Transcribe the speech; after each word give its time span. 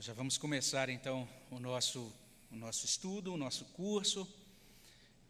Nós 0.00 0.06
já 0.06 0.14
vamos 0.14 0.38
começar 0.38 0.88
então 0.88 1.28
o 1.50 1.60
nosso, 1.60 2.10
o 2.50 2.56
nosso 2.56 2.86
estudo, 2.86 3.34
o 3.34 3.36
nosso 3.36 3.66
curso. 3.66 4.26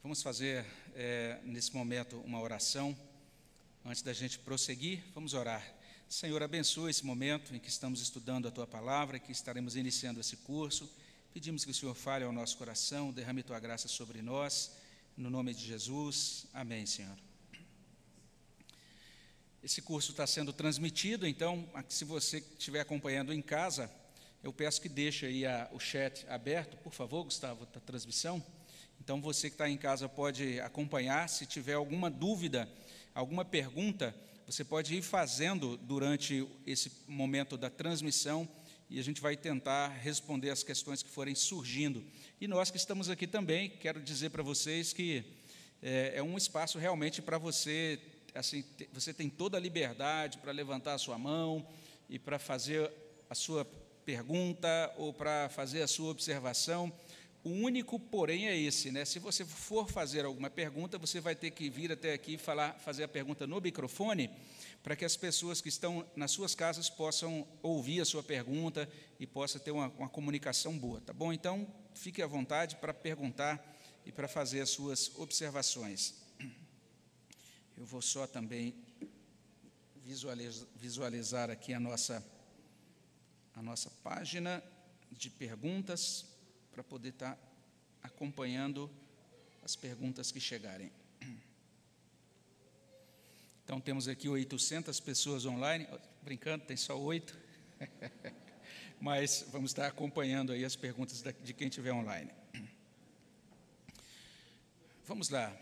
Vamos 0.00 0.22
fazer 0.22 0.64
é, 0.94 1.40
nesse 1.42 1.74
momento 1.74 2.20
uma 2.20 2.40
oração. 2.40 2.96
Antes 3.84 4.00
da 4.00 4.12
gente 4.12 4.38
prosseguir, 4.38 5.02
vamos 5.12 5.34
orar. 5.34 5.60
Senhor, 6.08 6.40
abençoe 6.40 6.88
esse 6.88 7.04
momento 7.04 7.52
em 7.52 7.58
que 7.58 7.68
estamos 7.68 8.00
estudando 8.00 8.46
a 8.46 8.50
tua 8.52 8.64
palavra, 8.64 9.18
que 9.18 9.32
estaremos 9.32 9.74
iniciando 9.74 10.20
esse 10.20 10.36
curso. 10.36 10.88
Pedimos 11.34 11.64
que 11.64 11.72
o 11.72 11.74
Senhor 11.74 11.96
fale 11.96 12.22
ao 12.22 12.30
nosso 12.30 12.56
coração, 12.56 13.10
derrame 13.10 13.42
tua 13.42 13.58
graça 13.58 13.88
sobre 13.88 14.22
nós. 14.22 14.70
No 15.16 15.30
nome 15.30 15.52
de 15.52 15.66
Jesus. 15.66 16.46
Amém, 16.54 16.86
Senhor. 16.86 17.18
Esse 19.64 19.82
curso 19.82 20.12
está 20.12 20.28
sendo 20.28 20.52
transmitido, 20.52 21.26
então, 21.26 21.68
se 21.88 22.04
você 22.04 22.38
estiver 22.38 22.78
acompanhando 22.78 23.32
em 23.32 23.42
casa, 23.42 23.90
eu 24.42 24.52
peço 24.52 24.80
que 24.80 24.88
deixe 24.88 25.26
aí 25.26 25.44
a, 25.44 25.68
o 25.72 25.78
chat 25.78 26.26
aberto, 26.28 26.76
por 26.78 26.92
favor, 26.92 27.24
Gustavo, 27.24 27.66
da 27.66 27.80
transmissão. 27.80 28.42
Então, 28.98 29.20
você 29.20 29.48
que 29.48 29.54
está 29.54 29.68
em 29.68 29.76
casa 29.76 30.08
pode 30.08 30.58
acompanhar. 30.60 31.28
Se 31.28 31.44
tiver 31.44 31.74
alguma 31.74 32.10
dúvida, 32.10 32.68
alguma 33.14 33.44
pergunta, 33.44 34.14
você 34.46 34.64
pode 34.64 34.94
ir 34.96 35.02
fazendo 35.02 35.76
durante 35.76 36.46
esse 36.66 36.90
momento 37.06 37.56
da 37.56 37.68
transmissão 37.68 38.48
e 38.88 38.98
a 38.98 39.02
gente 39.04 39.20
vai 39.20 39.36
tentar 39.36 39.88
responder 39.88 40.50
as 40.50 40.62
questões 40.62 41.02
que 41.02 41.10
forem 41.10 41.34
surgindo. 41.34 42.04
E 42.40 42.48
nós 42.48 42.70
que 42.70 42.76
estamos 42.76 43.08
aqui 43.08 43.26
também, 43.26 43.68
quero 43.68 44.02
dizer 44.02 44.30
para 44.30 44.42
vocês 44.42 44.92
que 44.92 45.24
é, 45.82 46.14
é 46.16 46.22
um 46.22 46.36
espaço 46.36 46.78
realmente 46.78 47.22
para 47.22 47.38
você, 47.38 48.00
assim, 48.34 48.64
você 48.92 49.14
tem 49.14 49.28
toda 49.28 49.56
a 49.56 49.60
liberdade 49.60 50.38
para 50.38 50.50
levantar 50.50 50.94
a 50.94 50.98
sua 50.98 51.18
mão 51.18 51.66
e 52.08 52.18
para 52.18 52.38
fazer 52.38 52.90
a 53.28 53.34
sua 53.34 53.64
pergunta 54.10 54.92
ou 54.96 55.14
para 55.14 55.48
fazer 55.50 55.82
a 55.82 55.86
sua 55.86 56.10
observação. 56.10 56.92
O 57.44 57.50
único, 57.50 57.98
porém, 57.98 58.48
é 58.48 58.58
esse, 58.58 58.90
né? 58.90 59.04
Se 59.04 59.20
você 59.20 59.44
for 59.44 59.88
fazer 59.88 60.24
alguma 60.24 60.50
pergunta, 60.50 60.98
você 60.98 61.20
vai 61.20 61.36
ter 61.36 61.52
que 61.52 61.70
vir 61.70 61.92
até 61.92 62.12
aqui 62.12 62.36
falar, 62.36 62.72
fazer 62.80 63.04
a 63.04 63.08
pergunta 63.08 63.46
no 63.46 63.60
microfone, 63.60 64.28
para 64.82 64.96
que 64.96 65.04
as 65.04 65.16
pessoas 65.16 65.60
que 65.60 65.68
estão 65.68 66.04
nas 66.16 66.32
suas 66.32 66.56
casas 66.56 66.90
possam 66.90 67.46
ouvir 67.62 68.00
a 68.00 68.04
sua 68.04 68.22
pergunta 68.22 68.88
e 69.20 69.26
possa 69.28 69.60
ter 69.60 69.70
uma, 69.70 69.86
uma 69.96 70.08
comunicação 70.08 70.76
boa, 70.76 71.00
tá 71.00 71.12
bom? 71.12 71.32
Então, 71.32 71.66
fique 71.94 72.20
à 72.20 72.26
vontade 72.26 72.76
para 72.76 72.92
perguntar 72.92 73.64
e 74.04 74.10
para 74.10 74.26
fazer 74.26 74.60
as 74.60 74.70
suas 74.70 75.12
observações. 75.16 76.14
Eu 77.76 77.86
vou 77.86 78.02
só 78.02 78.26
também 78.26 78.74
visualizar 80.74 81.48
aqui 81.48 81.72
a 81.72 81.78
nossa 81.78 82.22
a 83.60 83.62
nossa 83.62 83.90
página 84.02 84.62
de 85.12 85.28
perguntas 85.28 86.24
para 86.72 86.82
poder 86.82 87.10
estar 87.10 87.34
tá 87.34 87.40
acompanhando 88.02 88.90
as 89.62 89.76
perguntas 89.76 90.32
que 90.32 90.40
chegarem. 90.40 90.90
Então, 93.62 93.78
temos 93.78 94.08
aqui 94.08 94.30
800 94.30 94.98
pessoas 95.00 95.44
online, 95.44 95.86
brincando, 96.22 96.64
tem 96.64 96.76
só 96.76 96.98
oito, 96.98 97.38
mas 98.98 99.44
vamos 99.52 99.72
estar 99.72 99.86
acompanhando 99.86 100.52
aí 100.52 100.64
as 100.64 100.74
perguntas 100.74 101.22
de 101.22 101.52
quem 101.52 101.68
estiver 101.68 101.92
online. 101.92 102.30
Vamos 105.04 105.28
lá. 105.28 105.54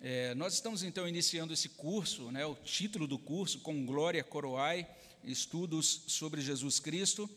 É, 0.00 0.32
nós 0.36 0.54
estamos 0.54 0.84
então 0.84 1.08
iniciando 1.08 1.52
esse 1.52 1.70
curso, 1.70 2.30
né, 2.30 2.46
o 2.46 2.54
título 2.54 3.04
do 3.04 3.18
curso, 3.18 3.58
com 3.58 3.84
Glória 3.84 4.22
Coroai, 4.22 4.86
estudos 5.24 6.04
sobre 6.06 6.40
Jesus 6.40 6.78
Cristo. 6.78 7.28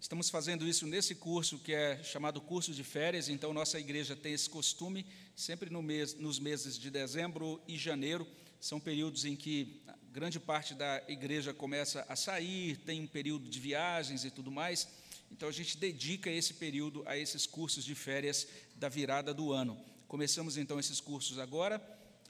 Estamos 0.00 0.30
fazendo 0.30 0.64
isso 0.64 0.86
nesse 0.86 1.16
curso 1.16 1.58
que 1.58 1.74
é 1.74 2.00
chamado 2.04 2.40
curso 2.40 2.72
de 2.72 2.84
férias, 2.84 3.28
então 3.28 3.52
nossa 3.52 3.80
igreja 3.80 4.14
tem 4.14 4.32
esse 4.32 4.48
costume, 4.48 5.04
sempre 5.34 5.70
no 5.70 5.82
mês, 5.82 6.14
nos 6.14 6.38
meses 6.38 6.78
de 6.78 6.88
dezembro 6.88 7.60
e 7.66 7.76
janeiro, 7.76 8.24
são 8.60 8.78
períodos 8.78 9.24
em 9.24 9.34
que 9.34 9.82
grande 10.12 10.38
parte 10.38 10.74
da 10.74 11.02
igreja 11.08 11.52
começa 11.52 12.06
a 12.08 12.14
sair, 12.14 12.76
tem 12.76 13.00
um 13.00 13.08
período 13.08 13.50
de 13.50 13.58
viagens 13.58 14.24
e 14.24 14.30
tudo 14.30 14.52
mais, 14.52 14.86
então 15.32 15.48
a 15.48 15.52
gente 15.52 15.76
dedica 15.76 16.30
esse 16.30 16.54
período 16.54 17.02
a 17.06 17.18
esses 17.18 17.44
cursos 17.44 17.84
de 17.84 17.96
férias 17.96 18.46
da 18.76 18.88
virada 18.88 19.34
do 19.34 19.50
ano. 19.52 19.76
Começamos 20.08 20.56
então 20.56 20.80
esses 20.80 21.00
cursos 21.00 21.38
agora, 21.38 21.78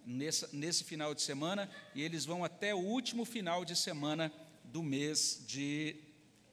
nesse 0.04 0.82
final 0.82 1.14
de 1.14 1.22
semana, 1.22 1.70
e 1.94 2.02
eles 2.02 2.24
vão 2.24 2.42
até 2.42 2.74
o 2.74 2.78
último 2.78 3.24
final 3.24 3.64
de 3.64 3.76
semana 3.76 4.32
do 4.64 4.82
mês 4.82 5.44
de 5.46 5.96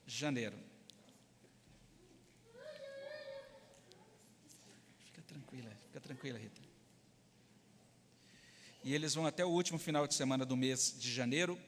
janeiro. 0.06 0.56
Fica 5.00 5.22
tranquila, 5.24 5.72
fica 5.88 6.00
tranquila, 6.00 6.38
Rita. 6.38 6.62
E 8.84 8.94
eles 8.94 9.16
vão 9.16 9.26
até 9.26 9.44
o 9.44 9.50
último 9.50 9.80
final 9.80 10.06
de 10.06 10.14
semana 10.14 10.46
do 10.46 10.56
mês 10.56 10.96
de 10.96 11.12
janeiro. 11.12 11.60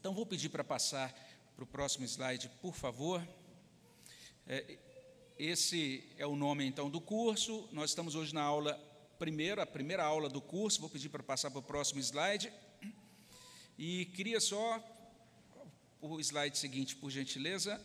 Então, 0.00 0.14
vou 0.14 0.24
pedir 0.24 0.48
para 0.48 0.64
passar 0.64 1.12
para 1.54 1.64
o 1.64 1.66
próximo 1.66 2.06
slide, 2.06 2.48
por 2.62 2.74
favor. 2.74 3.22
É, 4.46 4.78
esse 5.44 6.04
é 6.18 6.24
o 6.24 6.36
nome, 6.36 6.64
então, 6.64 6.88
do 6.88 7.00
curso. 7.00 7.68
Nós 7.72 7.90
estamos 7.90 8.14
hoje 8.14 8.32
na 8.32 8.42
aula 8.42 8.74
primeira, 9.18 9.64
a 9.64 9.66
primeira 9.66 10.04
aula 10.04 10.28
do 10.28 10.40
curso. 10.40 10.80
Vou 10.80 10.88
pedir 10.88 11.08
para 11.08 11.20
passar 11.20 11.50
para 11.50 11.58
o 11.58 11.62
próximo 11.62 11.98
slide. 11.98 12.52
E 13.76 14.04
queria 14.14 14.38
só 14.38 14.80
o 16.00 16.20
slide 16.20 16.56
seguinte, 16.56 16.94
por 16.94 17.10
gentileza. 17.10 17.80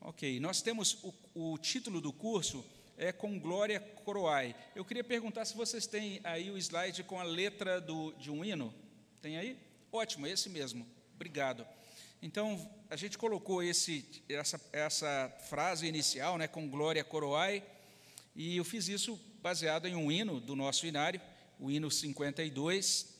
Ok, 0.00 0.40
nós 0.40 0.62
temos 0.62 0.96
o, 1.02 1.52
o 1.52 1.58
título 1.58 2.00
do 2.00 2.14
curso 2.14 2.64
é 2.96 3.12
com 3.12 3.38
Glória 3.38 3.78
Coroai. 3.78 4.56
Eu 4.74 4.86
queria 4.86 5.04
perguntar 5.04 5.44
se 5.44 5.54
vocês 5.54 5.86
têm 5.86 6.18
aí 6.24 6.50
o 6.50 6.56
slide 6.56 7.04
com 7.04 7.20
a 7.20 7.24
letra 7.24 7.78
do, 7.78 8.14
de 8.14 8.30
um 8.30 8.42
hino. 8.42 8.72
Tem 9.20 9.36
aí? 9.36 9.58
Ótimo, 9.92 10.26
esse 10.26 10.48
mesmo. 10.48 10.86
Obrigado. 11.14 11.66
Então, 12.22 12.70
a 12.88 12.94
gente 12.94 13.18
colocou 13.18 13.64
esse, 13.64 14.22
essa, 14.28 14.60
essa 14.72 15.28
frase 15.48 15.88
inicial, 15.88 16.38
né, 16.38 16.46
com 16.46 16.70
Glória 16.70 17.02
Coroai, 17.02 17.64
e 18.36 18.56
eu 18.56 18.64
fiz 18.64 18.86
isso 18.86 19.20
baseado 19.42 19.88
em 19.88 19.96
um 19.96 20.10
hino 20.10 20.38
do 20.38 20.54
nosso 20.54 20.86
inário, 20.86 21.20
o 21.58 21.68
hino 21.68 21.90
52, 21.90 23.12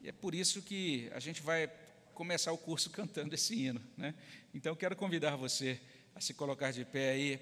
e 0.00 0.08
é 0.08 0.12
por 0.12 0.34
isso 0.34 0.62
que 0.62 1.10
a 1.12 1.20
gente 1.20 1.42
vai 1.42 1.70
começar 2.14 2.50
o 2.50 2.56
curso 2.56 2.88
cantando 2.90 3.34
esse 3.34 3.54
hino. 3.54 3.82
Né? 3.94 4.14
Então, 4.54 4.74
quero 4.74 4.96
convidar 4.96 5.36
você 5.36 5.78
a 6.14 6.20
se 6.22 6.32
colocar 6.32 6.70
de 6.70 6.82
pé 6.86 7.10
aí. 7.10 7.38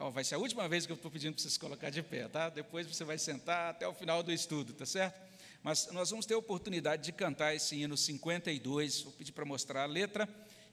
Oh, 0.00 0.10
vai 0.10 0.24
ser 0.24 0.34
a 0.34 0.38
última 0.38 0.68
vez 0.68 0.84
que 0.84 0.90
eu 0.90 0.96
estou 0.96 1.12
pedindo 1.12 1.34
para 1.34 1.42
você 1.44 1.50
se 1.50 1.60
colocar 1.60 1.90
de 1.90 2.02
pé, 2.02 2.26
tá? 2.26 2.48
Depois 2.48 2.88
você 2.88 3.04
vai 3.04 3.18
sentar 3.18 3.70
até 3.70 3.86
o 3.86 3.94
final 3.94 4.20
do 4.20 4.32
estudo, 4.32 4.72
tá 4.72 4.84
certo? 4.84 5.29
Mas 5.62 5.88
nós 5.92 6.10
vamos 6.10 6.24
ter 6.24 6.34
a 6.34 6.38
oportunidade 6.38 7.02
de 7.04 7.12
cantar 7.12 7.54
esse 7.54 7.76
hino 7.76 7.96
52. 7.96 9.02
Vou 9.02 9.12
pedir 9.12 9.32
para 9.32 9.44
mostrar 9.44 9.82
a 9.82 9.86
letra 9.86 10.28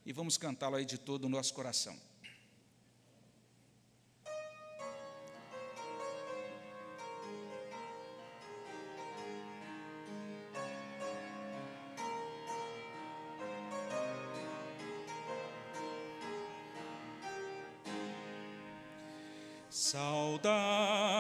e 0.06 0.14
vamos 0.14 0.38
cantá-lo 0.38 0.78
aí 0.78 0.86
de 0.86 0.98
todo 0.98 1.26
o 1.26 1.30
nosso 1.30 1.54
coração. 1.54 1.98
Saudai 19.70 21.17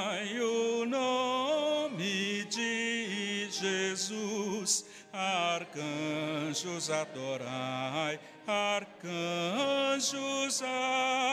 Jesus, 3.59 4.85
arcanjos 5.13 6.89
adorai, 6.89 8.19
arcanjos 8.47 10.13
adorai 10.61 11.26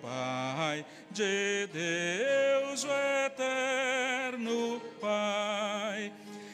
Pai, 0.00 0.84
de 1.10 1.68
Deus 1.72 2.84
o 2.84 2.90
eterno 3.26 4.80
Pai, 5.00 6.12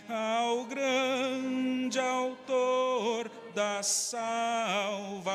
ao 0.08 0.64
grande 0.64 1.98
autor 1.98 3.30
da 3.54 3.82
salvação 3.82 5.28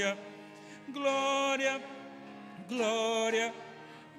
glória, 0.00 0.16
glória, 0.88 1.80
glória, 2.68 3.54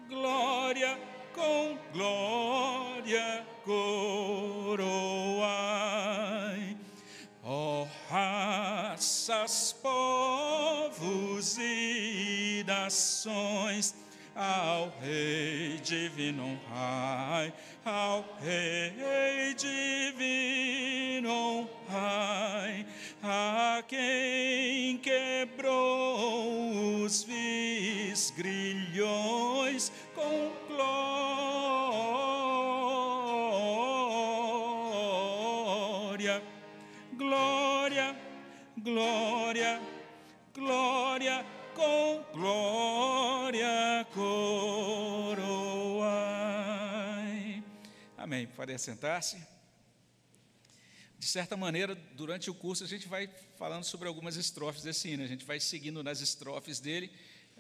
glória, 0.07 1.00
com 1.33 1.78
glória 1.92 3.44
coroai. 3.66 4.78
Ó 7.44 7.88
raças, 8.10 9.74
povos 9.81 11.57
e 11.57 12.63
nações, 12.68 13.95
ao 14.36 14.94
Rei 15.01 15.80
divino 15.84 16.44
honrai, 16.44 17.51
ao 17.84 18.24
Rei 18.42 19.54
divino 19.56 21.30
honrai, 21.89 22.86
a 23.24 23.84
quem 23.88 24.98
quebrou 24.98 25.61
os 27.12 27.24
vis 27.24 28.31
grilhões 28.38 29.92
com 30.16 30.50
glória, 30.69 31.22
glória, 37.18 38.16
glória, 38.78 39.81
glória, 40.56 41.46
com 41.75 42.24
glória 42.34 44.08
coroai. 44.13 44.31
Amém. 48.18 48.48
Pode 48.48 48.80
sentar-se. 48.80 49.61
De 51.21 51.27
certa 51.27 51.56
maneira, 51.56 51.94
durante 52.15 52.50
o 52.50 52.53
curso, 52.56 52.83
a 52.83 52.88
gente 52.88 53.07
vai 53.07 53.29
falando 53.56 53.83
sobre 53.83 54.07
algumas 54.07 54.38
estrofes 54.38 54.81
desse 54.81 55.07
hino, 55.07 55.23
a 55.23 55.27
gente 55.27 55.45
vai 55.45 55.59
seguindo 55.59 56.03
nas 56.03 56.19
estrofes 56.19 56.79
dele. 56.79 57.12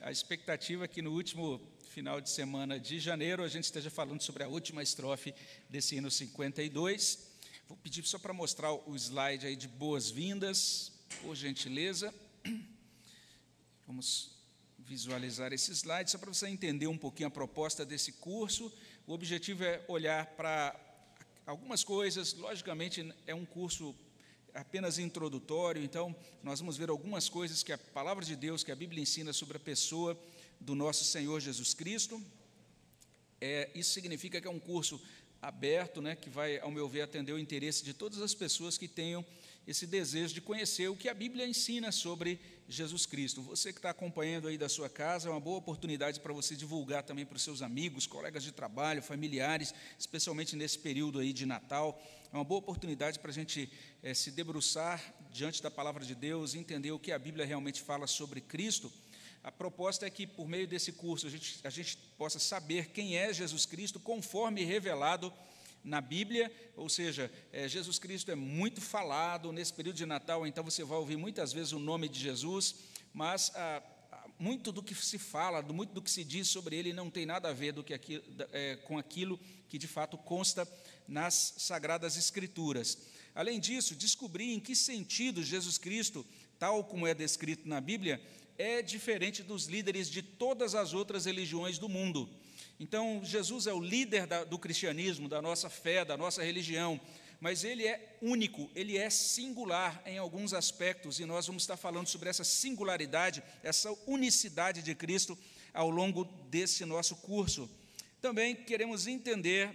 A 0.01 0.09
expectativa 0.09 0.85
é 0.85 0.87
que 0.87 0.99
no 0.99 1.11
último 1.11 1.61
final 1.87 2.19
de 2.19 2.31
semana 2.31 2.79
de 2.79 2.99
janeiro 2.99 3.43
a 3.43 3.47
gente 3.47 3.65
esteja 3.65 3.91
falando 3.91 4.19
sobre 4.19 4.41
a 4.41 4.47
última 4.47 4.81
estrofe 4.81 5.31
desse 5.69 5.95
hino 5.95 6.09
52. 6.09 7.19
Vou 7.67 7.77
pedir 7.77 8.03
só 8.03 8.17
para 8.17 8.33
mostrar 8.33 8.73
o 8.73 8.95
slide 8.95 9.45
aí 9.45 9.55
de 9.55 9.67
boas-vindas, 9.67 10.91
por 11.21 11.35
gentileza. 11.35 12.11
Vamos 13.85 14.31
visualizar 14.79 15.53
esse 15.53 15.71
slide, 15.71 16.09
só 16.09 16.17
para 16.17 16.33
você 16.33 16.47
entender 16.47 16.87
um 16.87 16.97
pouquinho 16.97 17.27
a 17.27 17.31
proposta 17.31 17.85
desse 17.85 18.13
curso. 18.13 18.73
O 19.05 19.13
objetivo 19.13 19.63
é 19.63 19.85
olhar 19.87 20.25
para 20.35 20.90
algumas 21.51 21.83
coisas, 21.83 22.33
logicamente 22.33 23.13
é 23.27 23.35
um 23.35 23.45
curso 23.45 23.93
apenas 24.53 24.97
introdutório, 24.97 25.83
então 25.83 26.15
nós 26.41 26.59
vamos 26.59 26.77
ver 26.77 26.89
algumas 26.89 27.27
coisas 27.27 27.61
que 27.61 27.73
a 27.73 27.77
palavra 27.77 28.23
de 28.23 28.37
Deus, 28.37 28.63
que 28.63 28.71
a 28.71 28.75
Bíblia 28.75 29.03
ensina 29.03 29.33
sobre 29.33 29.57
a 29.57 29.59
pessoa 29.59 30.17
do 30.61 30.73
nosso 30.73 31.03
Senhor 31.03 31.41
Jesus 31.41 31.73
Cristo. 31.73 32.21
É, 33.41 33.69
isso 33.75 33.91
significa 33.91 34.39
que 34.39 34.47
é 34.47 34.49
um 34.49 34.59
curso 34.59 35.01
aberto, 35.41 36.01
né, 36.01 36.15
que 36.15 36.29
vai, 36.29 36.57
ao 36.59 36.71
meu 36.71 36.87
ver, 36.87 37.01
atender 37.01 37.33
o 37.33 37.39
interesse 37.39 37.83
de 37.83 37.93
todas 37.93 38.21
as 38.21 38.33
pessoas 38.33 38.77
que 38.77 38.87
tenham 38.87 39.25
esse 39.67 39.85
desejo 39.85 40.33
de 40.33 40.41
conhecer 40.41 40.89
o 40.89 40.95
que 40.95 41.07
a 41.07 41.13
Bíblia 41.13 41.47
ensina 41.47 41.91
sobre 41.91 42.39
Jesus 42.67 43.05
Cristo. 43.05 43.41
Você 43.41 43.71
que 43.71 43.79
está 43.79 43.91
acompanhando 43.91 44.47
aí 44.47 44.57
da 44.57 44.67
sua 44.67 44.89
casa, 44.89 45.27
é 45.27 45.31
uma 45.31 45.39
boa 45.39 45.57
oportunidade 45.57 46.19
para 46.19 46.33
você 46.33 46.55
divulgar 46.55 47.03
também 47.03 47.25
para 47.25 47.35
os 47.35 47.41
seus 47.41 47.61
amigos, 47.61 48.07
colegas 48.07 48.43
de 48.43 48.51
trabalho, 48.51 49.03
familiares, 49.03 49.73
especialmente 49.99 50.55
nesse 50.55 50.79
período 50.79 51.19
aí 51.19 51.31
de 51.31 51.45
Natal. 51.45 52.01
É 52.33 52.35
uma 52.35 52.43
boa 52.43 52.59
oportunidade 52.59 53.19
para 53.19 53.29
a 53.29 53.33
gente 53.33 53.69
é, 54.01 54.13
se 54.13 54.31
debruçar 54.31 55.01
diante 55.31 55.61
da 55.61 55.69
palavra 55.69 56.03
de 56.03 56.15
Deus, 56.15 56.55
entender 56.55 56.91
o 56.91 56.99
que 56.99 57.11
a 57.11 57.19
Bíblia 57.19 57.45
realmente 57.45 57.81
fala 57.81 58.07
sobre 58.07 58.41
Cristo. 58.41 58.91
A 59.43 59.51
proposta 59.51 60.05
é 60.05 60.09
que, 60.09 60.25
por 60.25 60.47
meio 60.47 60.67
desse 60.67 60.91
curso, 60.91 61.27
a 61.27 61.29
gente, 61.29 61.59
a 61.63 61.69
gente 61.69 61.97
possa 62.17 62.39
saber 62.39 62.89
quem 62.89 63.17
é 63.17 63.33
Jesus 63.33 63.65
Cristo, 63.65 63.99
conforme 63.99 64.63
revelado 64.63 65.33
na 65.83 65.99
Bíblia, 65.99 66.51
ou 66.75 66.87
seja, 66.87 67.31
é, 67.51 67.67
Jesus 67.67 67.97
Cristo 67.97 68.31
é 68.31 68.35
muito 68.35 68.79
falado 68.79 69.51
nesse 69.51 69.73
período 69.73 69.95
de 69.95 70.05
Natal, 70.05 70.45
então 70.45 70.63
você 70.63 70.83
vai 70.83 70.97
ouvir 70.97 71.17
muitas 71.17 71.51
vezes 71.51 71.71
o 71.71 71.79
nome 71.79 72.07
de 72.07 72.19
Jesus, 72.19 72.75
mas 73.13 73.51
ah, 73.55 73.81
muito 74.41 74.71
do 74.71 74.81
que 74.81 74.95
se 74.95 75.19
fala, 75.19 75.61
muito 75.61 75.93
do 75.93 76.01
que 76.01 76.09
se 76.09 76.23
diz 76.23 76.47
sobre 76.47 76.75
ele 76.75 76.93
não 76.93 77.11
tem 77.11 77.25
nada 77.25 77.49
a 77.49 77.53
ver 77.53 77.73
do 77.73 77.83
que 77.83 77.93
é, 78.51 78.75
com 78.87 78.97
aquilo 78.97 79.39
que 79.69 79.77
de 79.77 79.87
fato 79.87 80.17
consta 80.17 80.67
nas 81.07 81.53
Sagradas 81.57 82.17
Escrituras. 82.17 82.97
Além 83.35 83.59
disso, 83.59 83.95
descobrir 83.95 84.51
em 84.51 84.59
que 84.59 84.75
sentido 84.75 85.43
Jesus 85.43 85.77
Cristo, 85.77 86.25
tal 86.57 86.83
como 86.83 87.05
é 87.07 87.13
descrito 87.13 87.67
na 87.67 87.79
Bíblia, 87.79 88.21
é 88.57 88.81
diferente 88.81 89.43
dos 89.43 89.65
líderes 89.65 90.09
de 90.09 90.21
todas 90.21 90.75
as 90.75 90.93
outras 90.93 91.25
religiões 91.25 91.77
do 91.77 91.87
mundo. 91.87 92.29
Então, 92.81 93.21
Jesus 93.23 93.67
é 93.67 93.73
o 93.73 93.79
líder 93.79 94.25
da, 94.25 94.43
do 94.43 94.57
cristianismo, 94.57 95.29
da 95.29 95.39
nossa 95.39 95.69
fé, 95.69 96.03
da 96.03 96.17
nossa 96.17 96.43
religião, 96.43 96.99
mas 97.39 97.63
ele 97.63 97.85
é 97.85 98.17
único, 98.23 98.71
ele 98.73 98.97
é 98.97 99.07
singular 99.07 100.01
em 100.03 100.17
alguns 100.17 100.51
aspectos, 100.51 101.19
e 101.19 101.25
nós 101.25 101.45
vamos 101.45 101.61
estar 101.61 101.77
falando 101.77 102.07
sobre 102.07 102.27
essa 102.27 102.43
singularidade, 102.43 103.43
essa 103.61 103.95
unicidade 104.07 104.81
de 104.81 104.95
Cristo 104.95 105.37
ao 105.71 105.91
longo 105.91 106.23
desse 106.49 106.83
nosso 106.83 107.15
curso. 107.17 107.69
Também 108.19 108.55
queremos 108.55 109.05
entender 109.05 109.69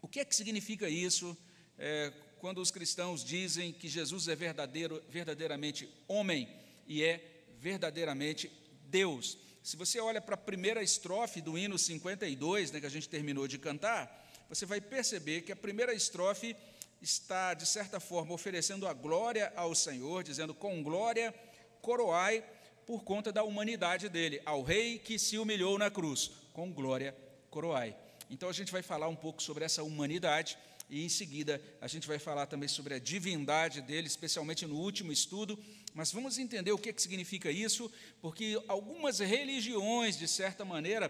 o 0.00 0.08
que 0.08 0.20
é 0.20 0.24
que 0.24 0.34
significa 0.34 0.88
isso 0.88 1.36
é, 1.78 2.10
quando 2.38 2.62
os 2.62 2.70
cristãos 2.70 3.22
dizem 3.22 3.70
que 3.70 3.86
Jesus 3.86 4.28
é 4.28 4.34
verdadeiro, 4.34 5.04
verdadeiramente 5.10 5.86
homem 6.08 6.48
e 6.88 7.04
é 7.04 7.22
verdadeiramente 7.60 8.50
Deus. 8.86 9.43
Se 9.64 9.78
você 9.78 9.98
olha 9.98 10.20
para 10.20 10.34
a 10.34 10.36
primeira 10.36 10.82
estrofe 10.82 11.40
do 11.40 11.56
hino 11.56 11.78
52, 11.78 12.70
né, 12.70 12.80
que 12.80 12.86
a 12.86 12.90
gente 12.90 13.08
terminou 13.08 13.48
de 13.48 13.56
cantar, 13.56 14.30
você 14.46 14.66
vai 14.66 14.78
perceber 14.78 15.40
que 15.40 15.50
a 15.50 15.56
primeira 15.56 15.94
estrofe 15.94 16.54
está, 17.00 17.54
de 17.54 17.64
certa 17.64 17.98
forma, 17.98 18.34
oferecendo 18.34 18.86
a 18.86 18.92
glória 18.92 19.50
ao 19.56 19.74
Senhor, 19.74 20.22
dizendo: 20.22 20.52
Com 20.52 20.82
glória 20.82 21.34
coroai 21.80 22.44
por 22.86 23.04
conta 23.04 23.32
da 23.32 23.42
humanidade 23.42 24.10
dele, 24.10 24.38
ao 24.44 24.62
rei 24.62 24.98
que 24.98 25.18
se 25.18 25.38
humilhou 25.38 25.78
na 25.78 25.90
cruz, 25.90 26.30
com 26.52 26.70
glória 26.70 27.16
coroai. 27.48 27.96
Então 28.28 28.50
a 28.50 28.52
gente 28.52 28.70
vai 28.70 28.82
falar 28.82 29.08
um 29.08 29.16
pouco 29.16 29.42
sobre 29.42 29.64
essa 29.64 29.82
humanidade 29.82 30.58
e 30.90 31.02
em 31.02 31.08
seguida 31.08 31.58
a 31.80 31.88
gente 31.88 32.06
vai 32.06 32.18
falar 32.18 32.44
também 32.44 32.68
sobre 32.68 32.92
a 32.92 32.98
divindade 32.98 33.80
dele, 33.80 34.08
especialmente 34.08 34.66
no 34.66 34.76
último 34.76 35.10
estudo, 35.10 35.58
mas 35.94 36.10
vamos 36.10 36.38
entender 36.38 36.72
o 36.72 36.78
que, 36.78 36.92
que 36.92 37.00
significa 37.00 37.50
isso, 37.52 37.90
porque 38.20 38.60
algumas 38.66 39.20
religiões, 39.20 40.18
de 40.18 40.26
certa 40.26 40.64
maneira, 40.64 41.08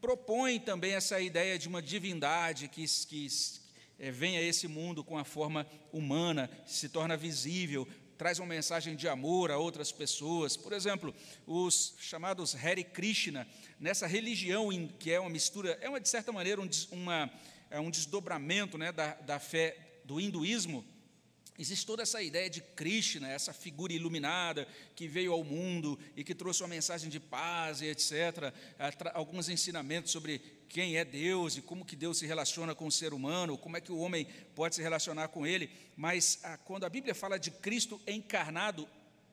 propõem 0.00 0.58
também 0.58 0.94
essa 0.94 1.20
ideia 1.20 1.58
de 1.58 1.68
uma 1.68 1.82
divindade 1.82 2.66
que, 2.66 2.86
que 3.06 3.28
é, 3.98 4.10
vem 4.10 4.38
a 4.38 4.42
esse 4.42 4.66
mundo 4.66 5.04
com 5.04 5.18
a 5.18 5.24
forma 5.24 5.66
humana, 5.92 6.50
se 6.64 6.88
torna 6.88 7.14
visível, 7.14 7.86
traz 8.16 8.38
uma 8.38 8.46
mensagem 8.46 8.96
de 8.96 9.06
amor 9.06 9.50
a 9.50 9.58
outras 9.58 9.92
pessoas. 9.92 10.56
Por 10.56 10.72
exemplo, 10.72 11.14
os 11.46 11.94
chamados 11.98 12.54
Hare 12.54 12.84
Krishna, 12.84 13.46
nessa 13.78 14.06
religião 14.06 14.70
que 14.98 15.12
é 15.12 15.20
uma 15.20 15.28
mistura, 15.28 15.78
é 15.82 15.88
uma, 15.90 16.00
de 16.00 16.08
certa 16.08 16.32
maneira 16.32 16.60
um, 16.60 16.68
uma, 16.90 17.30
é 17.70 17.78
um 17.78 17.90
desdobramento 17.90 18.78
né, 18.78 18.92
da, 18.92 19.14
da 19.14 19.38
fé 19.38 19.76
do 20.04 20.18
hinduísmo, 20.18 20.84
Existe 21.58 21.86
toda 21.86 22.02
essa 22.02 22.22
ideia 22.22 22.50
de 22.50 22.60
Krishna, 22.60 23.28
essa 23.28 23.52
figura 23.52 23.92
iluminada 23.92 24.68
que 24.94 25.08
veio 25.08 25.32
ao 25.32 25.42
mundo 25.42 25.98
e 26.14 26.22
que 26.22 26.34
trouxe 26.34 26.62
uma 26.62 26.68
mensagem 26.68 27.08
de 27.08 27.18
paz 27.18 27.80
e 27.80 27.86
etc. 27.86 28.52
Alguns 29.14 29.48
ensinamentos 29.48 30.12
sobre 30.12 30.40
quem 30.68 30.96
é 30.96 31.04
Deus 31.04 31.56
e 31.56 31.62
como 31.62 31.84
que 31.84 31.96
Deus 31.96 32.18
se 32.18 32.26
relaciona 32.26 32.74
com 32.74 32.86
o 32.86 32.92
ser 32.92 33.14
humano, 33.14 33.56
como 33.56 33.76
é 33.76 33.80
que 33.80 33.92
o 33.92 33.98
homem 33.98 34.26
pode 34.54 34.74
se 34.74 34.82
relacionar 34.82 35.28
com 35.28 35.46
ele, 35.46 35.70
mas 35.96 36.40
a, 36.42 36.58
quando 36.58 36.84
a 36.84 36.90
Bíblia 36.90 37.14
fala 37.14 37.38
de 37.38 37.50
Cristo 37.50 38.00
encarnado, 38.06 38.86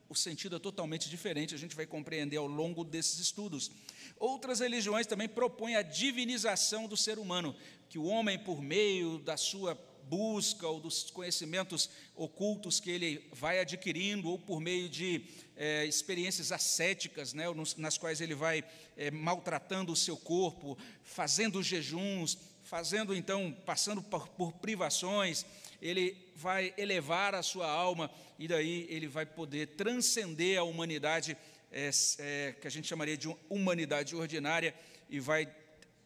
o 0.08 0.14
sentido 0.14 0.56
é 0.56 0.58
totalmente 0.58 1.10
diferente, 1.10 1.54
a 1.54 1.58
gente 1.58 1.74
vai 1.74 1.86
compreender 1.86 2.36
ao 2.36 2.46
longo 2.46 2.84
desses 2.84 3.18
estudos. 3.18 3.70
Outras 4.18 4.60
religiões 4.60 5.06
também 5.06 5.28
propõem 5.28 5.76
a 5.76 5.82
divinização 5.82 6.86
do 6.86 6.96
ser 6.96 7.18
humano, 7.18 7.54
que 7.88 7.98
o 7.98 8.04
homem, 8.04 8.38
por 8.38 8.62
meio 8.62 9.18
da 9.18 9.36
sua 9.36 9.74
busca 10.14 10.68
ou 10.68 10.78
dos 10.78 11.10
conhecimentos 11.10 11.90
ocultos 12.14 12.78
que 12.78 12.88
ele 12.88 13.28
vai 13.32 13.58
adquirindo, 13.58 14.30
ou 14.30 14.38
por 14.38 14.60
meio 14.60 14.88
de 14.88 15.24
é, 15.56 15.84
experiências 15.84 16.52
ascéticas, 16.52 17.34
né, 17.34 17.46
nas 17.76 17.98
quais 17.98 18.20
ele 18.20 18.34
vai 18.34 18.62
é, 18.96 19.10
maltratando 19.10 19.92
o 19.92 19.96
seu 19.96 20.16
corpo, 20.16 20.78
fazendo 21.02 21.60
jejuns, 21.64 22.38
fazendo 22.62 23.12
então, 23.12 23.52
passando 23.66 24.00
por, 24.00 24.28
por 24.28 24.52
privações, 24.52 25.44
ele 25.82 26.16
vai 26.36 26.72
elevar 26.78 27.34
a 27.34 27.42
sua 27.42 27.68
alma 27.68 28.08
e 28.38 28.46
daí 28.46 28.86
ele 28.88 29.08
vai 29.08 29.26
poder 29.26 29.66
transcender 29.76 30.60
a 30.60 30.62
humanidade, 30.62 31.36
é, 31.72 31.90
é, 32.18 32.54
que 32.60 32.68
a 32.68 32.70
gente 32.70 32.86
chamaria 32.86 33.16
de 33.16 33.28
humanidade 33.50 34.14
ordinária, 34.14 34.72
e 35.10 35.18
vai 35.18 35.52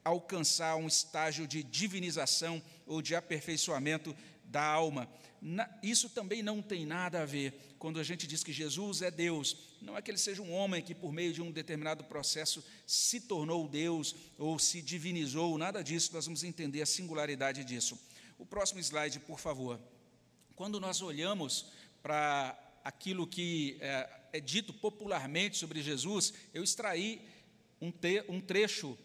alcançar 0.03 0.77
um 0.77 0.87
estágio 0.87 1.47
de 1.47 1.63
divinização 1.63 2.63
ou 2.89 3.01
de 3.01 3.15
aperfeiçoamento 3.15 4.17
da 4.45 4.65
alma. 4.65 5.09
Isso 5.83 6.09
também 6.09 6.43
não 6.43 6.61
tem 6.61 6.85
nada 6.85 7.23
a 7.23 7.25
ver 7.25 7.55
quando 7.79 8.01
a 8.01 8.03
gente 8.03 8.27
diz 8.27 8.43
que 8.43 8.53
Jesus 8.53 9.03
é 9.03 9.11
Deus. 9.11 9.57
Não 9.81 9.97
é 9.97 10.03
que 10.03 10.11
ele 10.11 10.19
seja 10.19 10.43
um 10.43 10.53
homem 10.53 10.83
que, 10.83 10.95
por 10.95 11.13
meio 11.13 11.33
de 11.33 11.41
um 11.41 11.53
determinado 11.53 12.03
processo, 12.05 12.65
se 12.87 13.21
tornou 13.21 13.69
Deus 13.69 14.17
ou 14.37 14.59
se 14.59 14.83
divinizou, 14.83 15.57
nada 15.57 15.83
disso, 15.83 16.11
nós 16.13 16.25
vamos 16.25 16.43
entender 16.43 16.83
a 16.83 16.87
singularidade 16.87 17.65
disso. 17.65 17.99
O 18.37 18.45
próximo 18.45 18.81
slide, 18.81 19.21
por 19.21 19.39
favor. 19.39 19.81
Quando 20.57 20.81
nós 20.81 21.03
olhamos 21.03 21.67
para 22.03 22.59
aquilo 22.83 23.27
que 23.27 23.77
é, 23.81 24.11
é, 24.33 24.41
dito 24.41 24.73
popularmente 24.73 25.57
sobre 25.57 25.83
Jesus, 25.83 26.33
eu 26.53 26.65
extraí 26.65 27.21
um, 27.81 27.93
te, 27.93 28.25
um 28.29 28.41
trecho 28.41 28.99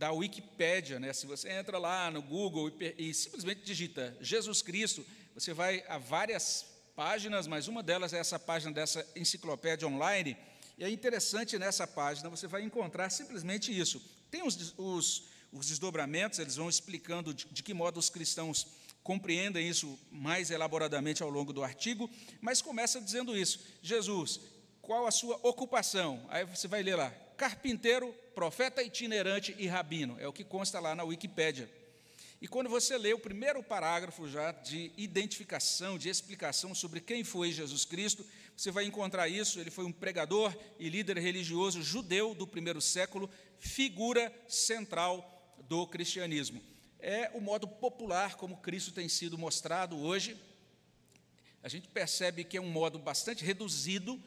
da 0.00 0.10
Wikipédia, 0.10 0.98
né? 0.98 1.12
Se 1.12 1.26
você 1.26 1.50
entra 1.50 1.76
lá 1.76 2.10
no 2.10 2.22
Google 2.22 2.72
e, 2.80 3.10
e, 3.10 3.12
simplesmente 3.12 3.60
digita 3.62 4.16
Jesus 4.18 4.62
Cristo, 4.62 5.04
você 5.34 5.52
vai 5.52 5.84
a 5.86 5.98
várias 5.98 6.64
páginas, 6.96 7.46
mas 7.46 7.68
uma 7.68 7.82
delas 7.82 8.14
é 8.14 8.18
essa 8.18 8.38
página 8.38 8.72
dessa 8.72 9.06
enciclopédia 9.14 9.86
online. 9.86 10.38
E 10.78 10.84
é 10.84 10.88
interessante 10.88 11.58
nessa 11.58 11.86
página 11.86 12.30
você 12.30 12.46
vai 12.46 12.62
encontrar 12.62 13.10
simplesmente 13.10 13.78
isso. 13.78 14.02
Tem 14.30 14.42
os, 14.42 14.72
os, 14.78 15.24
os 15.52 15.66
desdobramentos, 15.66 16.38
eles 16.38 16.56
vão 16.56 16.70
explicando 16.70 17.34
de, 17.34 17.44
de 17.52 17.62
que 17.62 17.74
modo 17.74 18.00
os 18.00 18.08
cristãos 18.08 18.68
compreendem 19.02 19.68
isso 19.68 19.98
mais 20.10 20.50
elaboradamente 20.50 21.22
ao 21.22 21.28
longo 21.28 21.52
do 21.52 21.62
artigo, 21.62 22.08
mas 22.40 22.62
começa 22.62 23.02
dizendo 23.02 23.36
isso: 23.36 23.60
Jesus, 23.82 24.40
qual 24.80 25.06
a 25.06 25.10
sua 25.10 25.38
ocupação? 25.42 26.24
Aí 26.30 26.46
você 26.46 26.66
vai 26.66 26.82
ler 26.82 26.96
lá: 26.96 27.10
carpinteiro, 27.36 28.14
profeta 28.40 28.82
itinerante 28.82 29.54
e 29.58 29.66
rabino. 29.66 30.16
É 30.18 30.26
o 30.26 30.32
que 30.32 30.42
consta 30.42 30.80
lá 30.80 30.94
na 30.94 31.04
Wikipédia. 31.04 31.68
E 32.40 32.48
quando 32.48 32.70
você 32.70 32.96
lê 32.96 33.12
o 33.12 33.18
primeiro 33.18 33.62
parágrafo 33.62 34.26
já 34.26 34.50
de 34.50 34.90
identificação, 34.96 35.98
de 35.98 36.08
explicação 36.08 36.74
sobre 36.74 37.02
quem 37.02 37.22
foi 37.22 37.52
Jesus 37.52 37.84
Cristo, 37.84 38.24
você 38.56 38.70
vai 38.70 38.86
encontrar 38.86 39.28
isso. 39.28 39.60
Ele 39.60 39.70
foi 39.70 39.84
um 39.84 39.92
pregador 39.92 40.56
e 40.78 40.88
líder 40.88 41.18
religioso 41.18 41.82
judeu 41.82 42.34
do 42.34 42.46
primeiro 42.46 42.80
século, 42.80 43.28
figura 43.58 44.32
central 44.48 45.54
do 45.68 45.86
cristianismo. 45.86 46.62
É 46.98 47.30
o 47.34 47.42
modo 47.42 47.68
popular 47.68 48.36
como 48.36 48.56
Cristo 48.56 48.90
tem 48.90 49.06
sido 49.06 49.36
mostrado 49.36 49.98
hoje. 49.98 50.34
A 51.62 51.68
gente 51.68 51.88
percebe 51.88 52.42
que 52.42 52.56
é 52.56 52.60
um 52.60 52.70
modo 52.70 52.98
bastante 52.98 53.44
reduzido, 53.44 54.18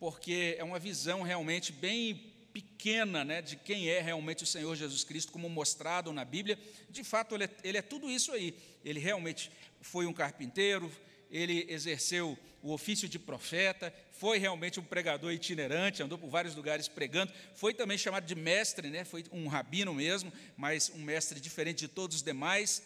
porque 0.00 0.56
é 0.58 0.64
uma 0.64 0.78
visão 0.78 1.20
realmente 1.20 1.70
bem 1.70 2.37
pequena 2.52 3.24
né, 3.24 3.42
de 3.42 3.56
quem 3.56 3.88
é 3.88 4.00
realmente 4.00 4.44
o 4.44 4.46
Senhor 4.46 4.74
Jesus 4.74 5.04
Cristo, 5.04 5.32
como 5.32 5.48
mostrado 5.48 6.12
na 6.12 6.24
Bíblia. 6.24 6.58
De 6.90 7.04
fato, 7.04 7.34
ele 7.34 7.44
é, 7.44 7.50
ele 7.62 7.78
é 7.78 7.82
tudo 7.82 8.10
isso 8.10 8.32
aí. 8.32 8.54
Ele 8.84 9.00
realmente 9.00 9.50
foi 9.80 10.06
um 10.06 10.12
carpinteiro, 10.12 10.90
ele 11.30 11.66
exerceu 11.68 12.38
o 12.62 12.72
ofício 12.72 13.08
de 13.08 13.18
profeta, 13.18 13.94
foi 14.12 14.38
realmente 14.38 14.80
um 14.80 14.84
pregador 14.84 15.32
itinerante, 15.32 16.02
andou 16.02 16.18
por 16.18 16.28
vários 16.28 16.54
lugares 16.54 16.88
pregando, 16.88 17.32
foi 17.54 17.72
também 17.72 17.96
chamado 17.96 18.24
de 18.24 18.34
mestre, 18.34 18.90
né? 18.90 19.04
foi 19.04 19.24
um 19.30 19.46
rabino 19.46 19.94
mesmo, 19.94 20.32
mas 20.56 20.90
um 20.94 20.98
mestre 20.98 21.40
diferente 21.40 21.78
de 21.78 21.88
todos 21.88 22.16
os 22.16 22.22
demais. 22.22 22.82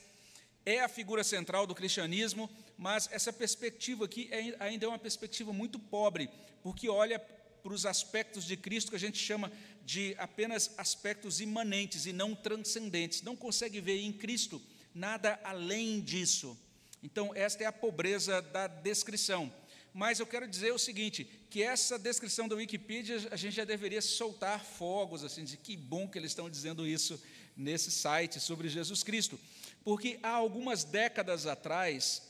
É 0.64 0.80
a 0.80 0.88
figura 0.88 1.24
central 1.24 1.66
do 1.66 1.74
cristianismo, 1.74 2.50
mas 2.76 3.08
essa 3.10 3.32
perspectiva 3.32 4.04
aqui 4.04 4.28
é, 4.30 4.54
ainda 4.60 4.86
é 4.86 4.88
uma 4.88 4.98
perspectiva 4.98 5.52
muito 5.52 5.78
pobre, 5.78 6.28
porque 6.62 6.88
olha 6.88 7.18
para 7.62 7.72
os 7.72 7.86
aspectos 7.86 8.44
de 8.44 8.56
Cristo 8.56 8.90
que 8.90 8.96
a 8.96 9.00
gente 9.00 9.18
chama 9.18 9.50
de 9.84 10.14
apenas 10.18 10.70
aspectos 10.76 11.40
imanentes 11.40 12.06
e 12.06 12.12
não 12.12 12.34
transcendentes. 12.34 13.22
Não 13.22 13.36
consegue 13.36 13.80
ver 13.80 14.00
em 14.00 14.12
Cristo 14.12 14.60
nada 14.94 15.38
além 15.44 16.00
disso. 16.00 16.58
Então, 17.02 17.34
esta 17.34 17.64
é 17.64 17.66
a 17.66 17.72
pobreza 17.72 18.40
da 18.40 18.66
descrição. 18.66 19.52
Mas 19.92 20.20
eu 20.20 20.26
quero 20.26 20.48
dizer 20.48 20.72
o 20.72 20.78
seguinte, 20.78 21.28
que 21.50 21.62
essa 21.62 21.98
descrição 21.98 22.48
da 22.48 22.56
Wikipedia, 22.56 23.16
a 23.30 23.36
gente 23.36 23.56
já 23.56 23.64
deveria 23.64 24.00
soltar 24.00 24.64
fogos, 24.64 25.22
assim, 25.22 25.44
de 25.44 25.56
que 25.56 25.76
bom 25.76 26.08
que 26.08 26.18
eles 26.18 26.30
estão 26.30 26.48
dizendo 26.48 26.86
isso 26.86 27.20
nesse 27.56 27.90
site 27.90 28.40
sobre 28.40 28.68
Jesus 28.68 29.02
Cristo. 29.02 29.38
Porque 29.84 30.18
há 30.22 30.30
algumas 30.30 30.84
décadas 30.84 31.46
atrás, 31.46 32.22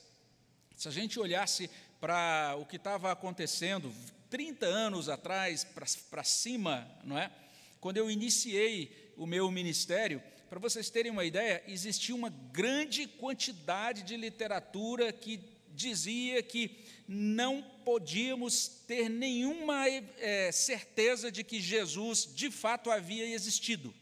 se 0.74 0.88
a 0.88 0.90
gente 0.90 1.20
olhasse 1.20 1.70
para 2.00 2.56
o 2.58 2.66
que 2.66 2.76
estava 2.76 3.12
acontecendo, 3.12 3.94
30 4.32 4.64
anos 4.64 5.10
atrás 5.10 5.62
para 6.10 6.24
cima, 6.24 6.90
não 7.04 7.18
é? 7.18 7.30
Quando 7.78 7.98
eu 7.98 8.10
iniciei 8.10 9.12
o 9.14 9.26
meu 9.26 9.50
ministério, 9.50 10.22
para 10.48 10.58
vocês 10.58 10.88
terem 10.88 11.12
uma 11.12 11.22
ideia, 11.22 11.62
existia 11.68 12.14
uma 12.14 12.30
grande 12.30 13.06
quantidade 13.06 14.02
de 14.02 14.16
literatura 14.16 15.12
que 15.12 15.38
dizia 15.68 16.42
que 16.42 16.78
não 17.06 17.62
podíamos 17.84 18.68
ter 18.86 19.10
nenhuma 19.10 19.86
é, 19.86 20.50
certeza 20.50 21.30
de 21.30 21.44
que 21.44 21.60
Jesus 21.60 22.26
de 22.34 22.50
fato 22.50 22.90
havia 22.90 23.26
existido. 23.26 23.94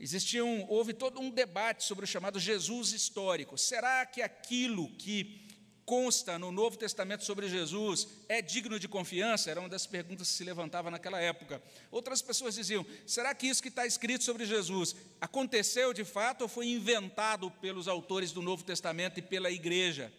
Existiam, 0.00 0.66
houve 0.68 0.92
todo 0.92 1.20
um 1.20 1.30
debate 1.30 1.84
sobre 1.84 2.04
o 2.04 2.08
chamado 2.08 2.40
Jesus 2.40 2.92
histórico. 2.92 3.56
Será 3.56 4.04
que 4.04 4.20
aquilo 4.20 4.90
que 4.96 5.45
consta 5.86 6.36
no 6.36 6.50
Novo 6.50 6.76
Testamento 6.76 7.24
sobre 7.24 7.48
Jesus 7.48 8.08
é 8.28 8.42
digno 8.42 8.78
de 8.78 8.88
confiança? 8.88 9.48
Era 9.48 9.60
uma 9.60 9.68
das 9.68 9.86
perguntas 9.86 10.28
que 10.28 10.34
se 10.34 10.44
levantava 10.44 10.90
naquela 10.90 11.20
época. 11.20 11.62
Outras 11.92 12.20
pessoas 12.20 12.56
diziam: 12.56 12.84
será 13.06 13.32
que 13.32 13.46
isso 13.46 13.62
que 13.62 13.68
está 13.68 13.86
escrito 13.86 14.24
sobre 14.24 14.44
Jesus 14.44 14.96
aconteceu 15.20 15.94
de 15.94 16.04
fato 16.04 16.42
ou 16.42 16.48
foi 16.48 16.66
inventado 16.66 17.50
pelos 17.52 17.86
autores 17.86 18.32
do 18.32 18.42
Novo 18.42 18.64
Testamento 18.64 19.18
e 19.18 19.22
pela 19.22 19.50
igreja? 19.50 20.12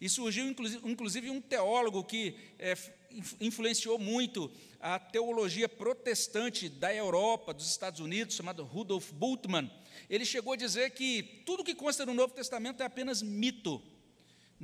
E 0.00 0.08
surgiu 0.08 0.46
inclusive 0.84 1.30
um 1.30 1.40
teólogo 1.40 2.04
que 2.04 2.36
é, 2.58 2.76
influenciou 3.40 3.98
muito 3.98 4.50
a 4.80 4.98
teologia 4.98 5.68
protestante 5.68 6.68
da 6.68 6.94
Europa, 6.94 7.54
dos 7.54 7.70
Estados 7.70 8.00
Unidos, 8.00 8.36
chamado 8.36 8.64
Rudolf 8.64 9.12
Bultmann. 9.12 9.70
Ele 10.10 10.26
chegou 10.26 10.52
a 10.52 10.56
dizer 10.56 10.90
que 10.90 11.42
tudo 11.46 11.64
que 11.64 11.74
consta 11.74 12.04
no 12.04 12.12
Novo 12.12 12.34
Testamento 12.34 12.82
é 12.82 12.86
apenas 12.86 13.22
mito 13.22 13.82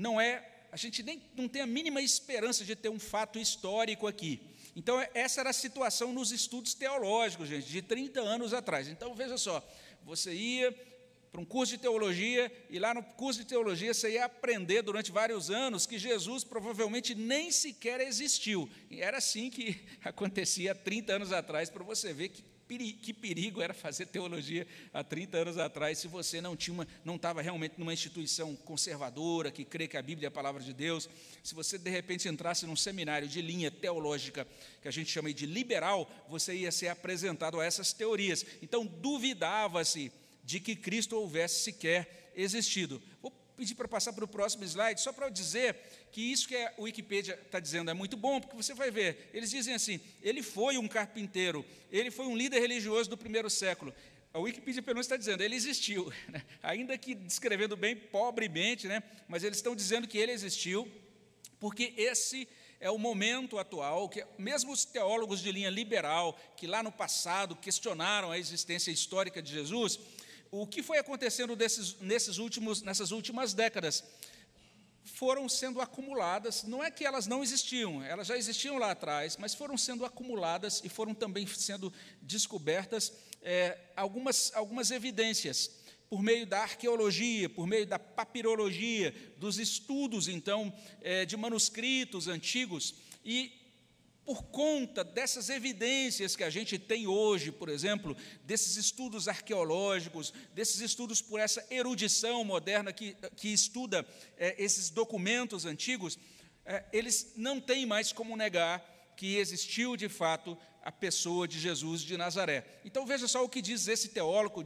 não 0.01 0.21
é, 0.21 0.43
a 0.73 0.77
gente 0.77 1.03
nem 1.03 1.23
não 1.37 1.47
tem 1.47 1.61
a 1.61 1.67
mínima 1.67 2.01
esperança 2.01 2.65
de 2.65 2.75
ter 2.75 2.89
um 2.89 2.99
fato 2.99 3.39
histórico 3.39 4.07
aqui. 4.07 4.41
Então, 4.75 4.99
essa 5.13 5.41
era 5.41 5.51
a 5.51 5.53
situação 5.53 6.13
nos 6.13 6.33
estudos 6.33 6.75
teológicos, 6.75 7.49
gente, 7.49 7.67
de 7.69 7.83
30 7.83 8.21
anos 8.21 8.55
atrás. 8.55 8.89
Então, 8.89 9.15
veja 9.15 9.37
só, 9.37 9.63
você 10.03 10.33
ia 10.33 10.75
para 11.31 11.41
um 11.41 11.45
curso 11.45 11.75
de 11.75 11.79
teologia, 11.79 12.51
e 12.69 12.79
lá 12.79 12.93
no 12.93 13.03
curso 13.03 13.41
de 13.41 13.47
teologia 13.47 13.95
você 13.95 14.13
ia 14.13 14.25
aprender 14.25 14.83
durante 14.83 15.13
vários 15.13 15.49
anos 15.49 15.87
que 15.87 15.99
Jesus 15.99 16.43
provavelmente 16.43 17.15
nem 17.15 17.53
sequer 17.53 18.01
existiu. 18.01 18.69
E 18.91 19.01
era 19.01 19.19
assim 19.19 19.51
que 19.51 19.81
acontecia 20.03 20.73
há 20.73 20.75
30 20.75 21.13
anos 21.13 21.33
atrás, 21.33 21.69
para 21.69 21.85
você 21.85 22.13
ver 22.13 22.31
que 22.31 22.43
que 22.79 23.13
perigo 23.13 23.61
era 23.61 23.75
fazer 23.75 24.07
teologia 24.07 24.67
há 24.93 25.03
30 25.03 25.39
anos 25.39 25.59
atrás, 25.59 25.99
se 25.99 26.09
você 26.09 26.41
não 26.41 26.57
tinha 26.57 26.75
uma, 26.75 26.89
não 27.05 27.17
estava 27.17 27.43
realmente 27.43 27.75
numa 27.79 27.93
instituição 27.93 28.55
conservadora 28.57 29.51
que 29.51 29.65
crê 29.65 29.89
que 29.89 29.97
a 29.97 30.03
Bíblia 30.03 30.27
é 30.27 30.29
a 30.29 30.31
palavra 30.31 30.63
de 30.63 30.73
Deus, 30.73 31.09
se 31.43 31.55
você 31.55 31.79
de 31.79 31.91
repente 31.91 32.29
entrasse 32.29 32.67
num 32.67 32.77
seminário 32.77 33.29
de 33.29 33.43
linha 33.43 33.71
teológica 33.71 34.47
que 34.81 34.89
a 34.89 34.91
gente 34.91 35.11
chama 35.11 35.33
de 35.33 35.47
liberal, 35.47 36.11
você 36.29 36.55
ia 36.55 36.71
ser 36.71 36.89
apresentado 36.89 37.61
a 37.61 37.65
essas 37.65 37.93
teorias. 37.93 38.45
Então 38.63 38.87
duvidava-se 38.87 40.13
de 40.45 40.61
que 40.61 40.77
Cristo 40.77 41.17
houvesse 41.17 41.61
sequer 41.61 42.33
existido. 42.35 43.03
Vou 43.21 43.31
pedir 43.61 43.75
para 43.75 43.87
passar 43.87 44.15
para 44.15 44.25
o 44.25 44.29
próximo 44.29 44.65
slide, 44.65 45.03
só 45.03 45.13
para 45.13 45.29
dizer 45.29 45.77
que 46.11 46.33
isso 46.33 46.49
que 46.49 46.57
a 46.57 46.73
Wikipedia 46.79 47.39
está 47.45 47.61
dizendo 47.61 47.91
é 47.91 47.95
muito 47.95 48.17
bom, 48.17 48.41
porque 48.41 48.57
você 48.57 48.73
vai 48.73 48.91
ver, 48.91 49.29
eles 49.35 49.51
dizem 49.51 49.75
assim: 49.75 50.01
ele 50.23 50.43
foi 50.43 50.79
um 50.79 50.89
carpinteiro, 50.89 51.63
ele 51.93 52.11
foi 52.11 52.25
um 52.25 52.35
líder 52.35 52.59
religioso 52.59 53.11
do 53.11 53.19
primeiro 53.19 53.51
século. 53.51 53.93
A 54.33 54.39
Wikipedia, 54.39 54.81
pelo 54.81 54.95
menos, 54.95 55.05
está 55.05 55.19
dizendo, 55.19 55.43
ele 55.43 55.55
existiu, 55.55 56.11
né? 56.29 56.43
ainda 56.63 56.97
que 56.97 57.15
descrevendo 57.15 57.77
bem 57.77 57.95
pobremente, 57.95 58.89
né? 58.89 59.03
mas 59.29 59.45
eles 59.45 59.59
estão 59.59 59.77
dizendo 59.77 60.09
que 60.09 60.17
ele 60.17 60.33
existiu, 60.33 60.91
porque 61.59 61.93
esse 61.99 62.49
é 62.81 62.91
o 62.91 62.97
momento 62.97 63.59
atual, 63.59 64.09
que 64.09 64.25
mesmo 64.39 64.73
os 64.73 64.87
teólogos 64.87 65.41
de 65.43 65.53
linha 65.53 65.69
liberal, 65.69 66.39
que 66.57 66.67
lá 66.67 66.83
no 66.83 66.91
passado 66.91 67.55
questionaram 67.55 68.31
a 68.31 68.39
existência 68.39 68.91
histórica 68.91 69.43
de 69.43 69.53
Jesus, 69.53 70.01
o 70.51 70.67
que 70.67 70.83
foi 70.83 70.99
acontecendo 70.99 71.55
desses, 71.55 71.99
nesses 72.01 72.39
últimos, 72.39 72.83
nessas 72.83 73.11
últimas 73.13 73.55
décadas? 73.55 74.05
Foram 75.05 75.49
sendo 75.49 75.81
acumuladas, 75.81 76.63
não 76.65 76.83
é 76.83 76.91
que 76.91 77.05
elas 77.05 77.27
não 77.27 77.43
existiam, 77.43 78.03
elas 78.03 78.27
já 78.27 78.37
existiam 78.37 78.79
lá 78.79 78.91
atrás, 78.91 79.37
mas 79.37 79.55
foram 79.55 79.77
sendo 79.77 80.05
acumuladas 80.05 80.83
e 80.85 80.89
foram 80.89 81.15
também 81.15 81.47
sendo 81.47 81.93
descobertas 82.21 83.13
é, 83.43 83.79
algumas, 83.97 84.53
algumas 84.55 84.91
evidências 84.91 85.81
por 86.11 86.23
meio 86.23 86.45
da 86.45 86.63
arqueologia, 86.63 87.49
por 87.49 87.69
meio 87.69 87.87
da 87.87 87.99
papirologia, 87.99 89.15
dos 89.37 89.59
estudos, 89.59 90.27
então, 90.27 90.77
é, 91.01 91.25
de 91.25 91.37
manuscritos 91.37 92.27
antigos, 92.27 92.97
e 93.25 93.60
por 94.31 94.45
conta 94.45 95.03
dessas 95.03 95.51
evidências 95.51 96.37
que 96.37 96.45
a 96.45 96.51
gente 96.51 96.79
tem 96.79 97.09
hoje, 97.09 97.51
por 97.51 97.69
exemplo, 97.69 98.17
desses 98.45 98.77
estudos 98.77 99.27
arqueológicos, 99.27 100.33
desses 100.55 100.81
estudos 100.81 101.21
por 101.21 101.41
essa 101.41 101.67
erudição 101.69 102.45
moderna 102.45 102.93
que, 102.93 103.17
que 103.35 103.49
estuda 103.53 104.07
é, 104.37 104.55
esses 104.57 104.89
documentos 104.89 105.67
antigos, 105.67 106.17
é, 106.65 106.85
eles 106.93 107.33
não 107.35 107.61
têm 107.61 107.85
mais 107.85 108.13
como 108.13 108.37
negar 108.37 108.79
que 109.17 109.35
existiu 109.35 109.97
de 109.97 110.09
fato 110.09 110.57
a 110.81 110.93
pessoa 110.93 111.49
de 111.49 111.59
Jesus 111.59 112.01
de 112.01 112.17
Nazaré. 112.17 112.65
Então 112.85 113.05
veja 113.05 113.27
só 113.27 113.45
o 113.45 113.49
que 113.49 113.61
diz 113.61 113.89
esse 113.89 114.11
teólogo, 114.11 114.65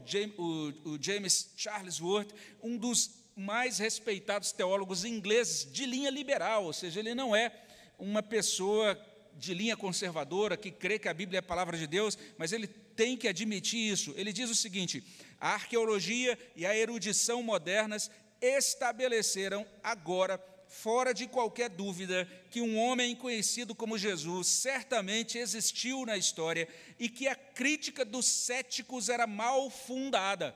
o 0.85 0.99
James 1.01 1.55
Charles 1.57 2.03
Worth, 2.03 2.35
um 2.63 2.77
dos 2.77 3.13
mais 3.35 3.79
respeitados 3.79 4.53
teólogos 4.53 5.07
ingleses 5.07 5.73
de 5.73 5.87
linha 5.87 6.11
liberal, 6.11 6.67
ou 6.67 6.73
seja, 6.75 7.01
ele 7.01 7.15
não 7.15 7.35
é 7.35 7.51
uma 7.99 8.23
pessoa 8.23 8.95
de 9.37 9.55
linha 9.55 9.77
conservadora 9.77 10.57
que 10.57 10.71
crê 10.71 10.99
que 10.99 11.09
a 11.09 11.15
Bíblia 11.15 11.39
é 11.39 11.41
a 11.41 11.43
palavra 11.43 11.77
de 11.77 11.87
Deus, 11.87 12.19
mas 12.39 12.53
ele 12.53 12.67
tem 12.67 13.17
que 13.17 13.29
admitir 13.29 13.93
isso. 13.93 14.15
Ele 14.17 14.33
diz 14.33 14.51
o 14.51 14.55
seguinte: 14.55 15.05
a 15.41 15.55
arqueologia 15.55 16.39
e 16.55 16.65
a 16.65 16.77
erudição 16.77 17.43
modernas 17.43 18.11
estabeleceram 18.41 19.67
agora 19.83 20.39
fora 20.69 21.15
de 21.15 21.27
qualquer 21.27 21.71
dúvida 21.71 22.29
que 22.51 22.61
um 22.61 22.79
homem 22.79 23.15
conhecido 23.15 23.75
como 23.75 23.97
Jesus 23.97 24.49
certamente 24.49 25.39
existiu 25.39 26.05
na 26.05 26.17
história 26.17 26.69
e 26.99 27.09
que 27.09 27.29
a 27.29 27.35
crítica 27.35 28.05
dos 28.05 28.27
céticos 28.27 29.09
era 29.09 29.27
mal 29.27 29.71
fundada. 29.71 30.55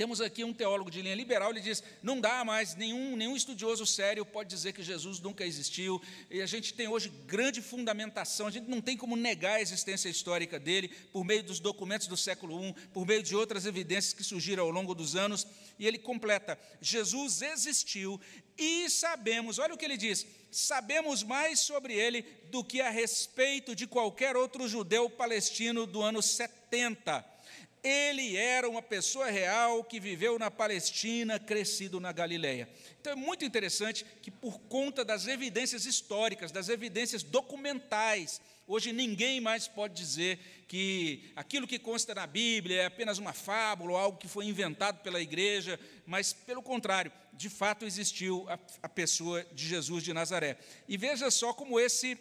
Temos 0.00 0.22
aqui 0.22 0.42
um 0.42 0.54
teólogo 0.54 0.90
de 0.90 1.02
linha 1.02 1.14
liberal, 1.14 1.50
ele 1.50 1.60
diz: 1.60 1.84
não 2.02 2.18
dá 2.18 2.42
mais, 2.42 2.74
nenhum, 2.74 3.14
nenhum 3.16 3.36
estudioso 3.36 3.84
sério 3.84 4.24
pode 4.24 4.48
dizer 4.48 4.72
que 4.72 4.82
Jesus 4.82 5.20
nunca 5.20 5.44
existiu, 5.44 6.00
e 6.30 6.40
a 6.40 6.46
gente 6.46 6.72
tem 6.72 6.88
hoje 6.88 7.12
grande 7.26 7.60
fundamentação, 7.60 8.46
a 8.46 8.50
gente 8.50 8.66
não 8.66 8.80
tem 8.80 8.96
como 8.96 9.14
negar 9.14 9.56
a 9.56 9.60
existência 9.60 10.08
histórica 10.08 10.58
dele, 10.58 10.88
por 11.12 11.22
meio 11.22 11.42
dos 11.42 11.60
documentos 11.60 12.06
do 12.06 12.16
século 12.16 12.64
I, 12.64 12.74
por 12.94 13.06
meio 13.06 13.22
de 13.22 13.36
outras 13.36 13.66
evidências 13.66 14.14
que 14.14 14.24
surgiram 14.24 14.64
ao 14.64 14.70
longo 14.70 14.94
dos 14.94 15.16
anos, 15.16 15.46
e 15.78 15.86
ele 15.86 15.98
completa: 15.98 16.58
Jesus 16.80 17.42
existiu 17.42 18.18
e 18.56 18.88
sabemos, 18.88 19.58
olha 19.58 19.74
o 19.74 19.76
que 19.76 19.84
ele 19.84 19.98
diz: 19.98 20.26
sabemos 20.50 21.22
mais 21.22 21.60
sobre 21.60 21.92
ele 21.92 22.22
do 22.50 22.64
que 22.64 22.80
a 22.80 22.88
respeito 22.88 23.76
de 23.76 23.86
qualquer 23.86 24.34
outro 24.34 24.66
judeu 24.66 25.10
palestino 25.10 25.84
do 25.84 26.00
ano 26.00 26.22
70 26.22 27.38
ele 27.82 28.36
era 28.36 28.68
uma 28.68 28.82
pessoa 28.82 29.30
real 29.30 29.82
que 29.84 29.98
viveu 29.98 30.38
na 30.38 30.50
Palestina, 30.50 31.38
crescido 31.38 32.00
na 32.00 32.12
Galileia. 32.12 32.68
Então 33.00 33.12
é 33.12 33.16
muito 33.16 33.44
interessante 33.44 34.04
que, 34.22 34.30
por 34.30 34.58
conta 34.60 35.04
das 35.04 35.26
evidências 35.26 35.86
históricas, 35.86 36.52
das 36.52 36.68
evidências 36.68 37.22
documentais, 37.22 38.40
hoje 38.66 38.92
ninguém 38.92 39.40
mais 39.40 39.66
pode 39.66 39.94
dizer 39.94 40.38
que 40.68 41.32
aquilo 41.34 41.66
que 41.66 41.78
consta 41.78 42.14
na 42.14 42.26
Bíblia 42.26 42.82
é 42.82 42.86
apenas 42.86 43.18
uma 43.18 43.32
fábula 43.32 43.92
ou 43.92 43.96
algo 43.96 44.18
que 44.18 44.28
foi 44.28 44.46
inventado 44.46 45.02
pela 45.02 45.20
igreja, 45.20 45.78
mas, 46.06 46.32
pelo 46.32 46.62
contrário, 46.62 47.10
de 47.32 47.48
fato 47.48 47.84
existiu 47.84 48.46
a, 48.48 48.58
a 48.82 48.88
pessoa 48.88 49.44
de 49.52 49.66
Jesus 49.66 50.04
de 50.04 50.12
Nazaré. 50.12 50.58
E 50.86 50.96
veja 50.96 51.30
só 51.30 51.52
como 51.52 51.80
esse 51.80 52.18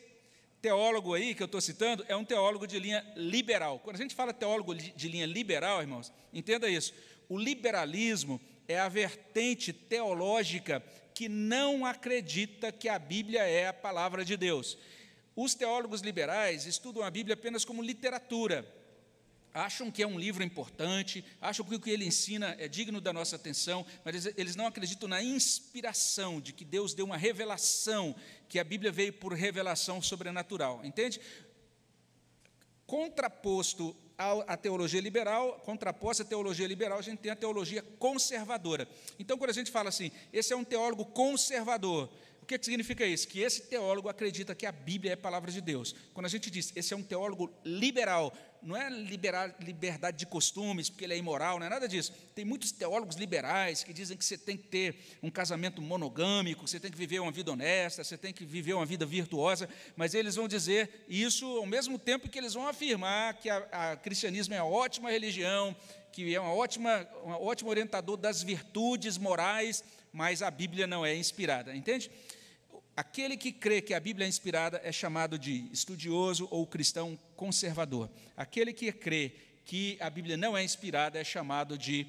teólogo 0.62 1.14
aí 1.14 1.34
que 1.34 1.42
eu 1.42 1.46
estou 1.46 1.62
citando 1.62 2.06
é 2.08 2.16
um 2.16 2.26
teólogo 2.26 2.68
de 2.68 2.80
linha 2.80 3.06
liberal. 3.16 3.80
Quando 3.80 3.96
a 3.96 4.00
gente 4.02 4.16
fala 4.16 4.34
teólogo 4.34 4.76
de 4.76 5.08
linha 5.08 5.26
liberal, 5.26 5.82
irmãos, 5.82 6.12
entenda 6.34 6.70
isso. 6.70 6.94
O 7.28 7.38
liberalismo 7.38 8.40
é 8.68 8.80
a 8.80 8.90
vertente 8.90 9.72
teológica 9.72 10.84
que 11.14 11.28
não 11.28 11.86
acredita 11.86 12.72
que 12.72 12.88
a 12.88 12.98
Bíblia 12.98 13.42
é 13.42 13.68
a 13.68 13.74
palavra 13.74 14.24
de 14.24 14.38
Deus. 14.38 14.78
Os 15.36 15.54
teólogos 15.54 16.02
liberais 16.02 16.66
estudam 16.66 17.04
a 17.04 17.10
Bíblia 17.10 17.34
apenas 17.34 17.64
como 17.64 17.82
literatura, 17.82 18.66
acham 19.54 19.90
que 19.90 20.04
é 20.04 20.08
um 20.08 20.20
livro 20.20 20.44
importante, 20.44 21.24
acham 21.42 21.66
que 21.66 21.76
o 21.76 21.80
que 21.80 21.90
ele 21.90 22.06
ensina 22.06 22.56
é 22.60 22.68
digno 22.68 23.02
da 23.02 23.12
nossa 23.12 23.36
atenção, 23.36 23.86
mas 24.04 24.26
eles 24.38 24.56
não 24.56 24.68
acreditam 24.68 25.10
na 25.10 25.22
inspiração 25.24 26.40
de 26.40 26.54
que 26.54 26.64
Deus 26.64 26.94
deu 26.94 27.06
uma 27.06 27.18
revelação, 27.18 28.16
que 28.50 28.60
a 28.60 28.64
Bíblia 28.64 28.92
veio 28.92 29.14
por 29.14 29.32
revelação 29.34 30.02
sobrenatural, 30.02 30.82
entende? 30.84 31.22
Contraposto 32.88 33.96
à 34.18 34.58
teologia 34.58 35.00
liberal, 35.00 35.62
contraposta 35.64 36.24
à 36.24 36.26
teologia 36.26 36.68
liberal, 36.68 36.98
a 36.98 37.02
gente 37.02 37.20
tem 37.20 37.32
a 37.32 37.36
teologia 37.36 37.82
conservadora. 37.98 38.86
Então, 39.18 39.38
quando 39.38 39.52
a 39.52 39.54
gente 39.54 39.72
fala 39.72 39.88
assim, 39.88 40.12
esse 40.34 40.52
é 40.52 40.56
um 40.58 40.64
teólogo 40.64 41.06
conservador, 41.06 42.10
que, 42.50 42.58
que 42.58 42.66
significa 42.66 43.06
isso? 43.06 43.28
Que 43.28 43.42
esse 43.42 43.62
teólogo 43.62 44.10
acredita 44.10 44.56
que 44.56 44.66
a 44.66 44.72
Bíblia 44.72 45.12
é 45.12 45.14
a 45.14 45.18
palavra 45.18 45.52
de 45.52 45.62
Deus. 45.62 45.94
Quando 46.16 46.26
a 46.26 46.30
gente 46.30 46.50
diz, 46.50 46.74
esse 46.76 46.94
é 46.96 46.98
um 46.98 47.04
teólogo 47.04 47.54
liberal, 47.64 48.34
não 48.64 48.76
é 48.76 48.90
liberar, 48.90 49.56
liberdade 49.60 50.18
de 50.18 50.26
costumes, 50.26 50.90
porque 50.90 51.04
ele 51.04 51.14
é 51.14 51.18
imoral, 51.18 51.60
não 51.60 51.68
é 51.68 51.70
nada 51.70 51.88
disso. 51.88 52.12
Tem 52.34 52.44
muitos 52.44 52.72
teólogos 52.72 53.18
liberais 53.18 53.84
que 53.84 53.94
dizem 53.94 54.18
que 54.18 54.26
você 54.26 54.36
tem 54.36 54.58
que 54.58 54.68
ter 54.68 54.96
um 55.22 55.30
casamento 55.30 55.80
monogâmico, 55.80 56.68
você 56.68 56.80
tem 56.80 56.90
que 56.90 56.98
viver 56.98 57.20
uma 57.20 57.32
vida 57.32 57.52
honesta, 57.52 58.04
você 58.04 58.18
tem 58.18 58.34
que 58.34 58.44
viver 58.44 58.74
uma 58.74 58.86
vida 58.86 59.06
virtuosa, 59.06 59.70
mas 59.96 60.16
eles 60.16 60.36
vão 60.36 60.48
dizer 60.48 61.06
isso 61.08 61.46
ao 61.46 61.68
mesmo 61.68 62.00
tempo 62.00 62.28
que 62.28 62.40
eles 62.40 62.56
vão 62.56 62.68
afirmar 62.68 63.36
que 63.36 63.50
o 63.52 63.98
cristianismo 64.02 64.56
é 64.56 64.62
uma 64.62 64.72
ótima 64.72 65.12
religião, 65.12 65.76
que 66.12 66.34
é 66.34 66.40
uma 66.40 66.54
ótima, 66.54 67.08
um 67.24 67.30
ótimo 67.30 67.70
orientador 67.70 68.18
das 68.18 68.42
virtudes 68.42 69.20
morais, 69.20 69.84
mas 70.12 70.42
a 70.42 70.50
Bíblia 70.50 70.88
não 70.88 71.06
é 71.06 71.16
inspirada, 71.16 71.76
entende? 71.76 72.10
Aquele 73.00 73.38
que 73.38 73.54
crê 73.54 73.82
que 73.82 73.94
a 73.94 74.00
Bíblia 74.02 74.26
é 74.26 74.28
inspirada 74.28 74.82
é 74.84 74.92
chamado 74.92 75.40
de 75.40 75.70
estudioso 75.72 76.50
ou 76.52 76.68
cristão 76.68 77.18
conservador. 77.34 78.10
Aquele 78.36 78.74
que 78.74 78.92
crê 78.92 79.32
que 79.64 79.98
a 80.02 80.10
Bíblia 80.10 80.36
não 80.36 80.58
é 80.58 80.62
inspirada 80.66 81.18
é 81.18 81.24
chamado 81.24 81.78
de 81.78 82.06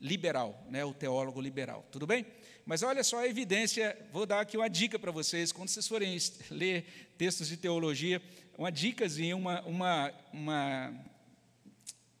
liberal, 0.00 0.66
né, 0.68 0.84
o 0.84 0.92
teólogo 0.92 1.40
liberal. 1.40 1.86
Tudo 1.92 2.04
bem? 2.04 2.26
Mas 2.66 2.82
olha 2.82 3.04
só 3.04 3.20
a 3.20 3.28
evidência, 3.28 3.96
vou 4.12 4.26
dar 4.26 4.40
aqui 4.40 4.56
uma 4.56 4.68
dica 4.68 4.98
para 4.98 5.12
vocês, 5.12 5.52
quando 5.52 5.68
vocês 5.68 5.86
forem 5.86 6.18
ler 6.50 7.12
textos 7.16 7.46
de 7.46 7.56
teologia, 7.56 8.20
uma 8.58 8.72
dicasinha, 8.72 9.36
uma. 9.36 9.62
uma, 9.62 10.12
uma 10.32 10.90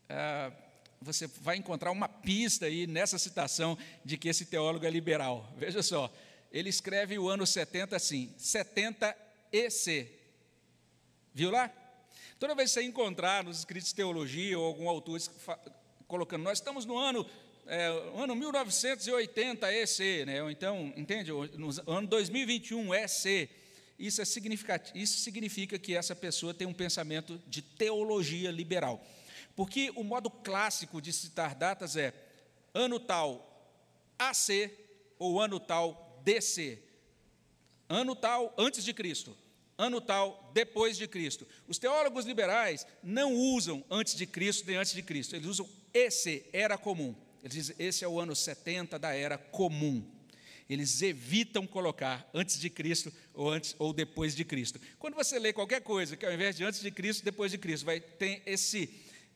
uh, 0.08 0.64
você 1.02 1.26
vai 1.26 1.56
encontrar 1.56 1.90
uma 1.90 2.08
pista 2.08 2.66
aí 2.66 2.86
nessa 2.86 3.18
citação 3.18 3.76
de 4.04 4.16
que 4.16 4.28
esse 4.28 4.46
teólogo 4.46 4.86
é 4.86 4.90
liberal. 4.90 5.52
Veja 5.58 5.82
só, 5.82 6.10
ele 6.54 6.68
escreve 6.68 7.18
o 7.18 7.28
ano 7.28 7.44
70 7.44 7.96
assim, 7.96 8.32
70 8.38 9.14
EC. 9.52 10.08
Viu 11.34 11.50
lá? 11.50 11.68
Toda 12.38 12.54
vez 12.54 12.70
que 12.70 12.74
você 12.74 12.86
encontrar 12.86 13.42
nos 13.42 13.58
escritos 13.58 13.88
de 13.88 13.96
teologia 13.96 14.56
ou 14.56 14.64
algum 14.64 14.88
autor 14.88 15.20
colocando, 16.06 16.44
nós 16.44 16.58
estamos 16.58 16.84
no 16.84 16.96
ano, 16.96 17.28
é, 17.66 17.86
ano 18.16 18.36
1980 18.36 19.72
EC, 19.72 20.24
né? 20.26 20.44
ou 20.44 20.48
então, 20.48 20.92
entende? 20.96 21.32
No 21.32 21.70
ano 21.88 22.06
2021 22.06 22.94
EC. 22.94 23.50
Isso, 23.98 24.22
é 24.22 24.24
significativo, 24.24 24.96
isso 24.96 25.18
significa 25.18 25.76
que 25.76 25.96
essa 25.96 26.14
pessoa 26.14 26.54
tem 26.54 26.66
um 26.66 26.72
pensamento 26.72 27.40
de 27.48 27.62
teologia 27.62 28.52
liberal. 28.52 29.04
Porque 29.56 29.92
o 29.96 30.04
modo 30.04 30.30
clássico 30.30 31.02
de 31.02 31.12
citar 31.12 31.54
datas 31.54 31.96
é 31.96 32.12
ano 32.72 33.00
tal 33.00 33.72
AC 34.18 34.70
ou 35.18 35.40
ano 35.40 35.58
tal 35.58 36.03
DC. 36.24 36.78
Ano 37.88 38.16
tal 38.16 38.52
antes 38.58 38.82
de 38.82 38.94
Cristo, 38.94 39.36
ano 39.76 40.00
tal 40.00 40.50
depois 40.54 40.96
de 40.96 41.06
Cristo. 41.06 41.46
Os 41.68 41.78
teólogos 41.78 42.24
liberais 42.24 42.86
não 43.02 43.34
usam 43.34 43.84
antes 43.90 44.16
de 44.16 44.26
Cristo 44.26 44.66
nem 44.66 44.76
antes 44.76 44.94
de 44.94 45.02
Cristo, 45.02 45.36
eles 45.36 45.46
usam 45.46 45.68
esse, 45.92 46.44
era 46.52 46.78
comum. 46.78 47.14
Eles 47.42 47.54
dizem, 47.54 47.76
esse 47.78 48.02
é 48.04 48.08
o 48.08 48.18
ano 48.18 48.34
70 48.34 48.98
da 48.98 49.14
era 49.14 49.36
comum. 49.36 50.02
Eles 50.68 51.02
evitam 51.02 51.66
colocar 51.66 52.28
antes 52.32 52.58
de 52.58 52.70
Cristo 52.70 53.12
ou 53.34 53.50
antes 53.50 53.76
ou 53.78 53.92
depois 53.92 54.34
de 54.34 54.46
Cristo. 54.46 54.80
Quando 54.98 55.14
você 55.14 55.38
lê 55.38 55.52
qualquer 55.52 55.82
coisa 55.82 56.16
que 56.16 56.24
ao 56.24 56.32
invés 56.32 56.56
de 56.56 56.64
antes 56.64 56.80
de 56.80 56.90
Cristo, 56.90 57.22
depois 57.22 57.52
de 57.52 57.58
Cristo, 57.58 57.84
vai 57.84 58.00
ter 58.00 58.42
esse 58.46 58.86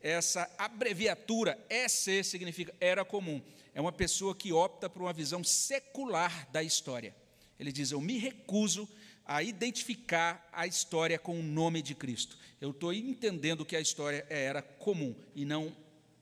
essa 0.00 0.50
abreviatura 0.58 1.58
EC 1.68 2.24
significa 2.24 2.74
era 2.80 3.04
comum. 3.04 3.42
É 3.74 3.80
uma 3.80 3.92
pessoa 3.92 4.34
que 4.34 4.52
opta 4.52 4.88
por 4.88 5.02
uma 5.02 5.12
visão 5.12 5.42
secular 5.44 6.48
da 6.50 6.62
história. 6.62 7.14
Ele 7.58 7.72
diz: 7.72 7.90
Eu 7.90 8.00
me 8.00 8.18
recuso 8.18 8.88
a 9.24 9.42
identificar 9.42 10.48
a 10.52 10.66
história 10.66 11.18
com 11.18 11.38
o 11.38 11.42
nome 11.42 11.82
de 11.82 11.94
Cristo. 11.94 12.38
Eu 12.60 12.70
estou 12.70 12.92
entendendo 12.92 13.64
que 13.64 13.76
a 13.76 13.80
história 13.80 14.26
é 14.30 14.44
era 14.44 14.62
comum 14.62 15.14
e 15.34 15.44
não 15.44 15.74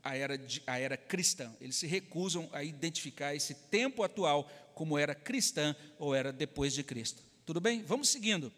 a 0.03 0.17
era, 0.17 0.37
de, 0.37 0.63
a 0.67 0.79
era 0.79 0.97
cristã. 0.97 1.55
Eles 1.61 1.77
se 1.77 1.87
recusam 1.87 2.49
a 2.53 2.63
identificar 2.63 3.35
esse 3.35 3.55
tempo 3.55 4.03
atual 4.03 4.51
como 4.75 4.99
era 4.99 5.15
cristã 5.15 5.75
ou 5.99 6.15
era 6.15 6.33
depois 6.33 6.75
de 6.75 6.83
Cristo. 6.83 7.23
Tudo 7.45 7.61
bem? 7.61 7.83
Vamos 7.83 8.09
seguindo. 8.09 8.53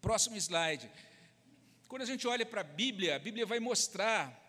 Próximo 0.00 0.36
slide. 0.36 0.90
Quando 1.88 2.02
a 2.02 2.06
gente 2.06 2.26
olha 2.26 2.44
para 2.44 2.60
a 2.60 2.64
Bíblia, 2.64 3.16
a 3.16 3.18
Bíblia 3.18 3.46
vai 3.46 3.60
mostrar 3.60 4.45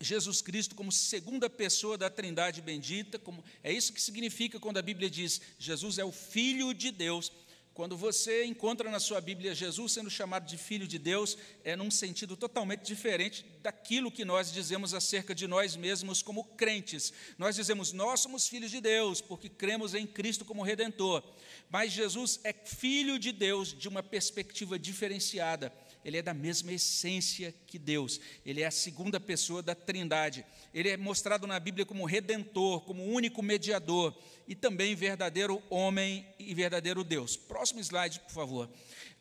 Jesus 0.00 0.40
Cristo 0.40 0.74
como 0.74 0.90
segunda 0.90 1.50
pessoa 1.50 1.98
da 1.98 2.08
Trindade 2.08 2.62
bendita, 2.62 3.18
como 3.18 3.44
é 3.62 3.70
isso 3.70 3.92
que 3.92 4.00
significa 4.00 4.58
quando 4.58 4.78
a 4.78 4.82
Bíblia 4.82 5.10
diz 5.10 5.42
Jesus 5.58 5.98
é 5.98 6.04
o 6.04 6.10
filho 6.10 6.72
de 6.72 6.90
Deus. 6.90 7.30
Quando 7.74 7.96
você 7.96 8.44
encontra 8.44 8.90
na 8.90 8.98
sua 8.98 9.20
Bíblia 9.20 9.54
Jesus 9.54 9.92
sendo 9.92 10.10
chamado 10.10 10.46
de 10.46 10.56
filho 10.56 10.88
de 10.88 10.98
Deus, 10.98 11.36
é 11.62 11.76
num 11.76 11.90
sentido 11.90 12.36
totalmente 12.36 12.82
diferente 12.82 13.44
daquilo 13.62 14.10
que 14.10 14.24
nós 14.24 14.50
dizemos 14.52 14.92
acerca 14.92 15.34
de 15.34 15.46
nós 15.46 15.76
mesmos 15.76 16.22
como 16.22 16.44
crentes. 16.44 17.12
Nós 17.38 17.56
dizemos, 17.56 17.92
nós 17.92 18.20
somos 18.20 18.48
filhos 18.48 18.70
de 18.70 18.80
Deus, 18.80 19.20
porque 19.20 19.48
cremos 19.48 19.94
em 19.94 20.06
Cristo 20.06 20.44
como 20.44 20.62
redentor. 20.62 21.22
Mas 21.70 21.92
Jesus 21.92 22.40
é 22.42 22.52
filho 22.52 23.18
de 23.18 23.32
Deus 23.32 23.72
de 23.72 23.88
uma 23.88 24.02
perspectiva 24.02 24.78
diferenciada 24.78 25.72
ele 26.04 26.16
é 26.16 26.22
da 26.22 26.32
mesma 26.32 26.72
essência 26.72 27.54
que 27.66 27.78
Deus, 27.78 28.20
ele 28.44 28.62
é 28.62 28.66
a 28.66 28.70
segunda 28.70 29.20
pessoa 29.20 29.62
da 29.62 29.74
Trindade. 29.74 30.44
Ele 30.72 30.88
é 30.88 30.96
mostrado 30.96 31.46
na 31.46 31.58
Bíblia 31.60 31.84
como 31.84 32.06
redentor, 32.06 32.80
como 32.82 33.04
único 33.04 33.42
mediador 33.42 34.16
e 34.46 34.54
também 34.54 34.94
verdadeiro 34.94 35.62
homem 35.68 36.26
e 36.38 36.54
verdadeiro 36.54 37.04
Deus. 37.04 37.36
Próximo 37.36 37.80
slide, 37.80 38.20
por 38.20 38.32
favor. 38.32 38.70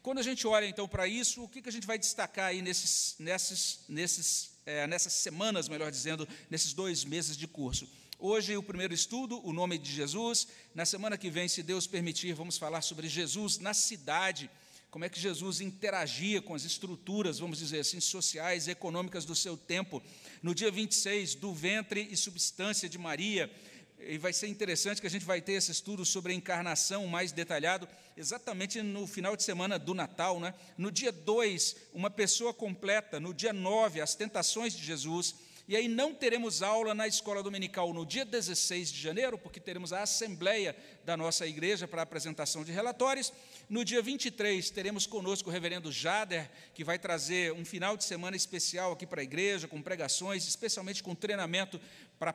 Quando 0.01 0.19
a 0.19 0.23
gente 0.23 0.47
olha 0.47 0.65
então 0.65 0.87
para 0.87 1.07
isso, 1.07 1.43
o 1.43 1.47
que, 1.49 1.61
que 1.61 1.69
a 1.69 1.71
gente 1.71 1.85
vai 1.85 1.99
destacar 1.99 2.47
aí 2.47 2.61
nesses, 2.61 3.15
nesses, 3.19 3.79
nesses, 3.89 4.51
é, 4.65 4.87
nessas 4.87 5.13
semanas, 5.13 5.67
melhor 5.67 5.91
dizendo, 5.91 6.27
nesses 6.49 6.73
dois 6.73 7.03
meses 7.03 7.35
de 7.35 7.47
curso? 7.47 7.87
Hoje, 8.17 8.55
o 8.57 8.63
primeiro 8.63 8.93
estudo, 8.93 9.39
o 9.45 9.53
nome 9.53 9.77
de 9.77 9.91
Jesus. 9.91 10.47
Na 10.75 10.85
semana 10.85 11.17
que 11.17 11.29
vem, 11.29 11.47
se 11.47 11.63
Deus 11.63 11.87
permitir, 11.87 12.33
vamos 12.33 12.57
falar 12.57 12.81
sobre 12.81 13.07
Jesus 13.07 13.59
na 13.59 13.73
cidade 13.73 14.49
como 14.89 15.05
é 15.05 15.09
que 15.09 15.19
Jesus 15.19 15.61
interagia 15.61 16.41
com 16.41 16.55
as 16.55 16.63
estruturas, 16.63 17.39
vamos 17.39 17.59
dizer 17.59 17.79
assim, 17.79 17.99
sociais 17.99 18.67
e 18.67 18.71
econômicas 18.71 19.23
do 19.23 19.35
seu 19.35 19.55
tempo. 19.55 20.01
No 20.41 20.55
dia 20.55 20.71
26, 20.71 21.35
do 21.35 21.53
ventre 21.53 22.07
e 22.09 22.17
substância 22.17 22.89
de 22.89 22.97
Maria, 22.97 23.51
e 23.99 24.17
vai 24.17 24.31
ser 24.31 24.47
interessante 24.47 25.01
que 25.01 25.07
a 25.07 25.09
gente 25.09 25.25
vai 25.25 25.41
ter 25.41 25.53
esse 25.53 25.71
estudo 25.71 26.05
sobre 26.05 26.31
a 26.31 26.35
encarnação 26.35 27.05
mais 27.05 27.31
detalhado, 27.31 27.87
exatamente 28.15 28.81
no 28.81 29.05
final 29.05 29.35
de 29.35 29.43
semana 29.43 29.77
do 29.77 29.93
Natal. 29.93 30.39
Né? 30.39 30.53
No 30.77 30.91
dia 30.91 31.11
2, 31.11 31.75
uma 31.93 32.09
pessoa 32.09 32.53
completa. 32.53 33.19
No 33.19 33.33
dia 33.33 33.51
9, 33.51 33.99
as 34.01 34.15
tentações 34.15 34.73
de 34.73 34.83
Jesus. 34.83 35.35
E 35.69 35.75
aí 35.75 35.87
não 35.87 36.15
teremos 36.15 36.63
aula 36.63 36.95
na 36.95 37.07
escola 37.07 37.43
dominical 37.43 37.93
no 37.93 38.03
dia 38.03 38.25
16 38.25 38.91
de 38.91 38.99
janeiro, 38.99 39.37
porque 39.37 39.59
teremos 39.59 39.93
a 39.93 40.01
assembleia 40.01 40.75
da 41.05 41.15
nossa 41.15 41.45
igreja 41.45 41.87
para 41.87 42.01
a 42.01 42.03
apresentação 42.03 42.63
de 42.63 42.71
relatórios. 42.71 43.31
No 43.69 43.85
dia 43.85 44.01
23 44.01 44.67
teremos 44.71 45.05
conosco 45.05 45.47
o 45.47 45.53
reverendo 45.53 45.91
Jader, 45.91 46.49
que 46.73 46.83
vai 46.83 46.97
trazer 46.97 47.53
um 47.53 47.63
final 47.63 47.95
de 47.95 48.03
semana 48.03 48.35
especial 48.35 48.93
aqui 48.93 49.05
para 49.05 49.21
a 49.21 49.23
igreja, 49.23 49.67
com 49.67 49.79
pregações, 49.79 50.47
especialmente 50.47 51.03
com 51.03 51.13
treinamento 51.13 51.79
para 52.17 52.33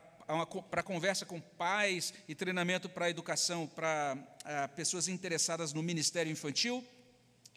para 0.71 0.83
conversa 0.83 1.27
com 1.27 1.39
pais 1.39 2.15
e 2.27 2.35
treinamento 2.37 2.89
para 2.89 3.11
educação 3.11 3.67
para 3.67 4.17
ah, 4.45 4.69
pessoas 4.69 5.09
interessadas 5.09 5.73
no 5.73 5.83
ministério 5.83 6.31
infantil. 6.31 6.85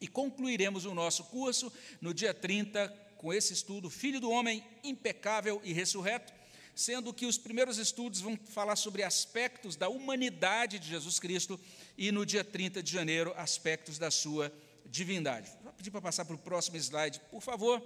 E 0.01 0.07
concluiremos 0.07 0.85
o 0.85 0.93
nosso 0.95 1.23
curso 1.25 1.71
no 2.01 2.15
dia 2.15 2.33
30 2.33 3.06
com 3.17 3.33
esse 3.33 3.53
estudo, 3.53 3.89
Filho 3.89 4.19
do 4.19 4.29
Homem 4.29 4.63
impecável 4.83 5.59
e 5.63 5.73
ressurreto, 5.73 6.33
sendo 6.75 7.13
que 7.13 7.25
os 7.25 7.37
primeiros 7.37 7.77
estudos 7.77 8.21
vão 8.21 8.37
falar 8.49 8.75
sobre 8.75 9.03
aspectos 9.03 9.75
da 9.75 9.89
humanidade 9.89 10.77
de 10.79 10.87
Jesus 10.87 11.19
Cristo 11.19 11.59
e 11.97 12.11
no 12.11 12.25
dia 12.25 12.43
30 12.43 12.83
de 12.83 12.91
janeiro, 12.91 13.33
aspectos 13.35 13.97
da 13.97 14.11
sua 14.11 14.53
divindade. 14.85 15.51
Vou 15.63 15.73
pedir 15.73 15.91
para 15.91 16.01
passar 16.01 16.25
para 16.25 16.35
o 16.35 16.39
próximo 16.39 16.77
slide, 16.77 17.19
por 17.31 17.41
favor. 17.41 17.81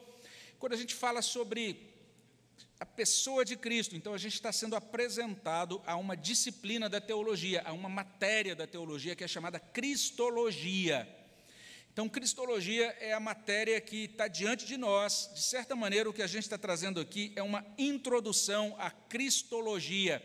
Quando 0.60 0.74
a 0.74 0.78
gente 0.78 0.94
fala 0.94 1.22
sobre 1.22 1.90
a 2.80 2.86
pessoa 2.86 3.46
de 3.46 3.56
Cristo, 3.56 3.96
então 3.96 4.14
a 4.14 4.18
gente 4.18 4.34
está 4.34 4.52
sendo 4.52 4.76
apresentado 4.76 5.82
a 5.86 5.96
uma 5.96 6.18
disciplina 6.18 6.90
da 6.90 7.00
teologia, 7.00 7.62
a 7.64 7.72
uma 7.72 7.88
matéria 7.88 8.56
da 8.56 8.68
teologia 8.68 9.16
que 9.16 9.24
é 9.24 9.28
chamada 9.28 9.60
Cristologia. 9.60 11.08
Então, 11.94 12.08
Cristologia 12.08 12.96
é 13.02 13.12
a 13.12 13.20
matéria 13.20 13.82
que 13.82 14.06
está 14.06 14.30
diante 14.30 14.66
de 14.66 14.78
nós. 14.78 15.30
De 15.34 15.42
certa 15.42 15.76
maneira, 15.76 16.10
o 16.10 16.14
que 16.14 16.22
a 16.22 16.28
gente 16.28 16.44
está 16.44 16.58
trazendo 16.58 17.02
aqui 17.02 17.34
é 17.36 17.44
uma 17.44 17.66
introdução 17.78 18.74
à 18.80 18.90
Cristologia. 18.90 20.24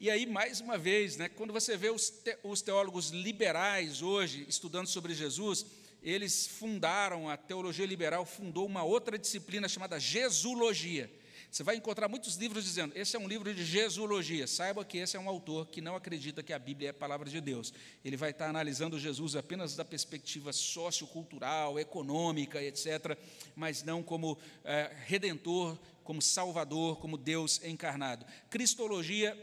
E 0.00 0.10
aí, 0.10 0.24
mais 0.24 0.60
uma 0.60 0.78
vez, 0.78 1.18
né, 1.18 1.28
quando 1.28 1.52
você 1.52 1.76
vê 1.76 1.90
os, 1.90 2.08
te, 2.08 2.38
os 2.42 2.62
teólogos 2.62 3.10
liberais 3.10 4.00
hoje 4.00 4.46
estudando 4.48 4.86
sobre 4.86 5.12
Jesus, 5.12 5.66
eles 6.02 6.46
fundaram, 6.46 7.28
a 7.28 7.36
teologia 7.36 7.84
liberal 7.84 8.24
fundou 8.24 8.64
uma 8.64 8.82
outra 8.82 9.18
disciplina 9.18 9.68
chamada 9.68 10.00
Jesulogia 10.00 11.10
você 11.54 11.62
vai 11.62 11.76
encontrar 11.76 12.08
muitos 12.08 12.34
livros 12.34 12.64
dizendo: 12.64 12.92
esse 12.96 13.14
é 13.14 13.18
um 13.18 13.28
livro 13.28 13.54
de 13.54 13.64
Jesulogia. 13.64 14.44
Saiba 14.44 14.84
que 14.84 14.98
esse 14.98 15.16
é 15.16 15.20
um 15.20 15.28
autor 15.28 15.68
que 15.68 15.80
não 15.80 15.94
acredita 15.94 16.42
que 16.42 16.52
a 16.52 16.58
Bíblia 16.58 16.88
é 16.88 16.90
a 16.90 16.94
palavra 16.94 17.30
de 17.30 17.40
Deus. 17.40 17.72
Ele 18.04 18.16
vai 18.16 18.30
estar 18.30 18.48
analisando 18.48 18.98
Jesus 18.98 19.36
apenas 19.36 19.76
da 19.76 19.84
perspectiva 19.84 20.52
sociocultural, 20.52 21.78
econômica, 21.78 22.60
etc., 22.60 23.16
mas 23.54 23.84
não 23.84 24.02
como 24.02 24.36
é, 24.64 24.90
redentor, 25.06 25.78
como 26.02 26.20
salvador, 26.20 26.98
como 26.98 27.16
Deus 27.16 27.62
encarnado. 27.62 28.26
Cristologia 28.50 29.38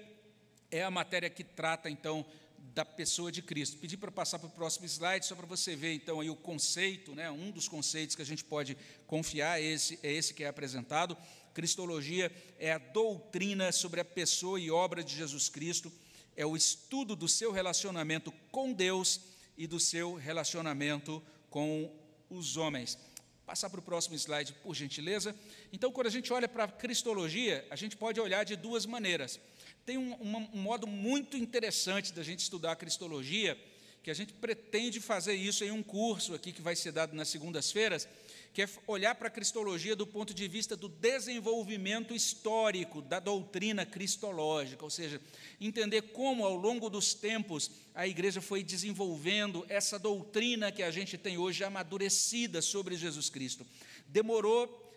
é 0.69 0.84
a 0.84 0.91
matéria 0.91 1.30
que 1.30 1.45
trata, 1.45 1.89
então, 1.89 2.26
da 2.74 2.86
pessoa 2.86 3.32
de 3.32 3.41
Cristo. 3.41 3.78
Pedi 3.78 3.97
para 3.97 4.12
passar 4.12 4.39
para 4.39 4.47
o 4.47 4.52
próximo 4.52 4.86
slide, 4.86 5.26
só 5.26 5.36
para 5.36 5.45
você 5.45 5.76
ver 5.76 5.93
então 5.93 6.19
aí 6.19 6.30
o 6.30 6.36
conceito, 6.36 7.13
né, 7.13 7.30
um 7.30 7.52
dos 7.52 7.67
conceitos 7.67 8.15
que 8.15 8.21
a 8.21 8.26
gente 8.26 8.43
pode 8.43 8.78
confiar, 9.08 9.62
esse, 9.62 10.00
é 10.04 10.12
esse 10.12 10.34
que 10.34 10.43
é 10.43 10.47
apresentado. 10.47 11.17
Cristologia 11.53 12.31
é 12.57 12.71
a 12.71 12.77
doutrina 12.77 13.71
sobre 13.71 13.99
a 13.99 14.05
pessoa 14.05 14.59
e 14.59 14.71
obra 14.71 15.03
de 15.03 15.15
Jesus 15.15 15.49
Cristo, 15.49 15.91
é 16.35 16.45
o 16.45 16.55
estudo 16.55 17.15
do 17.15 17.27
seu 17.27 17.51
relacionamento 17.51 18.31
com 18.51 18.71
Deus 18.71 19.19
e 19.57 19.67
do 19.67 19.79
seu 19.79 20.15
relacionamento 20.15 21.21
com 21.49 21.91
os 22.29 22.57
homens. 22.57 22.97
Passar 23.45 23.69
para 23.69 23.81
o 23.81 23.83
próximo 23.83 24.15
slide, 24.15 24.53
por 24.63 24.73
gentileza. 24.73 25.35
Então, 25.73 25.91
quando 25.91 26.07
a 26.07 26.11
gente 26.11 26.31
olha 26.31 26.47
para 26.47 26.63
a 26.63 26.67
Cristologia, 26.67 27.65
a 27.69 27.75
gente 27.75 27.97
pode 27.97 28.19
olhar 28.19 28.45
de 28.45 28.55
duas 28.55 28.85
maneiras. 28.85 29.39
Tem 29.85 29.97
um, 29.97 30.15
um 30.53 30.61
modo 30.61 30.87
muito 30.87 31.35
interessante 31.35 32.13
da 32.13 32.23
gente 32.23 32.39
estudar 32.39 32.71
a 32.71 32.75
Cristologia, 32.77 33.57
que 34.01 34.09
a 34.09 34.13
gente 34.13 34.33
pretende 34.33 34.99
fazer 34.99 35.33
isso 35.33 35.63
em 35.63 35.71
um 35.71 35.83
curso 35.83 36.33
aqui 36.33 36.51
que 36.51 36.61
vai 36.61 36.75
ser 36.75 36.91
dado 36.91 37.13
nas 37.13 37.27
segundas-feiras, 37.27 38.07
que 38.53 38.61
é 38.61 38.69
olhar 38.85 39.15
para 39.15 39.27
a 39.27 39.31
cristologia 39.31 39.95
do 39.95 40.05
ponto 40.05 40.33
de 40.33 40.47
vista 40.47 40.75
do 40.75 40.89
desenvolvimento 40.89 42.13
histórico 42.13 43.01
da 43.01 43.19
doutrina 43.19 43.85
cristológica, 43.85 44.83
ou 44.83 44.89
seja, 44.89 45.21
entender 45.59 46.01
como 46.13 46.45
ao 46.45 46.55
longo 46.55 46.89
dos 46.89 47.13
tempos 47.13 47.71
a 47.95 48.05
igreja 48.05 48.41
foi 48.41 48.61
desenvolvendo 48.61 49.65
essa 49.69 49.97
doutrina 49.97 50.71
que 50.71 50.83
a 50.83 50.91
gente 50.91 51.17
tem 51.17 51.37
hoje 51.37 51.63
amadurecida 51.63 52.61
sobre 52.61 52.95
Jesus 52.95 53.29
Cristo. 53.29 53.65
Demorou 54.07 54.91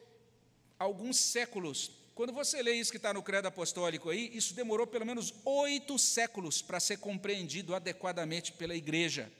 alguns 0.78 1.16
séculos. 1.18 1.92
Quando 2.14 2.32
você 2.32 2.60
lê 2.62 2.74
isso 2.74 2.90
que 2.90 2.96
está 2.96 3.12
no 3.12 3.22
credo 3.22 3.46
apostólico 3.46 4.10
aí, 4.10 4.30
isso 4.34 4.54
demorou 4.54 4.86
pelo 4.86 5.06
menos 5.06 5.32
oito 5.44 5.96
séculos 5.98 6.60
para 6.60 6.80
ser 6.80 6.98
compreendido 6.98 7.74
adequadamente 7.74 8.52
pela 8.52 8.74
igreja. 8.74 9.30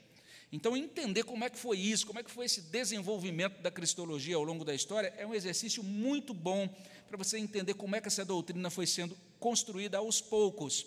Então, 0.55 0.77
entender 0.77 1.23
como 1.23 1.43
é 1.43 1.49
que 1.49 1.59
foi 1.59 1.77
isso, 1.77 2.07
como 2.07 2.17
é 2.17 2.23
que 2.23 2.31
foi 2.31 2.45
esse 2.45 2.61
desenvolvimento 2.61 3.61
da 3.61 3.69
cristologia 3.69 4.37
ao 4.37 4.43
longo 4.43 4.63
da 4.63 4.73
história, 4.73 5.13
é 5.17 5.27
um 5.27 5.35
exercício 5.35 5.83
muito 5.83 6.33
bom 6.33 6.73
para 7.09 7.17
você 7.17 7.37
entender 7.37 7.73
como 7.73 7.93
é 7.93 7.99
que 7.99 8.07
essa 8.07 8.23
doutrina 8.23 8.69
foi 8.69 8.87
sendo 8.87 9.17
construída 9.37 9.97
aos 9.97 10.21
poucos. 10.21 10.85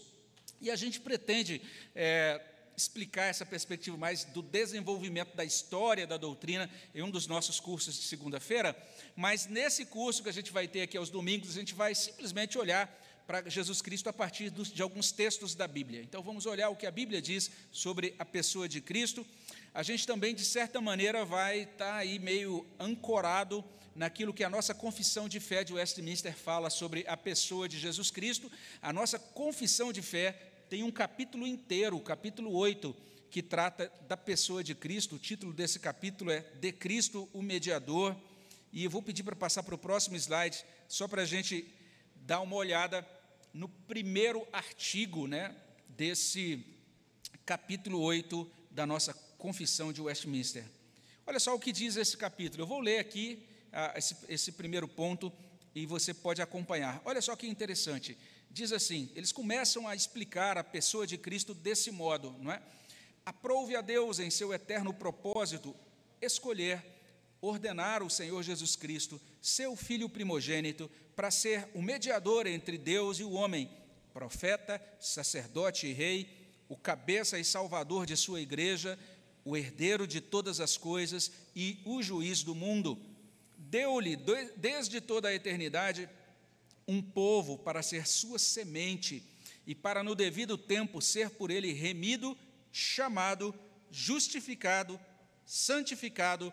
E 0.59 0.71
a 0.71 0.77
gente 0.77 0.99
pretende 0.99 1.61
é, 1.95 2.41
explicar 2.75 3.25
essa 3.25 3.45
perspectiva 3.45 3.95
mais 3.99 4.25
do 4.25 4.41
desenvolvimento 4.41 5.37
da 5.37 5.45
história 5.45 6.07
da 6.07 6.17
doutrina 6.17 6.71
em 6.95 7.03
um 7.03 7.11
dos 7.11 7.27
nossos 7.27 7.61
cursos 7.61 7.95
de 7.95 8.05
segunda-feira, 8.05 8.75
mas 9.15 9.47
nesse 9.47 9.85
curso 9.85 10.23
que 10.23 10.31
a 10.31 10.33
gente 10.33 10.51
vai 10.51 10.67
ter 10.67 10.81
aqui 10.81 10.97
aos 10.97 11.11
domingos, 11.11 11.51
a 11.51 11.61
gente 11.61 11.75
vai 11.75 11.95
simplesmente 11.95 12.57
olhar 12.57 12.89
para 13.27 13.47
Jesus 13.51 13.83
Cristo 13.83 14.09
a 14.09 14.13
partir 14.15 14.49
de 14.51 14.81
alguns 14.81 15.13
textos 15.13 15.55
da 15.55 15.69
Bíblia. 15.69 16.01
Então 16.01 16.23
vamos 16.23 16.47
olhar 16.47 16.71
o 16.71 16.77
que 16.77 16.87
a 16.87 16.91
Bíblia 16.91 17.21
diz 17.21 17.51
sobre 17.71 18.15
a 18.19 18.25
pessoa 18.25 18.67
de 18.67 18.81
Cristo. 18.81 19.27
A 19.75 19.83
gente 19.83 20.07
também, 20.07 20.35
de 20.35 20.45
certa 20.45 20.81
maneira, 20.81 21.25
vai 21.25 21.61
estar 21.61 21.93
tá 21.93 21.97
aí 21.97 22.19
meio 22.19 22.67
ancorado 22.79 23.65
naquilo 23.95 24.33
que 24.33 24.45
a 24.45 24.51
nossa 24.51 24.75
confissão 24.75 25.29
de 25.29 25.41
fé 25.41 25.65
de 25.65 25.73
Westminster 25.73 26.35
fala 26.35 26.71
sobre 26.71 27.05
a 27.09 27.17
pessoa 27.17 27.69
de 27.69 27.79
Jesus 27.79 28.11
Cristo. 28.11 28.51
A 28.81 28.93
nossa 28.93 29.19
confissão 29.19 29.93
de 29.93 30.01
fé 30.01 30.33
tem 30.71 30.83
um 30.83 30.91
capítulo 30.91 31.47
inteiro, 31.47 31.97
o 31.97 32.01
capítulo 32.01 32.55
8, 32.55 32.95
que 33.31 33.43
trata 33.43 33.93
da 34.07 34.17
pessoa 34.17 34.63
de 34.63 34.75
Cristo. 34.75 35.17
O 35.17 35.19
título 35.19 35.53
desse 35.53 35.79
capítulo 35.79 36.31
é 36.31 36.41
De 36.61 36.73
Cristo, 36.73 37.29
o 37.33 37.43
Mediador. 37.43 38.17
E 38.73 38.85
eu 38.85 38.91
vou 38.91 39.03
pedir 39.03 39.23
para 39.23 39.35
passar 39.35 39.63
para 39.63 39.75
o 39.75 39.79
próximo 39.79 40.17
slide, 40.17 40.65
só 40.87 41.09
para 41.09 41.23
a 41.23 41.27
gente 41.27 41.67
dar 42.15 42.41
uma 42.41 42.57
olhada 42.57 43.07
no 43.53 43.69
primeiro 43.69 44.47
artigo 44.53 45.27
né, 45.27 45.55
desse 45.89 46.65
capítulo 47.45 48.01
8 48.01 48.49
da 48.71 48.87
nossa 48.87 49.13
confissão 49.39 49.93
de 49.93 50.03
Westminster. 50.03 50.65
Olha 51.27 51.41
só 51.41 51.55
o 51.55 51.59
que 51.59 51.73
diz 51.73 51.97
esse 51.97 52.17
capítulo. 52.17 52.63
Eu 52.63 52.67
vou 52.67 52.81
ler 52.81 52.99
aqui 52.99 53.47
ah, 53.73 53.95
esse, 53.97 54.17
esse 54.29 54.53
primeiro 54.53 54.87
ponto 54.87 55.33
e 55.75 55.87
você 55.87 56.13
pode 56.13 56.43
acompanhar. 56.43 57.01
Olha 57.05 57.23
só 57.23 57.37
que 57.37 57.47
interessante. 57.47 58.19
Diz 58.51 58.73
assim: 58.73 59.11
eles 59.15 59.33
começam 59.33 59.87
a 59.87 59.95
explicar 59.95 60.59
a 60.59 60.65
pessoa 60.65 61.07
de 61.07 61.17
Cristo 61.17 61.55
desse 61.55 61.91
modo, 61.91 62.35
não 62.41 62.53
é? 62.53 62.61
Aprove 63.25 63.77
a 63.77 63.81
Deus 63.81 64.19
em 64.19 64.31
seu 64.31 64.53
eterno 64.53 64.93
propósito 64.93 65.75
escolher, 66.21 66.85
ordenar 67.41 68.03
o 68.03 68.11
Senhor 68.11 68.43
Jesus 68.43 68.75
Cristo, 68.75 69.21
seu 69.41 69.77
filho 69.77 70.09
primogênito, 70.09 70.91
para 71.15 71.31
ser 71.31 71.69
o 71.75 71.83
mediador 71.83 72.47
entre 72.47 72.77
Deus 72.77 73.19
e 73.19 73.25
o 73.25 73.33
homem, 73.33 73.71
profeta, 74.13 74.83
sacerdote 74.99 75.87
e 75.87 75.93
rei, 75.93 76.29
o 76.69 76.77
cabeça 76.77 77.39
e 77.39 77.45
salvador 77.45 78.07
de 78.07 78.17
sua 78.17 78.41
igreja, 78.41 78.99
o 79.49 79.57
herdeiro 79.57 80.07
de 80.07 80.21
todas 80.21 80.61
as 80.61 80.77
coisas 80.77 81.33
e 81.57 81.81
o 81.87 82.03
juiz 82.03 82.43
do 82.43 82.55
mundo. 82.55 83.01
Deu-lhe, 83.57 84.15
desde 84.57 85.01
toda 85.01 85.29
a 85.29 85.35
eternidade, 85.35 86.07
um 86.87 87.01
povo 87.01 87.57
para 87.57 87.83
ser 87.83 88.07
sua 88.07 88.39
semente 88.39 89.23
e 89.67 89.75
para 89.75 90.03
no 90.03 90.15
devido 90.15 90.59
tempo 90.59 91.01
ser 91.01 91.31
por 91.31 91.51
ele 91.51 91.73
remido, 91.73 92.37
chamado, 92.71 93.55
justificado, 93.91 95.01
santificado 95.47 96.53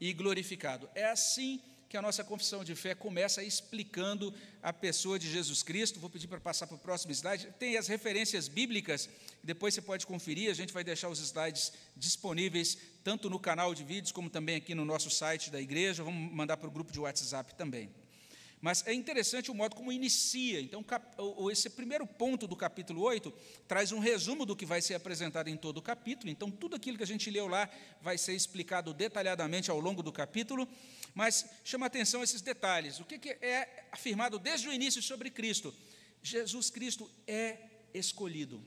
e 0.00 0.12
glorificado. 0.12 0.88
É 0.94 1.06
assim 1.06 1.58
que 1.58 1.75
a 1.94 2.00
nossa 2.00 2.24
confissão 2.24 2.64
de 2.64 2.74
fé 2.74 2.94
começa 2.94 3.42
explicando 3.42 4.32
a 4.62 4.72
pessoa 4.72 5.18
de 5.18 5.30
Jesus 5.30 5.62
Cristo. 5.62 6.00
Vou 6.00 6.08
pedir 6.08 6.26
para 6.26 6.40
passar 6.40 6.66
para 6.66 6.76
o 6.76 6.78
próximo 6.78 7.12
slide. 7.12 7.52
Tem 7.58 7.76
as 7.76 7.86
referências 7.86 8.48
bíblicas, 8.48 9.10
depois 9.44 9.74
você 9.74 9.82
pode 9.82 10.06
conferir. 10.06 10.50
A 10.50 10.54
gente 10.54 10.72
vai 10.72 10.82
deixar 10.82 11.10
os 11.10 11.20
slides 11.20 11.72
disponíveis 11.94 12.78
tanto 13.04 13.28
no 13.28 13.38
canal 13.38 13.74
de 13.74 13.84
vídeos 13.84 14.12
como 14.12 14.30
também 14.30 14.56
aqui 14.56 14.74
no 14.74 14.86
nosso 14.86 15.10
site 15.10 15.50
da 15.50 15.60
igreja. 15.60 16.02
Vamos 16.02 16.32
mandar 16.32 16.56
para 16.56 16.68
o 16.68 16.72
grupo 16.72 16.90
de 16.90 16.98
WhatsApp 16.98 17.54
também. 17.54 17.90
Mas 18.60 18.86
é 18.86 18.92
interessante 18.92 19.50
o 19.50 19.54
modo 19.54 19.76
como 19.76 19.92
inicia. 19.92 20.60
Então, 20.60 20.84
esse 21.52 21.68
primeiro 21.70 22.06
ponto 22.06 22.46
do 22.46 22.56
capítulo 22.56 23.02
8 23.02 23.32
traz 23.68 23.92
um 23.92 23.98
resumo 23.98 24.46
do 24.46 24.56
que 24.56 24.64
vai 24.64 24.80
ser 24.80 24.94
apresentado 24.94 25.48
em 25.48 25.56
todo 25.56 25.76
o 25.78 25.82
capítulo. 25.82 26.30
Então, 26.30 26.50
tudo 26.50 26.74
aquilo 26.74 26.96
que 26.96 27.02
a 27.02 27.06
gente 27.06 27.30
leu 27.30 27.46
lá 27.46 27.68
vai 28.00 28.16
ser 28.16 28.34
explicado 28.34 28.94
detalhadamente 28.94 29.70
ao 29.70 29.78
longo 29.78 30.02
do 30.02 30.10
capítulo. 30.10 30.66
Mas 31.14 31.46
chama 31.64 31.86
atenção 31.86 32.22
esses 32.22 32.40
detalhes. 32.40 32.98
O 32.98 33.04
que 33.04 33.28
é 33.42 33.84
afirmado 33.92 34.38
desde 34.38 34.68
o 34.68 34.72
início 34.72 35.02
sobre 35.02 35.30
Cristo? 35.30 35.72
Jesus 36.22 36.70
Cristo 36.70 37.10
é 37.26 37.58
escolhido. 37.94 38.62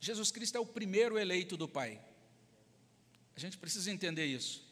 Jesus 0.00 0.30
Cristo 0.30 0.56
é 0.56 0.60
o 0.60 0.66
primeiro 0.66 1.18
eleito 1.18 1.56
do 1.56 1.68
Pai. 1.68 2.00
A 3.34 3.40
gente 3.40 3.58
precisa 3.58 3.90
entender 3.90 4.26
isso. 4.26 4.66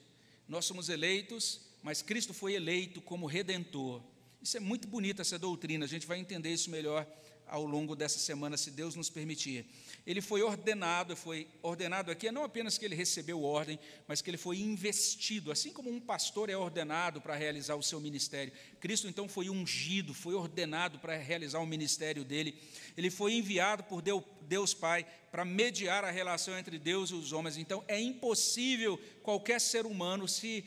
Nós 0.49 0.65
somos 0.65 0.89
eleitos 0.89 1.61
mas 1.85 2.01
Cristo 2.01 2.33
foi 2.33 2.55
eleito 2.55 3.03
como 3.03 3.27
redentor. 3.27 4.03
Isso 4.43 4.57
é 4.57 4.61
muito 4.61 4.89
bonito, 4.89 5.21
essa 5.21 5.39
doutrina, 5.39 5.85
a 5.85 5.89
gente 5.89 6.07
vai 6.07 6.19
entender 6.19 6.51
isso 6.51 6.71
melhor 6.71 7.07
ao 7.47 7.67
longo 7.67 7.95
dessa 7.95 8.19
semana, 8.19 8.57
se 8.57 8.71
Deus 8.71 8.95
nos 8.95 9.11
permitir. 9.11 9.67
Ele 10.07 10.23
foi 10.23 10.43
ordenado, 10.43 11.15
foi 11.15 11.47
ordenado 11.63 12.11
aqui, 12.11 12.31
não 12.31 12.43
apenas 12.43 12.79
que 12.79 12.85
ele 12.87 12.95
recebeu 12.95 13.43
ordem, 13.43 13.79
mas 14.09 14.23
que 14.23 14.31
ele 14.31 14.39
foi 14.39 14.59
investido, 14.59 15.53
assim 15.53 15.71
como 15.71 15.91
um 15.91 16.01
pastor 16.01 16.49
é 16.49 16.57
ordenado 16.57 17.21
para 17.21 17.37
realizar 17.37 17.77
o 17.77 17.83
seu 17.83 18.01
ministério. 18.01 18.53
Cristo 18.81 19.09
então 19.09 19.29
foi 19.29 19.51
ungido, 19.51 20.15
foi 20.15 20.35
ordenado 20.35 20.99
para 20.99 21.17
realizar 21.17 21.59
o 21.59 21.67
ministério 21.67 22.25
dele. 22.25 22.59
Ele 22.97 23.11
foi 23.11 23.35
enviado 23.35 23.85
por 23.85 24.03
Deus 24.03 24.73
Pai 24.73 25.07
para 25.31 25.45
mediar 25.45 26.05
a 26.05 26.11
relação 26.11 26.57
entre 26.59 26.79
Deus 26.79 27.11
e 27.11 27.15
os 27.15 27.33
homens. 27.33 27.57
Então 27.57 27.85
é 27.89 28.01
impossível 28.01 28.99
qualquer 29.23 29.61
ser 29.61 29.85
humano 29.85 30.29
se 30.29 30.65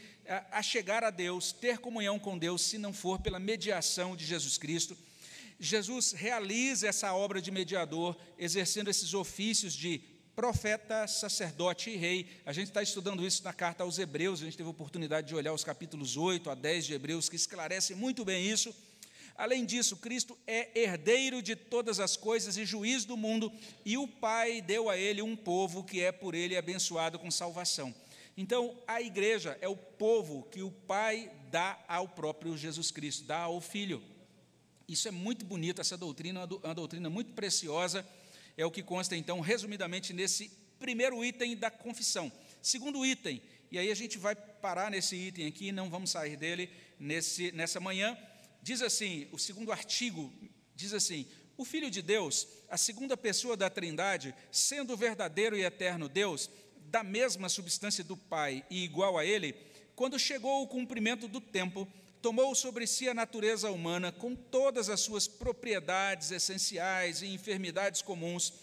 a 0.51 0.61
chegar 0.61 1.03
a 1.03 1.09
Deus, 1.09 1.51
ter 1.51 1.77
comunhão 1.77 2.19
com 2.19 2.37
Deus, 2.37 2.61
se 2.61 2.77
não 2.77 2.93
for 2.93 3.19
pela 3.19 3.39
mediação 3.39 4.15
de 4.15 4.25
Jesus 4.25 4.57
Cristo. 4.57 4.97
Jesus 5.59 6.11
realiza 6.11 6.87
essa 6.87 7.13
obra 7.13 7.41
de 7.41 7.49
mediador, 7.49 8.15
exercendo 8.37 8.89
esses 8.89 9.13
ofícios 9.13 9.73
de 9.73 10.01
profeta, 10.35 11.07
sacerdote 11.07 11.89
e 11.89 11.95
rei. 11.95 12.27
A 12.45 12.53
gente 12.53 12.67
está 12.67 12.83
estudando 12.83 13.25
isso 13.25 13.43
na 13.43 13.51
carta 13.51 13.83
aos 13.83 13.97
Hebreus, 13.97 14.41
a 14.41 14.45
gente 14.45 14.55
teve 14.55 14.67
a 14.67 14.71
oportunidade 14.71 15.27
de 15.27 15.33
olhar 15.33 15.51
os 15.51 15.63
capítulos 15.63 16.15
8 16.15 16.49
a 16.49 16.55
10 16.55 16.85
de 16.85 16.93
Hebreus, 16.93 17.27
que 17.27 17.35
esclarecem 17.35 17.95
muito 17.95 18.23
bem 18.23 18.47
isso. 18.47 18.75
Além 19.35 19.65
disso, 19.65 19.97
Cristo 19.97 20.37
é 20.45 20.79
herdeiro 20.79 21.41
de 21.41 21.55
todas 21.55 21.99
as 21.99 22.15
coisas 22.15 22.57
e 22.57 22.65
juiz 22.65 23.05
do 23.05 23.17
mundo, 23.17 23.51
e 23.85 23.97
o 23.97 24.07
Pai 24.07 24.61
deu 24.61 24.89
a 24.89 24.97
ele 24.97 25.21
um 25.21 25.35
povo 25.35 25.83
que 25.83 26.01
é 26.01 26.11
por 26.11 26.35
ele 26.35 26.55
abençoado 26.55 27.17
com 27.17 27.31
salvação. 27.31 27.93
Então, 28.37 28.77
a 28.85 29.01
igreja 29.01 29.57
é 29.61 29.67
o 29.67 29.75
povo 29.75 30.43
que 30.51 30.61
o 30.61 30.69
Pai 30.69 31.31
dá 31.49 31.83
ao 31.87 32.07
próprio 32.07 32.55
Jesus 32.55 32.91
Cristo, 32.91 33.25
dá 33.25 33.39
ao 33.39 33.59
Filho. 33.59 33.99
Isso 34.87 35.07
é 35.07 35.11
muito 35.11 35.43
bonito, 35.43 35.81
essa 35.81 35.97
doutrina 35.97 36.41
é 36.41 36.67
uma 36.67 36.75
doutrina 36.75 37.09
muito 37.09 37.33
preciosa, 37.33 38.07
é 38.55 38.63
o 38.63 38.69
que 38.69 38.83
consta, 38.83 39.17
então, 39.17 39.39
resumidamente, 39.39 40.13
nesse 40.13 40.51
primeiro 40.79 41.25
item 41.25 41.57
da 41.57 41.71
confissão. 41.71 42.31
Segundo 42.61 43.03
item, 43.03 43.41
e 43.71 43.79
aí 43.79 43.91
a 43.91 43.95
gente 43.95 44.19
vai 44.19 44.35
parar 44.35 44.91
nesse 44.91 45.15
item 45.15 45.47
aqui, 45.47 45.71
não 45.71 45.89
vamos 45.89 46.11
sair 46.11 46.37
dele 46.37 46.69
nesse, 46.99 47.51
nessa 47.53 47.79
manhã, 47.79 48.15
diz 48.61 48.83
assim: 48.83 49.27
o 49.31 49.39
segundo 49.39 49.71
artigo 49.71 50.31
diz 50.75 50.93
assim: 50.93 51.27
o 51.57 51.65
Filho 51.65 51.89
de 51.89 52.01
Deus, 52.01 52.47
a 52.69 52.77
segunda 52.77 53.17
pessoa 53.17 53.57
da 53.57 53.69
Trindade, 53.69 54.33
sendo 54.51 54.95
verdadeiro 54.95 55.57
e 55.57 55.63
eterno 55.63 56.07
Deus, 56.07 56.49
da 56.89 57.03
mesma 57.03 57.49
substância 57.49 58.03
do 58.03 58.15
Pai 58.15 58.63
e 58.69 58.83
igual 58.83 59.17
a 59.17 59.25
Ele, 59.25 59.53
quando 59.95 60.19
chegou 60.19 60.63
o 60.63 60.67
cumprimento 60.67 61.27
do 61.27 61.41
tempo, 61.41 61.87
tomou 62.21 62.53
sobre 62.55 62.87
si 62.87 63.07
a 63.07 63.13
natureza 63.13 63.71
humana 63.71 64.11
com 64.11 64.35
todas 64.35 64.89
as 64.89 65.01
suas 65.01 65.27
propriedades 65.27 66.31
essenciais 66.31 67.21
e 67.21 67.27
enfermidades 67.27 68.01
comuns, 68.01 68.53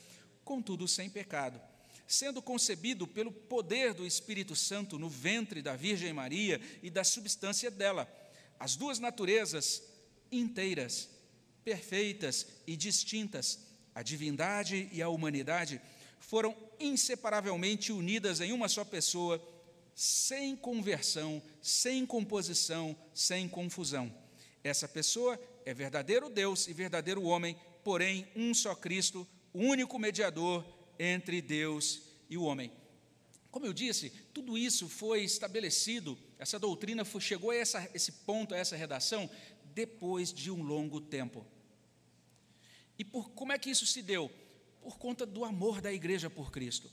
contudo 0.44 0.86
sem 0.88 1.08
pecado. 1.08 1.60
Sendo 2.06 2.42
concebido 2.42 3.06
pelo 3.06 3.32
poder 3.32 3.94
do 3.94 4.06
Espírito 4.06 4.54
Santo 4.54 4.98
no 4.98 5.08
ventre 5.08 5.62
da 5.62 5.74
Virgem 5.74 6.12
Maria 6.12 6.60
e 6.82 6.90
da 6.90 7.02
substância 7.02 7.70
dela, 7.70 8.08
as 8.58 8.76
duas 8.76 8.98
naturezas 8.98 9.82
inteiras, 10.30 11.08
perfeitas 11.64 12.46
e 12.66 12.76
distintas, 12.76 13.58
a 13.94 14.02
divindade 14.02 14.88
e 14.92 15.00
a 15.00 15.08
humanidade, 15.08 15.80
foram 16.18 16.54
inseparavelmente 16.80 17.92
unidas 17.92 18.40
em 18.40 18.52
uma 18.52 18.68
só 18.68 18.84
pessoa 18.84 19.42
sem 19.94 20.56
conversão, 20.56 21.42
sem 21.62 22.04
composição, 22.04 22.96
sem 23.12 23.48
confusão. 23.48 24.12
Essa 24.62 24.88
pessoa 24.88 25.38
é 25.64 25.72
verdadeiro 25.72 26.28
Deus 26.28 26.66
e 26.66 26.72
verdadeiro 26.72 27.22
homem, 27.22 27.56
porém 27.82 28.26
um 28.34 28.52
só 28.52 28.74
Cristo, 28.74 29.26
único 29.52 29.98
mediador 29.98 30.64
entre 30.98 31.40
Deus 31.40 32.02
e 32.28 32.36
o 32.36 32.42
homem. 32.42 32.72
Como 33.50 33.66
eu 33.66 33.72
disse, 33.72 34.10
tudo 34.32 34.58
isso 34.58 34.88
foi 34.88 35.22
estabelecido, 35.22 36.18
essa 36.38 36.58
doutrina 36.58 37.04
foi, 37.04 37.20
chegou 37.20 37.50
a 37.50 37.56
essa, 37.56 37.88
esse 37.94 38.10
ponto, 38.10 38.52
a 38.52 38.58
essa 38.58 38.74
redação, 38.74 39.30
depois 39.74 40.32
de 40.32 40.50
um 40.50 40.62
longo 40.62 41.00
tempo. 41.00 41.46
E 42.98 43.04
por 43.04 43.30
como 43.30 43.52
é 43.52 43.58
que 43.58 43.70
isso 43.70 43.86
se 43.86 44.02
deu? 44.02 44.30
Por 44.84 44.98
conta 44.98 45.24
do 45.24 45.46
amor 45.46 45.80
da 45.80 45.90
igreja 45.90 46.28
por 46.28 46.52
Cristo. 46.52 46.90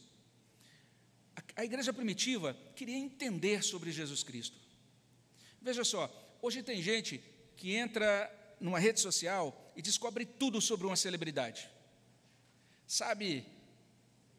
A 1.57 1.65
igreja 1.65 1.91
primitiva 1.91 2.57
queria 2.73 2.95
entender 2.95 3.61
sobre 3.61 3.91
Jesus 3.91 4.23
Cristo. 4.23 4.57
Veja 5.61 5.83
só, 5.83 6.09
hoje 6.41 6.63
tem 6.63 6.81
gente 6.81 7.21
que 7.57 7.75
entra 7.75 8.55
numa 8.61 8.79
rede 8.79 9.01
social 9.01 9.73
e 9.75 9.81
descobre 9.81 10.25
tudo 10.25 10.61
sobre 10.61 10.87
uma 10.87 10.95
celebridade. 10.95 11.69
Sabe 12.87 13.45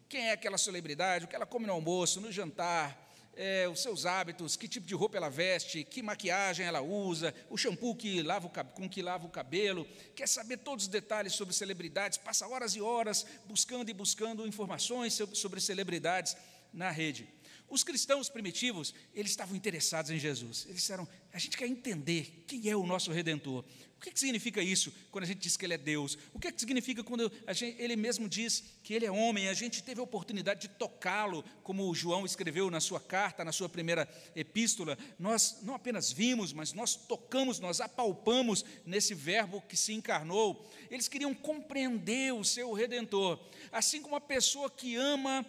quem 0.09 0.29
é 0.29 0.33
aquela 0.33 0.57
celebridade, 0.57 1.27
o 1.27 1.29
que 1.29 1.37
ela 1.37 1.45
come 1.45 1.67
no 1.67 1.75
almoço, 1.75 2.23
no 2.23 2.33
jantar, 2.33 3.02
é, 3.35 3.69
os 3.69 3.81
seus 3.81 4.05
hábitos, 4.05 4.57
que 4.57 4.69
tipo 4.69 4.87
de 4.87 4.95
roupa 4.95 5.17
ela 5.17 5.29
veste, 5.29 5.85
que 5.85 6.03
maquiagem 6.03 6.67
ela 6.67 6.81
usa, 6.81 7.35
o 7.49 7.57
shampoo 7.57 7.97
que 7.97 8.23
lava 8.23 8.47
o, 8.47 8.51
com 8.51 8.89
que 8.89 9.03
lava 9.03 9.27
o 9.27 9.31
cabelo, 9.31 9.87
quer 10.15 10.29
saber 10.29 10.59
todos 10.59 10.85
os 10.85 10.91
detalhes 10.91 11.33
sobre 11.33 11.55
celebridades, 11.55 12.19
passa 12.19 12.47
horas 12.47 12.75
e 12.77 12.81
horas 12.81 13.27
buscando 13.47 13.89
e 13.89 13.95
buscando 13.95 14.47
informações 14.47 15.15
sobre 15.33 15.61
celebridades 15.61 16.37
na 16.73 16.91
rede. 16.91 17.29
Os 17.69 17.83
cristãos 17.83 18.29
primitivos, 18.29 18.95
eles 19.15 19.31
estavam 19.31 19.57
interessados 19.57 20.11
em 20.11 20.19
Jesus. 20.19 20.67
Eles 20.67 20.83
disseram: 20.83 21.09
a 21.33 21.39
gente 21.39 21.57
quer 21.57 21.67
entender 21.67 22.45
quem 22.47 22.69
é 22.69 22.77
o 22.77 22.87
nosso 22.87 23.11
redentor. 23.11 23.65
O 24.03 24.05
que, 24.05 24.11
que 24.11 24.19
significa 24.19 24.61
isso 24.61 24.93
quando 25.13 25.23
a 25.23 25.27
gente 25.29 25.39
diz 25.39 25.57
que 25.57 25.65
ele 25.65 25.75
é 25.75 25.79
Deus? 25.79 26.19
O 26.35 26.39
que, 26.41 26.51
que 26.51 26.59
significa 26.59 27.05
quando 27.05 27.31
gente, 27.53 27.81
ele 27.81 27.95
mesmo 27.95 28.29
diz 28.29 28.65
que 28.83 28.95
ele 28.95 29.07
é 29.07 29.13
homem? 29.13 29.47
A 29.47 29.55
gente 29.55 29.81
teve 29.81 30.01
a 30.01 30.03
oportunidade 30.03 30.63
de 30.63 30.71
tocá-lo, 30.71 31.45
como 31.63 31.95
João 31.95 32.27
escreveu 32.27 32.69
na 32.69 32.81
sua 32.81 32.99
carta, 32.99 33.45
na 33.45 33.53
sua 33.53 33.69
primeira 33.69 34.09
epístola. 34.35 34.99
Nós 35.21 35.59
não 35.63 35.77
apenas 35.77 36.11
vimos, 36.11 36.53
mas 36.53 36.73
nós 36.73 36.97
tocamos, 36.97 37.61
nós 37.61 37.81
apalpamos 37.81 38.65
nesse 38.85 39.15
verbo 39.15 39.63
que 39.69 39.77
se 39.77 39.93
encarnou. 39.93 40.69
Eles 40.91 41.07
queriam 41.07 41.33
compreender 41.33 42.35
o 42.35 42.43
seu 42.43 42.73
redentor, 42.73 43.39
assim 43.71 44.03
como 44.03 44.17
a 44.17 44.21
pessoa 44.21 44.69
que 44.69 44.97
ama 44.97 45.47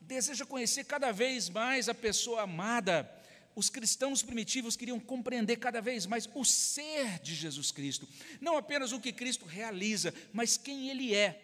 deseja 0.00 0.46
conhecer 0.46 0.84
cada 0.84 1.10
vez 1.10 1.48
mais 1.48 1.88
a 1.88 1.94
pessoa 1.94 2.42
amada. 2.42 3.15
Os 3.56 3.70
cristãos 3.70 4.22
primitivos 4.22 4.76
queriam 4.76 5.00
compreender 5.00 5.56
cada 5.56 5.80
vez 5.80 6.04
mais 6.04 6.28
o 6.34 6.44
ser 6.44 7.18
de 7.20 7.34
Jesus 7.34 7.72
Cristo, 7.72 8.06
não 8.38 8.58
apenas 8.58 8.92
o 8.92 9.00
que 9.00 9.10
Cristo 9.10 9.46
realiza, 9.46 10.12
mas 10.30 10.58
quem 10.58 10.90
Ele 10.90 11.14
é, 11.14 11.42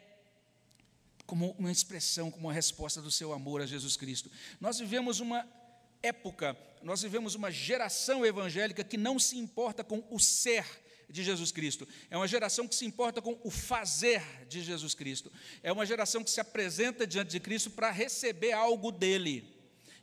como 1.25 1.53
uma 1.59 1.72
expressão, 1.72 2.31
como 2.31 2.48
uma 2.48 2.53
resposta 2.53 3.01
do 3.01 3.11
seu 3.11 3.33
amor 3.33 3.62
a 3.62 3.66
Jesus 3.66 3.96
Cristo. 3.96 4.31
Nós 4.61 4.79
vivemos 4.79 5.20
uma 5.20 5.48
época, 6.03 6.55
nós 6.83 7.01
vivemos 7.01 7.35
uma 7.35 7.51
geração 7.51 8.27
evangélica 8.27 8.85
que 8.85 8.98
não 8.98 9.18
se 9.18 9.38
importa 9.38 9.83
com 9.83 10.05
o 10.11 10.20
ser 10.20 10.66
de 11.09 11.25
Jesus 11.25 11.51
Cristo. 11.51 11.88
É 12.11 12.16
uma 12.18 12.29
geração 12.29 12.68
que 12.68 12.75
se 12.75 12.85
importa 12.85 13.22
com 13.22 13.38
o 13.42 13.51
fazer 13.51 14.22
de 14.46 14.62
Jesus 14.62 14.92
Cristo. 14.92 15.33
É 15.62 15.72
uma 15.72 15.87
geração 15.87 16.22
que 16.22 16.31
se 16.31 16.40
apresenta 16.40 17.07
diante 17.07 17.31
de 17.31 17.40
Cristo 17.40 17.70
para 17.70 17.90
receber 17.90 18.53
algo 18.53 18.92
dele. 18.92 19.51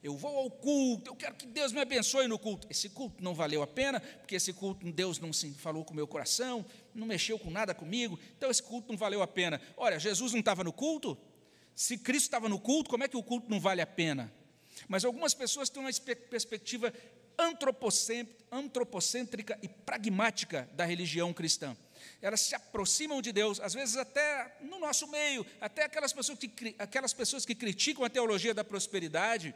Eu 0.01 0.15
vou 0.15 0.37
ao 0.37 0.49
culto, 0.49 1.11
eu 1.11 1.15
quero 1.15 1.35
que 1.35 1.45
Deus 1.45 1.73
me 1.73 1.81
abençoe 1.81 2.27
no 2.27 2.39
culto. 2.39 2.65
Esse 2.69 2.89
culto 2.89 3.21
não 3.21 3.33
valeu 3.33 3.61
a 3.61 3.67
pena, 3.67 3.99
porque 3.99 4.35
esse 4.35 4.53
culto 4.53 4.89
Deus 4.91 5.19
não 5.19 5.31
falou 5.57 5.83
com 5.83 5.91
o 5.91 5.95
meu 5.95 6.07
coração, 6.07 6.65
não 6.95 7.05
mexeu 7.05 7.37
com 7.37 7.51
nada 7.51 7.73
comigo, 7.73 8.17
então 8.37 8.49
esse 8.49 8.63
culto 8.63 8.89
não 8.89 8.97
valeu 8.97 9.21
a 9.21 9.27
pena. 9.27 9.61
Olha, 9.75 9.99
Jesus 9.99 10.31
não 10.31 10.39
estava 10.39 10.63
no 10.63 10.71
culto? 10.71 11.17
Se 11.75 11.97
Cristo 11.97 12.25
estava 12.25 12.47
no 12.47 12.59
culto, 12.59 12.89
como 12.89 13.03
é 13.03 13.07
que 13.09 13.17
o 13.17 13.23
culto 13.23 13.49
não 13.49 13.59
vale 13.59 13.81
a 13.81 13.87
pena? 13.87 14.31
Mas 14.87 15.03
algumas 15.03 15.33
pessoas 15.33 15.69
têm 15.69 15.81
uma 15.81 15.91
perspectiva 16.29 16.93
antropocêntrica 18.51 19.57
e 19.61 19.67
pragmática 19.67 20.69
da 20.73 20.85
religião 20.85 21.33
cristã. 21.33 21.75
Elas 22.21 22.41
se 22.41 22.55
aproximam 22.55 23.21
de 23.21 23.31
Deus, 23.31 23.59
às 23.59 23.73
vezes 23.73 23.95
até 23.95 24.57
no 24.61 24.79
nosso 24.79 25.07
meio, 25.07 25.45
até 25.59 25.83
aquelas 25.83 26.11
pessoas 26.11 26.37
que, 26.37 26.75
aquelas 26.77 27.13
pessoas 27.13 27.45
que 27.45 27.55
criticam 27.55 28.03
a 28.03 28.09
teologia 28.09 28.53
da 28.53 28.63
prosperidade, 28.63 29.55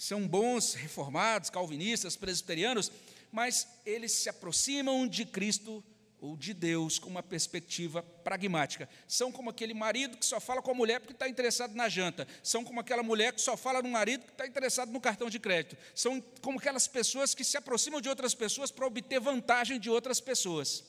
são 0.00 0.26
bons 0.26 0.72
reformados, 0.72 1.50
calvinistas, 1.50 2.16
presbiterianos, 2.16 2.90
mas 3.30 3.68
eles 3.84 4.12
se 4.12 4.30
aproximam 4.30 5.06
de 5.06 5.26
Cristo 5.26 5.84
ou 6.18 6.38
de 6.38 6.54
Deus 6.54 6.98
com 6.98 7.10
uma 7.10 7.22
perspectiva 7.22 8.02
pragmática. 8.02 8.88
São 9.06 9.30
como 9.30 9.50
aquele 9.50 9.74
marido 9.74 10.16
que 10.16 10.24
só 10.24 10.40
fala 10.40 10.62
com 10.62 10.70
a 10.70 10.74
mulher 10.74 11.00
porque 11.00 11.12
está 11.12 11.28
interessado 11.28 11.74
na 11.74 11.86
janta. 11.86 12.26
São 12.42 12.64
como 12.64 12.80
aquela 12.80 13.02
mulher 13.02 13.34
que 13.34 13.42
só 13.42 13.58
fala 13.58 13.82
no 13.82 13.90
marido 13.90 14.24
que 14.24 14.32
está 14.32 14.46
interessado 14.46 14.90
no 14.90 15.02
cartão 15.02 15.28
de 15.28 15.38
crédito. 15.38 15.76
São 15.94 16.18
como 16.40 16.58
aquelas 16.58 16.88
pessoas 16.88 17.34
que 17.34 17.44
se 17.44 17.58
aproximam 17.58 18.00
de 18.00 18.08
outras 18.08 18.34
pessoas 18.34 18.70
para 18.70 18.86
obter 18.86 19.20
vantagem 19.20 19.78
de 19.78 19.90
outras 19.90 20.18
pessoas. 20.18 20.82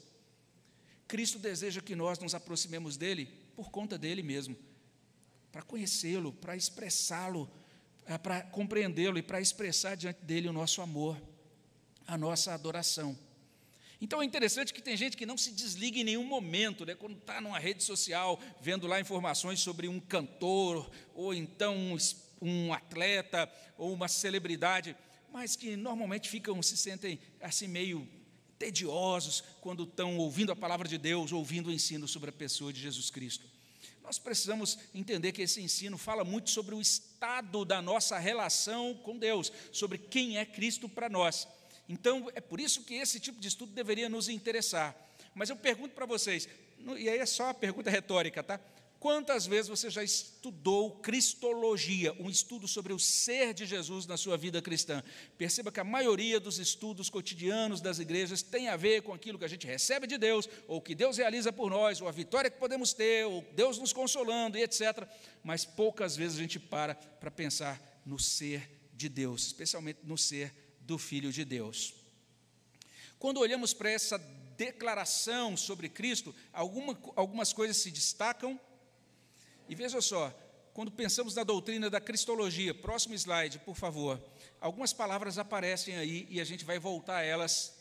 Cristo 1.06 1.38
deseja 1.38 1.82
que 1.82 1.98
nós 1.98 2.18
nos 2.18 2.34
aproximemos 2.34 2.96
dele 2.96 3.26
por 3.58 3.72
conta 3.72 3.98
dele 3.98 4.24
mesmo, 4.24 4.56
para 5.52 5.64
conhecê-lo, 5.64 6.32
para 6.32 6.56
expressá-lo, 6.56 7.52
para 8.24 8.42
compreendê-lo 8.42 9.18
e 9.18 9.22
para 9.22 9.42
expressar 9.42 9.96
diante 9.96 10.24
dele 10.24 10.48
o 10.48 10.54
nosso 10.54 10.82
amor, 10.82 11.22
a 12.08 12.18
nossa 12.18 12.54
adoração. 12.54 13.18
Então 14.02 14.20
é 14.20 14.26
interessante 14.26 14.74
que 14.74 14.82
tem 14.82 14.98
gente 14.98 15.16
que 15.16 15.28
não 15.28 15.38
se 15.38 15.52
desliga 15.52 16.00
em 16.00 16.04
nenhum 16.04 16.24
momento, 16.24 16.84
né? 16.84 16.96
quando 16.96 17.18
está 17.18 17.40
numa 17.40 17.60
rede 17.60 17.84
social, 17.84 18.40
vendo 18.60 18.88
lá 18.88 19.00
informações 19.00 19.60
sobre 19.60 19.88
um 19.88 20.00
cantor, 20.00 20.90
ou 21.14 21.36
então 21.36 21.76
um, 21.78 21.98
um 22.42 22.74
atleta, 22.74 23.48
ou 23.78 23.94
uma 23.94 24.08
celebridade, 24.08 24.96
mas 25.32 25.56
que 25.56 25.76
normalmente 25.76 26.30
ficam, 26.30 26.62
se 26.64 26.76
sentem 26.76 27.20
assim 27.40 27.68
meio 27.68 28.08
tediosos 28.58 29.44
quando 29.62 29.84
estão 29.84 30.18
ouvindo 30.18 30.52
a 30.52 30.56
palavra 30.56 30.88
de 30.88 30.98
Deus, 30.98 31.32
ouvindo 31.32 31.68
o 31.68 31.72
ensino 31.72 32.08
sobre 32.08 32.32
a 32.32 32.34
pessoa 32.34 32.74
de 32.74 32.82
Jesus 32.82 33.12
Cristo. 33.12 33.46
Nós 34.12 34.20
precisamos 34.20 34.78
entender 34.94 35.32
que 35.32 35.42
esse 35.42 35.62
ensino 35.62 35.98
fala 35.98 36.26
muito 36.26 36.50
sobre 36.50 36.76
o 36.76 36.82
estado 36.82 37.64
da 37.64 37.82
nossa 37.82 38.20
relação 38.20 38.94
com 38.94 39.18
Deus, 39.18 39.54
sobre 39.72 39.98
quem 39.98 40.38
é 40.38 40.44
Cristo 40.44 40.90
para 40.90 41.08
nós. 41.08 41.48
Então, 41.88 42.30
é 42.36 42.42
por 42.42 42.60
isso 42.60 42.84
que 42.84 42.96
esse 42.96 43.22
tipo 43.22 43.40
de 43.40 43.48
estudo 43.48 43.72
deveria 43.72 44.10
nos 44.10 44.28
interessar. 44.28 44.94
Mas 45.34 45.50
eu 45.50 45.56
pergunto 45.56 45.96
para 45.96 46.06
vocês, 46.06 46.50
e 46.98 47.08
aí 47.08 47.20
é 47.20 47.26
só 47.26 47.46
uma 47.46 47.54
pergunta 47.54 47.90
retórica, 47.90 48.44
tá? 48.44 48.60
Quantas 49.02 49.48
vezes 49.48 49.68
você 49.68 49.90
já 49.90 50.04
estudou 50.04 50.92
Cristologia, 51.00 52.14
um 52.20 52.30
estudo 52.30 52.68
sobre 52.68 52.94
o 52.94 53.00
ser 53.00 53.52
de 53.52 53.66
Jesus 53.66 54.06
na 54.06 54.16
sua 54.16 54.38
vida 54.38 54.62
cristã? 54.62 55.04
Perceba 55.40 55.72
que 55.72 55.80
a 55.80 55.84
maioria 55.84 56.40
dos 56.40 56.60
estudos 56.60 57.10
cotidianos 57.10 57.82
das 57.82 57.98
igrejas 57.98 58.44
tem 58.44 58.68
a 58.68 58.78
ver 58.78 59.02
com 59.02 59.12
aquilo 59.12 59.40
que 59.40 59.46
a 59.46 59.48
gente 59.48 59.66
recebe 59.66 60.06
de 60.06 60.20
Deus, 60.20 60.48
ou 60.68 60.80
que 60.80 60.94
Deus 60.94 61.18
realiza 61.18 61.52
por 61.52 61.72
nós, 61.72 62.00
ou 62.00 62.08
a 62.08 62.12
vitória 62.12 62.52
que 62.52 62.60
podemos 62.60 62.94
ter, 62.94 63.26
ou 63.26 63.42
Deus 63.56 63.80
nos 63.80 63.92
consolando 63.92 64.56
e 64.56 64.62
etc. 64.62 65.08
Mas 65.44 65.66
poucas 65.66 66.16
vezes 66.16 66.38
a 66.38 66.42
gente 66.42 66.60
para 66.60 66.94
para 66.94 67.32
pensar 67.32 67.82
no 68.06 68.20
ser 68.20 68.70
de 68.94 69.10
Deus, 69.10 69.48
especialmente 69.48 70.02
no 70.04 70.16
ser 70.16 70.54
do 70.82 71.00
Filho 71.00 71.32
de 71.32 71.44
Deus. 71.44 71.96
Quando 73.18 73.40
olhamos 73.40 73.74
para 73.74 73.90
essa 73.90 74.20
declaração 74.56 75.58
sobre 75.58 75.90
Cristo, 75.90 76.36
alguma, 76.54 76.96
algumas 77.16 77.52
coisas 77.52 77.78
se 77.78 77.90
destacam. 77.90 78.62
E 79.72 79.76
veja 79.76 80.02
só, 80.02 80.38
quando 80.74 80.92
pensamos 80.92 81.34
na 81.34 81.46
doutrina 81.46 81.90
da 81.90 82.02
Cristologia, 82.02 82.74
próximo 82.74 83.16
slide, 83.16 83.58
por 83.60 83.74
favor, 83.74 84.22
algumas 84.60 84.92
palavras 84.92 85.38
aparecem 85.38 85.96
aí 85.96 86.28
e 86.30 86.42
a 86.42 86.44
gente 86.44 86.66
vai 86.66 86.78
voltar 86.78 87.20
a 87.20 87.24
elas 87.24 87.74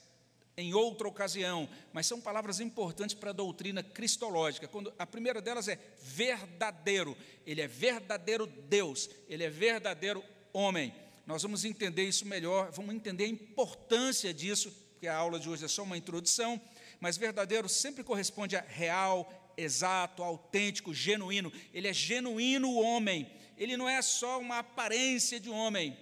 em 0.56 0.72
outra 0.72 1.08
ocasião, 1.08 1.68
mas 1.92 2.06
são 2.06 2.20
palavras 2.20 2.60
importantes 2.60 3.16
para 3.16 3.30
a 3.30 3.32
doutrina 3.32 3.82
cristológica. 3.82 4.68
Quando 4.68 4.94
a 5.00 5.04
primeira 5.04 5.42
delas 5.42 5.66
é 5.66 5.80
verdadeiro, 6.00 7.16
ele 7.44 7.60
é 7.60 7.66
verdadeiro 7.66 8.46
Deus, 8.46 9.10
ele 9.28 9.42
é 9.42 9.50
verdadeiro 9.50 10.22
homem. 10.52 10.94
Nós 11.26 11.42
vamos 11.42 11.64
entender 11.64 12.04
isso 12.04 12.24
melhor, 12.24 12.70
vamos 12.70 12.94
entender 12.94 13.24
a 13.24 13.28
importância 13.28 14.32
disso, 14.32 14.70
porque 14.92 15.08
a 15.08 15.16
aula 15.16 15.40
de 15.40 15.48
hoje 15.48 15.64
é 15.64 15.68
só 15.68 15.82
uma 15.82 15.98
introdução, 15.98 16.60
mas 17.00 17.16
verdadeiro 17.16 17.68
sempre 17.68 18.04
corresponde 18.04 18.54
a 18.54 18.60
real, 18.60 19.39
exato, 19.60 20.22
autêntico, 20.22 20.94
genuíno. 20.94 21.52
Ele 21.72 21.88
é 21.88 21.92
genuíno 21.92 22.74
homem, 22.74 23.30
ele 23.56 23.76
não 23.76 23.88
é 23.88 24.00
só 24.02 24.40
uma 24.40 24.58
aparência 24.58 25.38
de 25.38 25.50
homem, 25.50 25.96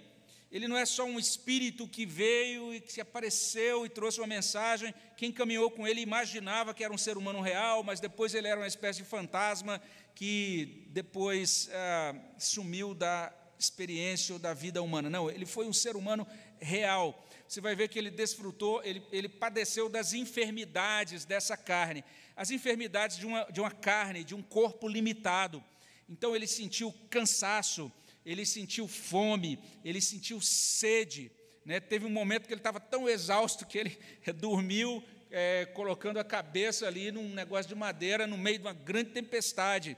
ele 0.51 0.66
não 0.66 0.77
é 0.77 0.87
só 0.87 1.05
um 1.05 1.18
espírito 1.18 1.87
que 1.87 2.07
veio 2.07 2.75
e 2.75 2.81
que 2.81 2.92
se 2.92 3.01
apareceu 3.01 3.85
e 3.85 3.88
trouxe 3.88 4.18
uma 4.21 4.27
mensagem. 4.27 4.94
Quem 5.16 5.31
caminhou 5.31 5.71
com 5.71 5.87
ele 5.87 6.01
imaginava 6.01 6.73
que 6.73 6.83
era 6.83 6.92
um 6.92 6.99
ser 6.99 7.18
humano 7.18 7.40
real, 7.40 7.83
mas 7.83 8.01
depois 8.01 8.35
ele 8.35 8.49
era 8.49 8.59
uma 8.59 8.66
espécie 8.66 9.03
de 9.03 9.09
fantasma 9.09 9.81
que 10.14 10.87
depois 10.88 11.68
ah, 11.73 12.14
sumiu 12.38 12.94
da 12.94 13.33
experiência 13.59 14.33
ou 14.33 14.38
da 14.38 14.55
vida 14.55 14.83
humana. 14.83 15.11
Não, 15.11 15.31
ele 15.31 15.44
foi 15.44 15.66
um 15.66 15.73
ser 15.73 15.97
humano 15.97 16.27
real. 16.59 17.27
Você 17.47 17.61
vai 17.61 17.75
ver 17.75 17.88
que 17.88 17.99
ele 17.99 18.11
desfrutou, 18.11 18.83
ele, 18.85 19.03
ele 19.11 19.29
padeceu 19.29 19.88
das 19.88 20.12
enfermidades 20.12 21.25
dessa 21.25 21.57
carne, 21.57 22.05
as 22.38 22.51
enfermidades 22.51 23.18
de 23.18 23.27
uma, 23.27 23.44
de 23.51 23.61
uma 23.61 23.70
carne, 23.70 24.24
de 24.24 24.35
um 24.35 24.40
corpo 24.40 24.88
limitado. 24.88 25.62
Então 26.09 26.35
ele 26.35 26.46
sentiu 26.46 26.94
cansaço, 27.11 27.92
ele 28.24 28.46
sentiu 28.46 28.88
fome, 28.88 29.59
ele 29.85 30.01
sentiu 30.01 30.40
sede. 30.40 31.31
Né? 31.64 31.81
Teve 31.81 32.07
um 32.07 32.11
momento 32.11 32.46
que 32.46 32.55
ele 32.55 32.61
estava 32.61 32.81
tão 32.81 33.09
exausto 33.09 33.66
que 33.66 33.77
ele 33.77 33.98
dormiu 34.37 35.03
é, 35.31 35.66
colocando 35.66 36.19
a 36.19 36.25
cabeça 36.25 36.87
ali 36.87 37.10
num 37.10 37.29
negócio 37.35 37.69
de 37.69 37.75
madeira 37.75 38.27
no 38.27 38.38
meio 38.38 38.58
de 38.58 38.65
uma 38.65 38.73
grande 38.73 39.10
tempestade. 39.10 39.96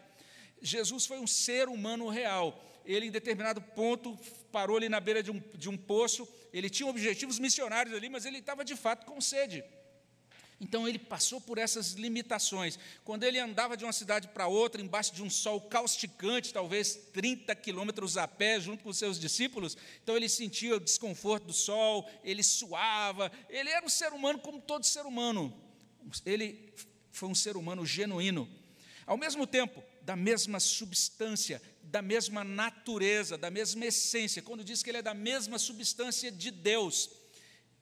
Jesus 0.62 1.06
foi 1.06 1.20
um 1.20 1.26
ser 1.26 1.68
humano 1.68 2.08
real 2.08 2.66
ele 2.84 3.06
em 3.06 3.10
determinado 3.10 3.60
ponto 3.60 4.18
parou 4.50 4.76
ali 4.76 4.88
na 4.88 5.00
beira 5.00 5.22
de 5.22 5.30
um, 5.30 5.40
de 5.54 5.68
um 5.68 5.76
poço, 5.76 6.28
ele 6.52 6.68
tinha 6.68 6.88
objetivos 6.88 7.38
missionários 7.38 7.94
ali, 7.94 8.08
mas 8.08 8.24
ele 8.24 8.38
estava 8.38 8.64
de 8.64 8.74
fato 8.74 9.06
com 9.06 9.20
sede. 9.20 9.62
Então 10.60 10.86
ele 10.86 10.98
passou 10.98 11.40
por 11.40 11.56
essas 11.56 11.92
limitações. 11.92 12.78
Quando 13.02 13.24
ele 13.24 13.38
andava 13.38 13.76
de 13.76 13.84
uma 13.84 13.92
cidade 13.92 14.28
para 14.28 14.46
outra, 14.46 14.82
embaixo 14.82 15.14
de 15.14 15.22
um 15.22 15.30
sol 15.30 15.58
causticante, 15.62 16.52
talvez 16.52 16.94
30 17.14 17.54
quilômetros 17.56 18.18
a 18.18 18.28
pé, 18.28 18.60
junto 18.60 18.84
com 18.84 18.92
seus 18.92 19.18
discípulos, 19.18 19.76
então 20.02 20.16
ele 20.16 20.28
sentia 20.28 20.76
o 20.76 20.80
desconforto 20.80 21.46
do 21.46 21.52
sol, 21.54 22.06
ele 22.22 22.42
suava, 22.42 23.32
ele 23.48 23.70
era 23.70 23.84
um 23.84 23.88
ser 23.88 24.12
humano 24.12 24.38
como 24.38 24.60
todo 24.60 24.84
ser 24.84 25.06
humano. 25.06 25.52
Ele 26.26 26.72
foi 27.10 27.28
um 27.28 27.34
ser 27.34 27.56
humano 27.56 27.86
genuíno. 27.86 28.48
Ao 29.06 29.16
mesmo 29.16 29.46
tempo, 29.46 29.82
da 30.02 30.14
mesma 30.14 30.60
substância, 30.60 31.60
da 31.82 32.02
mesma 32.02 32.44
natureza, 32.44 33.36
da 33.38 33.50
mesma 33.50 33.86
essência. 33.86 34.42
Quando 34.42 34.62
diz 34.62 34.82
que 34.82 34.90
ele 34.90 34.98
é 34.98 35.02
da 35.02 35.14
mesma 35.14 35.58
substância 35.58 36.30
de 36.30 36.50
Deus, 36.50 37.10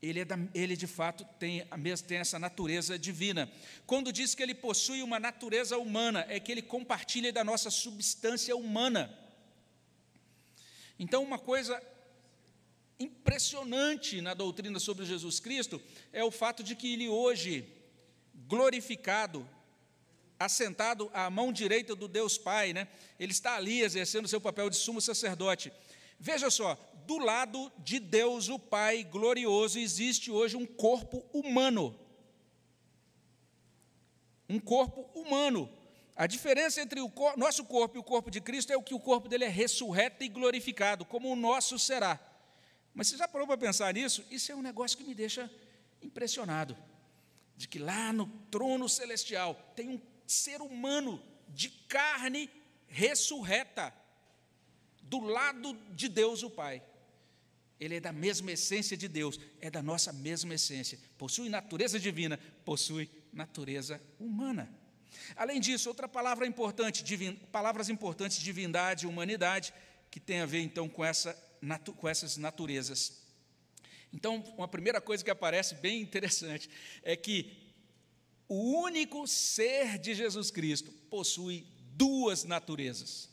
ele, 0.00 0.20
é 0.20 0.24
da, 0.24 0.38
ele 0.54 0.76
de 0.76 0.86
fato 0.86 1.24
tem, 1.38 1.66
tem 2.06 2.18
essa 2.18 2.38
natureza 2.38 2.98
divina. 2.98 3.50
Quando 3.86 4.12
diz 4.12 4.34
que 4.34 4.42
ele 4.42 4.54
possui 4.54 5.02
uma 5.02 5.18
natureza 5.18 5.76
humana, 5.76 6.24
é 6.28 6.38
que 6.38 6.52
ele 6.52 6.62
compartilha 6.62 7.32
da 7.32 7.42
nossa 7.42 7.70
substância 7.70 8.56
humana. 8.56 9.12
Então, 10.98 11.22
uma 11.22 11.38
coisa 11.38 11.80
impressionante 12.98 14.20
na 14.20 14.34
doutrina 14.34 14.78
sobre 14.80 15.04
Jesus 15.04 15.38
Cristo 15.38 15.80
é 16.12 16.22
o 16.24 16.30
fato 16.30 16.62
de 16.62 16.74
que 16.74 16.92
ele 16.92 17.08
hoje, 17.08 17.64
glorificado, 18.46 19.48
assentado 20.38 21.10
à 21.12 21.28
mão 21.28 21.52
direita 21.52 21.94
do 21.94 22.06
Deus 22.06 22.38
Pai, 22.38 22.72
né? 22.72 22.88
ele 23.18 23.32
está 23.32 23.56
ali 23.56 23.82
exercendo 23.82 24.28
seu 24.28 24.40
papel 24.40 24.70
de 24.70 24.76
sumo 24.76 25.00
sacerdote. 25.00 25.72
Veja 26.18 26.50
só, 26.50 26.76
do 27.08 27.16
lado 27.16 27.72
de 27.78 27.98
Deus, 27.98 28.50
o 28.50 28.58
Pai 28.58 29.02
glorioso, 29.02 29.78
existe 29.78 30.30
hoje 30.30 30.58
um 30.58 30.66
corpo 30.66 31.24
humano. 31.32 31.98
Um 34.46 34.60
corpo 34.60 35.00
humano. 35.18 35.72
A 36.14 36.26
diferença 36.26 36.82
entre 36.82 37.00
o 37.00 37.10
nosso 37.38 37.64
corpo 37.64 37.96
e 37.96 37.98
o 37.98 38.04
corpo 38.04 38.30
de 38.30 38.42
Cristo 38.42 38.74
é 38.74 38.76
o 38.76 38.82
que 38.82 38.92
o 38.92 39.00
corpo 39.00 39.26
dele 39.26 39.46
é 39.46 39.48
ressurreto 39.48 40.22
e 40.22 40.28
glorificado, 40.28 41.06
como 41.06 41.32
o 41.32 41.36
nosso 41.36 41.78
será. 41.78 42.20
Mas 42.92 43.08
você 43.08 43.16
já 43.16 43.26
parou 43.26 43.46
para 43.46 43.56
pensar 43.56 43.94
nisso? 43.94 44.22
Isso 44.30 44.52
é 44.52 44.54
um 44.54 44.60
negócio 44.60 44.98
que 44.98 45.04
me 45.04 45.14
deixa 45.14 45.50
impressionado. 46.02 46.76
De 47.56 47.66
que 47.66 47.78
lá 47.78 48.12
no 48.12 48.26
trono 48.50 48.86
celestial 48.86 49.54
tem 49.74 49.88
um 49.88 50.00
ser 50.26 50.60
humano 50.60 51.22
de 51.48 51.70
carne 51.70 52.50
ressurreta, 52.86 53.94
do 55.00 55.20
lado 55.20 55.72
de 55.94 56.06
Deus 56.06 56.42
o 56.42 56.50
Pai. 56.50 56.82
Ele 57.80 57.96
é 57.96 58.00
da 58.00 58.12
mesma 58.12 58.52
essência 58.52 58.96
de 58.96 59.06
Deus, 59.06 59.38
é 59.60 59.70
da 59.70 59.82
nossa 59.82 60.12
mesma 60.12 60.54
essência. 60.54 60.98
Possui 61.16 61.48
natureza 61.48 61.98
divina, 61.98 62.38
possui 62.64 63.08
natureza 63.32 64.00
humana. 64.18 64.68
Além 65.36 65.60
disso, 65.60 65.88
outra 65.88 66.08
palavra 66.08 66.46
importante, 66.46 67.04
divin, 67.04 67.34
palavras 67.52 67.88
importantes, 67.88 68.38
divindade 68.38 69.04
e 69.04 69.08
humanidade, 69.08 69.72
que 70.10 70.20
tem 70.20 70.40
a 70.40 70.46
ver 70.46 70.60
então 70.60 70.88
com, 70.88 71.04
essa, 71.04 71.32
com 71.96 72.08
essas 72.08 72.36
naturezas. 72.36 73.22
Então, 74.12 74.42
uma 74.56 74.68
primeira 74.68 75.00
coisa 75.00 75.22
que 75.22 75.30
aparece 75.30 75.74
bem 75.76 76.00
interessante 76.00 76.68
é 77.02 77.14
que 77.16 77.68
o 78.48 78.80
único 78.80 79.26
ser 79.26 79.98
de 79.98 80.14
Jesus 80.14 80.50
Cristo 80.50 80.90
possui 81.10 81.66
duas 81.92 82.44
naturezas, 82.44 83.28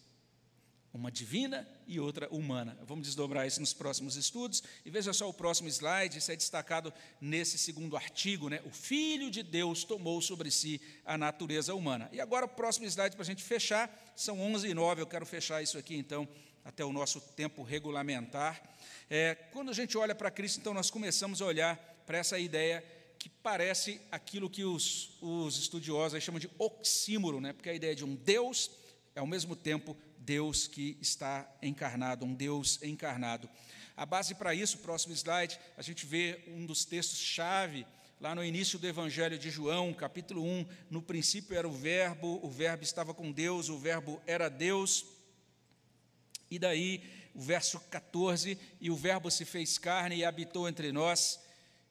uma 0.95 1.11
divina 1.11 1.67
e 1.85 1.99
outra 1.99 2.27
humana. 2.29 2.77
Vamos 2.85 3.07
desdobrar 3.07 3.45
isso 3.45 3.59
nos 3.59 3.73
próximos 3.73 4.15
estudos. 4.15 4.63
E 4.85 4.89
veja 4.89 5.11
só 5.11 5.29
o 5.29 5.33
próximo 5.33 5.67
slide, 5.67 6.17
isso 6.17 6.31
é 6.31 6.35
destacado 6.35 6.93
nesse 7.19 7.57
segundo 7.57 7.97
artigo, 7.97 8.49
né? 8.49 8.61
O 8.65 8.69
Filho 8.69 9.29
de 9.29 9.43
Deus 9.43 9.83
tomou 9.83 10.21
sobre 10.21 10.49
si 10.49 10.81
a 11.05 11.17
natureza 11.17 11.75
humana. 11.75 12.09
E 12.11 12.21
agora 12.21 12.45
o 12.45 12.49
próximo 12.49 12.85
slide 12.85 13.15
para 13.15 13.23
a 13.23 13.25
gente 13.25 13.43
fechar, 13.43 14.13
são 14.15 14.39
11 14.39 14.69
e 14.69 14.73
9, 14.73 15.01
eu 15.01 15.07
quero 15.07 15.25
fechar 15.25 15.61
isso 15.61 15.77
aqui 15.77 15.95
então, 15.95 16.27
até 16.63 16.83
o 16.83 16.93
nosso 16.93 17.19
tempo 17.19 17.61
regulamentar. 17.61 18.61
É, 19.09 19.35
quando 19.51 19.69
a 19.69 19.73
gente 19.73 19.97
olha 19.97 20.15
para 20.15 20.31
Cristo, 20.31 20.59
então 20.59 20.73
nós 20.73 20.89
começamos 20.89 21.41
a 21.41 21.45
olhar 21.45 21.75
para 22.05 22.17
essa 22.17 22.39
ideia 22.39 22.83
que 23.19 23.27
parece 23.27 23.99
aquilo 24.11 24.49
que 24.49 24.63
os, 24.63 25.17
os 25.21 25.57
estudiosos 25.57 26.23
chamam 26.23 26.39
de 26.39 26.49
oxímoro, 26.57 27.41
né? 27.41 27.51
porque 27.51 27.69
a 27.69 27.73
ideia 27.73 27.95
de 27.95 28.05
um 28.05 28.15
Deus 28.15 28.71
é 29.15 29.19
ao 29.19 29.27
mesmo 29.27 29.55
tempo 29.55 29.95
Deus 30.25 30.67
que 30.67 30.97
está 30.99 31.47
encarnado, 31.61 32.25
um 32.25 32.33
Deus 32.33 32.81
encarnado. 32.81 33.49
A 33.95 34.05
base 34.05 34.33
para 34.35 34.55
isso, 34.55 34.79
próximo 34.79 35.13
slide, 35.13 35.59
a 35.77 35.81
gente 35.81 36.05
vê 36.05 36.43
um 36.47 36.65
dos 36.65 36.83
textos-chave 36.83 37.85
lá 38.19 38.33
no 38.33 38.43
início 38.43 38.79
do 38.79 38.87
Evangelho 38.87 39.37
de 39.37 39.49
João, 39.49 39.93
capítulo 39.93 40.43
1. 40.43 40.65
No 40.89 41.01
princípio 41.01 41.55
era 41.55 41.67
o 41.67 41.71
Verbo, 41.71 42.39
o 42.43 42.49
Verbo 42.49 42.83
estava 42.83 43.13
com 43.13 43.31
Deus, 43.31 43.69
o 43.69 43.77
Verbo 43.77 44.21
era 44.25 44.49
Deus. 44.49 45.05
E 46.49 46.57
daí, 46.57 47.03
o 47.33 47.41
verso 47.41 47.79
14: 47.89 48.57
E 48.81 48.89
o 48.89 48.95
Verbo 48.95 49.29
se 49.29 49.45
fez 49.45 49.77
carne 49.77 50.17
e 50.17 50.25
habitou 50.25 50.67
entre 50.67 50.91
nós 50.91 51.39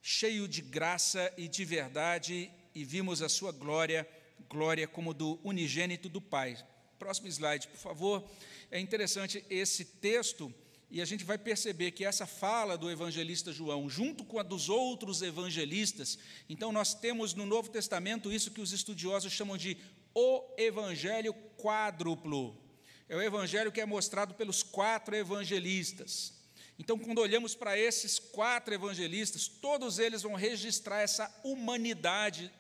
cheio 0.07 0.47
de 0.47 0.61
graça 0.61 1.33
e 1.35 1.49
de 1.49 1.65
verdade, 1.65 2.51
e 2.75 2.85
vimos 2.85 3.23
a 3.23 3.29
sua 3.31 3.51
glória, 3.51 4.07
glória 4.51 4.87
como 4.87 5.15
do 5.15 5.41
unigênito 5.43 6.11
do 6.11 6.21
Pai. 6.21 6.59
Próximo 7.05 7.29
slide, 7.29 7.69
por 7.69 7.77
favor. 7.77 8.25
É 8.71 8.81
interessante 8.81 9.45
esse 9.51 9.85
texto, 9.85 10.51
e 10.91 11.03
a 11.03 11.05
gente 11.05 11.23
vai 11.23 11.37
perceber 11.37 11.91
que 11.91 12.03
essa 12.03 12.27
fala 12.27 12.79
do 12.79 12.91
evangelista 12.91 13.53
João, 13.53 13.91
junto 13.91 14.25
com 14.25 14.39
a 14.39 14.43
dos 14.43 14.71
outros 14.71 15.21
evangelistas, 15.21 16.19
então 16.49 16.73
nós 16.73 16.95
temos 16.95 17.35
no 17.35 17.45
Novo 17.45 17.69
Testamento 17.69 18.33
isso 18.33 18.53
que 18.53 18.61
os 18.63 18.73
estudiosos 18.73 19.35
chamam 19.35 19.59
de 19.59 19.77
o 20.15 20.43
evangelho 20.57 21.35
quádruplo. 21.59 22.59
É 23.07 23.15
o 23.15 23.21
evangelho 23.21 23.71
que 23.71 23.83
é 23.83 23.85
mostrado 23.85 24.33
pelos 24.33 24.63
quatro 24.63 25.15
evangelistas. 25.15 26.33
Então, 26.79 26.99
quando 26.99 27.19
olhamos 27.19 27.55
para 27.55 27.79
esses 27.79 28.19
quatro 28.19 28.73
evangelistas, 28.73 29.47
todos 29.47 29.99
eles 29.99 30.23
vão 30.23 30.33
registrar 30.37 31.03
essa 31.03 31.31
humanidade 31.45 32.51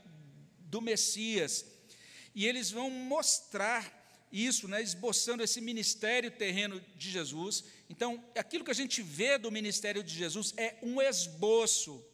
do 0.59 0.83
Messias, 0.83 1.65
e 2.35 2.47
eles 2.47 2.71
vão 2.71 2.91
mostrar 2.91 3.94
isso, 4.35 4.67
né, 4.67 4.83
esboçando 4.83 5.43
esse 5.43 5.61
ministério 5.61 6.31
terreno 6.31 6.83
de 6.97 7.11
Jesus. 7.11 7.65
Então, 7.89 8.23
aquilo 8.37 8.65
que 8.65 8.71
a 8.73 8.75
gente 8.75 9.01
vê 9.01 9.39
do 9.39 9.51
ministério 9.51 10.03
de 10.03 10.13
Jesus 10.13 10.53
é 10.57 10.77
um 10.83 11.01
esboço 11.01 12.05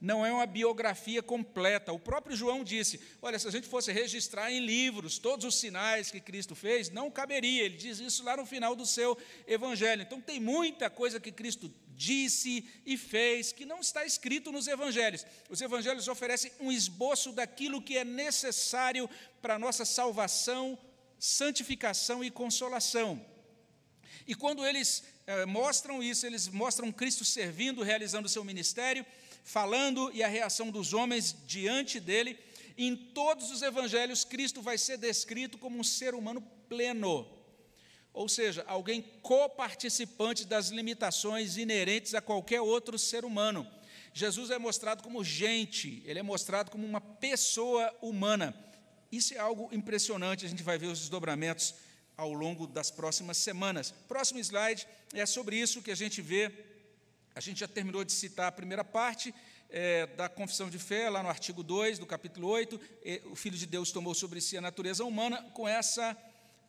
não 0.00 0.24
é 0.24 0.32
uma 0.32 0.46
biografia 0.46 1.22
completa. 1.22 1.92
O 1.92 1.98
próprio 1.98 2.34
João 2.34 2.64
disse: 2.64 2.98
olha, 3.20 3.38
se 3.38 3.46
a 3.46 3.50
gente 3.50 3.68
fosse 3.68 3.92
registrar 3.92 4.50
em 4.50 4.64
livros 4.64 5.18
todos 5.18 5.44
os 5.44 5.60
sinais 5.60 6.10
que 6.10 6.20
Cristo 6.20 6.54
fez, 6.54 6.88
não 6.88 7.10
caberia. 7.10 7.64
Ele 7.64 7.76
diz 7.76 8.00
isso 8.00 8.24
lá 8.24 8.36
no 8.36 8.46
final 8.46 8.74
do 8.74 8.86
seu 8.86 9.16
evangelho. 9.46 10.00
Então, 10.00 10.20
tem 10.20 10.40
muita 10.40 10.88
coisa 10.88 11.20
que 11.20 11.30
Cristo 11.30 11.70
disse 11.88 12.66
e 12.86 12.96
fez 12.96 13.52
que 13.52 13.66
não 13.66 13.80
está 13.80 14.06
escrito 14.06 14.50
nos 14.50 14.66
evangelhos. 14.66 15.26
Os 15.50 15.60
evangelhos 15.60 16.08
oferecem 16.08 16.50
um 16.58 16.72
esboço 16.72 17.30
daquilo 17.30 17.82
que 17.82 17.98
é 17.98 18.04
necessário 18.04 19.08
para 19.42 19.56
a 19.56 19.58
nossa 19.58 19.84
salvação, 19.84 20.78
santificação 21.20 22.24
e 22.24 22.30
consolação. 22.30 23.24
E 24.26 24.34
quando 24.34 24.66
eles 24.66 25.04
eh, 25.26 25.46
mostram 25.46 26.02
isso, 26.02 26.26
eles 26.26 26.48
mostram 26.48 26.90
Cristo 26.90 27.24
servindo, 27.24 27.82
realizando 27.82 28.26
o 28.26 28.28
seu 28.28 28.42
ministério 28.42 29.06
falando 29.44 30.10
e 30.14 30.22
a 30.22 30.28
reação 30.28 30.70
dos 30.70 30.92
homens 30.92 31.36
diante 31.46 31.98
dele. 31.98 32.38
Em 32.76 32.96
todos 32.96 33.50
os 33.50 33.62
evangelhos, 33.62 34.24
Cristo 34.24 34.62
vai 34.62 34.78
ser 34.78 34.96
descrito 34.96 35.58
como 35.58 35.78
um 35.78 35.84
ser 35.84 36.14
humano 36.14 36.40
pleno, 36.68 37.26
ou 38.12 38.28
seja, 38.28 38.64
alguém 38.66 39.02
coparticipante 39.22 40.44
das 40.44 40.68
limitações 40.68 41.56
inerentes 41.56 42.14
a 42.14 42.20
qualquer 42.20 42.60
outro 42.60 42.98
ser 42.98 43.24
humano. 43.24 43.66
Jesus 44.12 44.50
é 44.50 44.58
mostrado 44.58 45.02
como 45.02 45.22
gente, 45.22 46.02
ele 46.04 46.18
é 46.18 46.22
mostrado 46.22 46.70
como 46.70 46.86
uma 46.86 47.00
pessoa 47.00 47.94
humana. 48.00 48.54
Isso 49.10 49.34
é 49.34 49.38
algo 49.38 49.68
impressionante, 49.72 50.46
a 50.46 50.48
gente 50.48 50.62
vai 50.62 50.78
ver 50.78 50.86
os 50.86 51.00
desdobramentos 51.00 51.74
ao 52.16 52.32
longo 52.32 52.66
das 52.66 52.90
próximas 52.90 53.36
semanas. 53.38 53.92
Próximo 54.06 54.38
slide 54.40 54.86
é 55.12 55.24
sobre 55.26 55.56
isso 55.56 55.82
que 55.82 55.90
a 55.90 55.96
gente 55.96 56.20
vê 56.20 56.52
a 57.34 57.40
gente 57.40 57.60
já 57.60 57.68
terminou 57.68 58.04
de 58.04 58.12
citar 58.12 58.48
a 58.48 58.52
primeira 58.52 58.84
parte 58.84 59.32
é, 59.68 60.06
da 60.08 60.28
confissão 60.28 60.68
de 60.68 60.78
fé, 60.78 61.08
lá 61.08 61.22
no 61.22 61.28
artigo 61.28 61.62
2 61.62 61.98
do 61.98 62.06
capítulo 62.06 62.48
8. 62.48 62.80
o 63.30 63.36
Filho 63.36 63.56
de 63.56 63.66
Deus 63.66 63.92
tomou 63.92 64.14
sobre 64.14 64.40
si 64.40 64.56
a 64.56 64.60
natureza 64.60 65.04
humana 65.04 65.42
com 65.54 65.68
essa 65.68 66.16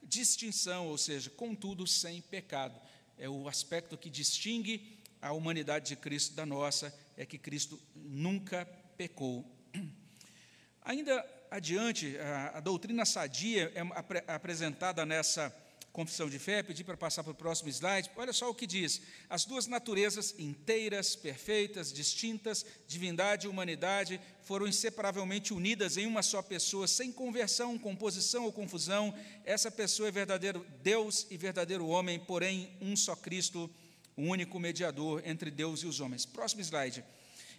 distinção, 0.04 0.88
ou 0.88 0.98
seja, 0.98 1.30
contudo 1.32 1.88
sem 1.88 2.22
pecado. 2.22 2.80
É 3.18 3.28
o 3.28 3.48
aspecto 3.48 3.98
que 3.98 4.10
distingue 4.10 5.00
a 5.22 5.32
humanidade 5.32 5.90
de 5.90 5.96
Cristo 5.96 6.36
da 6.36 6.46
nossa, 6.46 6.94
é 7.18 7.26
que 7.26 7.38
Cristo 7.38 7.80
nunca 7.96 8.66
pecou. 8.98 9.46
Ainda 10.84 11.26
adiante, 11.52 12.18
a, 12.18 12.58
a 12.58 12.60
doutrina 12.62 13.06
sadia 13.06 13.72
é 13.76 14.34
apresentada 14.34 15.06
nessa 15.06 15.54
confissão 15.92 16.30
de 16.30 16.40
fé, 16.40 16.64
pedir 16.64 16.86
para 16.86 16.96
passar 16.96 17.24
para 17.24 17.34
o 17.34 17.36
próximo 17.36 17.70
slide. 17.70 18.10
Olha 18.16 18.32
só 18.32 18.50
o 18.50 18.56
que 18.56 18.66
diz: 18.66 19.02
as 19.30 19.46
duas 19.46 19.68
naturezas 19.68 20.34
inteiras, 20.40 21.16
perfeitas, 21.16 21.92
distintas, 21.92 22.66
divindade 22.88 23.46
e 23.46 23.50
humanidade, 23.50 24.20
foram 24.44 24.68
inseparavelmente 24.68 25.54
unidas 25.54 25.98
em 25.98 26.06
uma 26.06 26.24
só 26.24 26.42
pessoa, 26.42 26.88
sem 26.88 27.12
conversão, 27.12 27.78
composição 27.78 28.46
ou 28.46 28.52
confusão. 28.52 29.14
Essa 29.44 29.70
pessoa 29.70 30.08
é 30.08 30.12
verdadeiro 30.12 30.66
Deus 30.82 31.28
e 31.30 31.38
verdadeiro 31.38 31.88
homem, 31.88 32.20
porém 32.20 32.72
um 32.80 32.96
só 32.96 33.16
Cristo, 33.16 33.70
o 34.16 34.24
único 34.24 34.60
mediador 34.60 35.22
entre 35.26 35.52
Deus 35.52 35.82
e 35.82 35.88
os 35.88 36.00
homens. 36.00 36.26
Próximo 36.26 36.62
slide. 36.62 37.04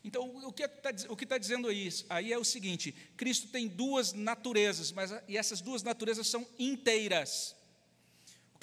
Então, 0.05 0.36
o 0.44 0.53
que 0.53 0.64
está 0.64 0.92
tá 1.26 1.38
dizendo 1.38 1.68
aí, 1.68 1.88
aí 2.09 2.32
é 2.32 2.38
o 2.38 2.44
seguinte: 2.44 2.92
Cristo 3.16 3.48
tem 3.48 3.68
duas 3.68 4.12
naturezas, 4.12 4.90
mas 4.90 5.12
e 5.28 5.36
essas 5.36 5.61
duas 5.61 5.82
naturezas 5.82 6.26
são 6.26 6.46
inteiras 6.59 7.55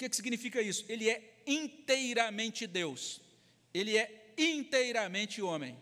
que, 0.00 0.08
que 0.08 0.16
significa 0.16 0.62
isso? 0.62 0.84
Ele 0.88 1.10
é 1.10 1.42
inteiramente 1.46 2.66
Deus, 2.66 3.20
ele 3.74 3.98
é 3.98 4.32
inteiramente 4.38 5.42
homem. 5.42 5.76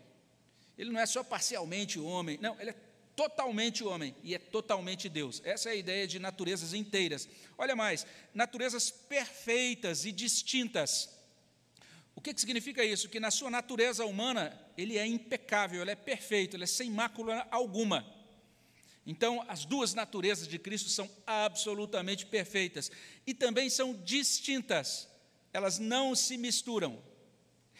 Ele 0.76 0.90
não 0.90 1.00
é 1.00 1.06
só 1.06 1.22
parcialmente 1.22 1.98
homem, 1.98 2.38
não, 2.40 2.58
ele 2.60 2.70
é 2.70 2.74
totalmente 3.14 3.82
homem 3.84 4.14
e 4.22 4.34
é 4.34 4.38
totalmente 4.38 5.08
Deus. 5.08 5.40
Essa 5.44 5.70
é 5.70 5.72
a 5.72 5.76
ideia 5.76 6.06
de 6.06 6.18
naturezas 6.18 6.72
inteiras. 6.72 7.28
Olha 7.56 7.74
mais, 7.74 8.06
naturezas 8.34 8.90
perfeitas 8.90 10.04
e 10.04 10.12
distintas. 10.12 11.17
O 12.18 12.20
que, 12.20 12.34
que 12.34 12.40
significa 12.40 12.84
isso? 12.84 13.08
Que 13.08 13.20
na 13.20 13.30
sua 13.30 13.48
natureza 13.48 14.04
humana 14.04 14.52
ele 14.76 14.98
é 14.98 15.06
impecável, 15.06 15.80
ele 15.80 15.92
é 15.92 15.94
perfeito, 15.94 16.56
ele 16.56 16.64
é 16.64 16.66
sem 16.66 16.90
mácula 16.90 17.46
alguma. 17.48 18.04
Então, 19.06 19.44
as 19.46 19.64
duas 19.64 19.94
naturezas 19.94 20.48
de 20.48 20.58
Cristo 20.58 20.90
são 20.90 21.08
absolutamente 21.24 22.26
perfeitas 22.26 22.90
e 23.24 23.32
também 23.32 23.70
são 23.70 23.94
distintas, 24.02 25.08
elas 25.52 25.78
não 25.78 26.12
se 26.16 26.36
misturam. 26.36 27.00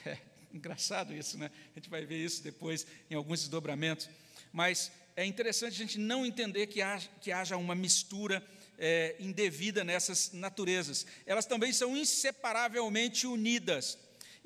É 0.07 0.57
engraçado 0.57 1.13
isso, 1.13 1.37
né? 1.37 1.51
A 1.75 1.79
gente 1.79 1.91
vai 1.91 2.07
ver 2.07 2.25
isso 2.25 2.43
depois 2.43 2.87
em 3.11 3.15
alguns 3.15 3.41
desdobramentos, 3.41 4.09
mas 4.53 4.91
é 5.17 5.25
interessante 5.27 5.75
a 5.75 5.85
gente 5.85 5.99
não 5.99 6.25
entender 6.25 6.69
que 6.69 6.81
haja, 6.81 7.11
que 7.21 7.33
haja 7.33 7.57
uma 7.57 7.75
mistura 7.75 8.43
é, 8.79 9.17
indevida 9.19 9.83
nessas 9.83 10.33
naturezas. 10.33 11.05
Elas 11.27 11.45
também 11.45 11.73
são 11.73 11.97
inseparavelmente 11.97 13.27
unidas. 13.27 13.99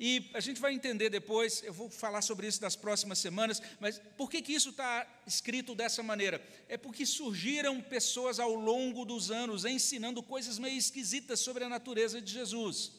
E 0.05 0.29
a 0.33 0.41
gente 0.41 0.59
vai 0.59 0.73
entender 0.73 1.09
depois, 1.09 1.63
eu 1.63 1.71
vou 1.71 1.89
falar 1.89 2.21
sobre 2.21 2.45
isso 2.45 2.61
nas 2.61 2.75
próximas 2.75 3.19
semanas, 3.19 3.61
mas 3.79 4.01
por 4.17 4.29
que, 4.29 4.41
que 4.41 4.51
isso 4.51 4.71
está 4.71 5.07
escrito 5.25 5.73
dessa 5.73 6.03
maneira? 6.03 6.45
É 6.67 6.75
porque 6.75 7.05
surgiram 7.05 7.79
pessoas 7.79 8.37
ao 8.37 8.53
longo 8.53 9.05
dos 9.05 9.31
anos 9.31 9.63
ensinando 9.63 10.21
coisas 10.21 10.59
meio 10.59 10.77
esquisitas 10.77 11.39
sobre 11.39 11.63
a 11.63 11.69
natureza 11.69 12.19
de 12.19 12.33
Jesus. 12.33 12.91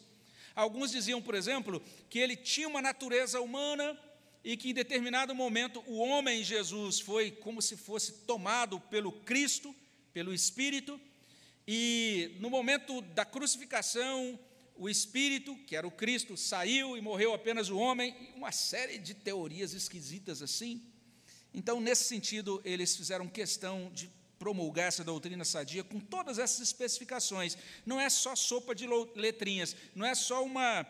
Alguns 0.54 0.92
diziam, 0.92 1.20
por 1.20 1.34
exemplo, 1.34 1.82
que 2.08 2.18
ele 2.18 2.36
tinha 2.36 2.66
uma 2.66 2.80
natureza 2.80 3.38
humana 3.38 3.94
e 4.42 4.56
que 4.56 4.70
em 4.70 4.74
determinado 4.74 5.34
momento 5.34 5.84
o 5.86 5.98
homem 5.98 6.42
Jesus 6.42 7.00
foi 7.00 7.30
como 7.30 7.60
se 7.60 7.76
fosse 7.76 8.12
tomado 8.26 8.80
pelo 8.80 9.12
Cristo, 9.12 9.76
pelo 10.14 10.32
Espírito, 10.32 10.98
e 11.68 12.34
no 12.40 12.48
momento 12.48 13.02
da 13.02 13.26
crucificação, 13.26 14.38
o 14.76 14.88
Espírito, 14.88 15.56
que 15.66 15.76
era 15.76 15.86
o 15.86 15.90
Cristo, 15.90 16.36
saiu 16.36 16.96
e 16.96 17.00
morreu 17.00 17.32
apenas 17.32 17.70
o 17.70 17.78
homem, 17.78 18.14
uma 18.34 18.52
série 18.52 18.98
de 18.98 19.14
teorias 19.14 19.72
esquisitas 19.72 20.42
assim. 20.42 20.82
Então, 21.52 21.80
nesse 21.80 22.04
sentido, 22.04 22.60
eles 22.64 22.96
fizeram 22.96 23.28
questão 23.28 23.90
de 23.92 24.10
promulgar 24.38 24.88
essa 24.88 25.04
doutrina 25.04 25.44
sadia 25.44 25.84
com 25.84 26.00
todas 26.00 26.38
essas 26.38 26.60
especificações. 26.60 27.56
Não 27.86 28.00
é 28.00 28.10
só 28.10 28.34
sopa 28.34 28.74
de 28.74 28.86
letrinhas, 29.14 29.76
não 29.94 30.04
é 30.04 30.14
só 30.14 30.44
uma, 30.44 30.84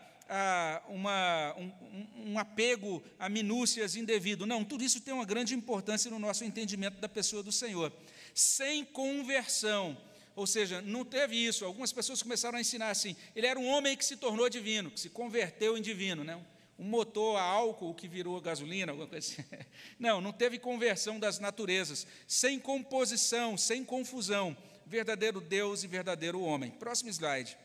uma, 0.89 1.55
um, 1.55 2.31
um 2.31 2.39
apego 2.39 3.03
a 3.19 3.29
minúcias 3.29 3.95
indevido. 3.95 4.45
Não, 4.47 4.65
tudo 4.65 4.83
isso 4.83 4.99
tem 5.01 5.13
uma 5.13 5.25
grande 5.25 5.53
importância 5.53 6.09
no 6.09 6.19
nosso 6.19 6.43
entendimento 6.43 6.99
da 6.99 7.07
pessoa 7.07 7.43
do 7.43 7.51
Senhor. 7.51 7.93
Sem 8.33 8.83
conversão, 8.83 9.95
ou 10.35 10.45
seja, 10.45 10.81
não 10.81 11.05
teve 11.05 11.35
isso. 11.35 11.63
Algumas 11.63 11.93
pessoas 11.93 12.21
começaram 12.21 12.57
a 12.57 12.61
ensinar 12.61 12.89
assim: 12.89 13.15
ele 13.35 13.47
era 13.47 13.59
um 13.59 13.67
homem 13.67 13.95
que 13.95 14.05
se 14.05 14.17
tornou 14.17 14.49
divino, 14.49 14.91
que 14.91 14.99
se 14.99 15.09
converteu 15.09 15.77
em 15.77 15.81
divino, 15.81 16.23
né? 16.23 16.39
um 16.77 16.83
motor 16.83 17.37
a 17.37 17.41
álcool 17.41 17.93
que 17.93 18.07
virou 18.07 18.39
gasolina, 18.41 18.91
alguma 18.91 19.07
coisa 19.07 19.25
assim. 19.25 19.43
Não, 19.97 20.19
não 20.19 20.33
teve 20.33 20.59
conversão 20.59 21.17
das 21.17 21.39
naturezas, 21.39 22.05
sem 22.27 22.59
composição, 22.59 23.57
sem 23.57 23.83
confusão, 23.83 24.55
verdadeiro 24.85 25.39
Deus 25.39 25.83
e 25.83 25.87
verdadeiro 25.87 26.41
homem. 26.41 26.71
Próximo 26.71 27.09
slide. 27.09 27.57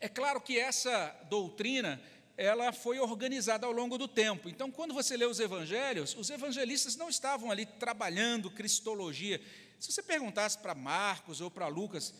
É 0.00 0.08
claro 0.08 0.40
que 0.40 0.56
essa 0.56 1.14
doutrina 1.28 2.00
ela 2.36 2.72
foi 2.72 3.00
organizada 3.00 3.66
ao 3.66 3.72
longo 3.72 3.98
do 3.98 4.06
tempo. 4.06 4.48
Então, 4.48 4.70
quando 4.70 4.94
você 4.94 5.16
lê 5.16 5.24
os 5.24 5.40
evangelhos, 5.40 6.14
os 6.16 6.30
evangelistas 6.30 6.94
não 6.94 7.08
estavam 7.08 7.50
ali 7.50 7.66
trabalhando 7.66 8.48
cristologia, 8.48 9.40
se 9.78 9.92
você 9.92 10.02
perguntasse 10.02 10.58
para 10.58 10.74
Marcos 10.74 11.40
ou 11.40 11.50
para 11.50 11.68
Lucas, 11.68 12.14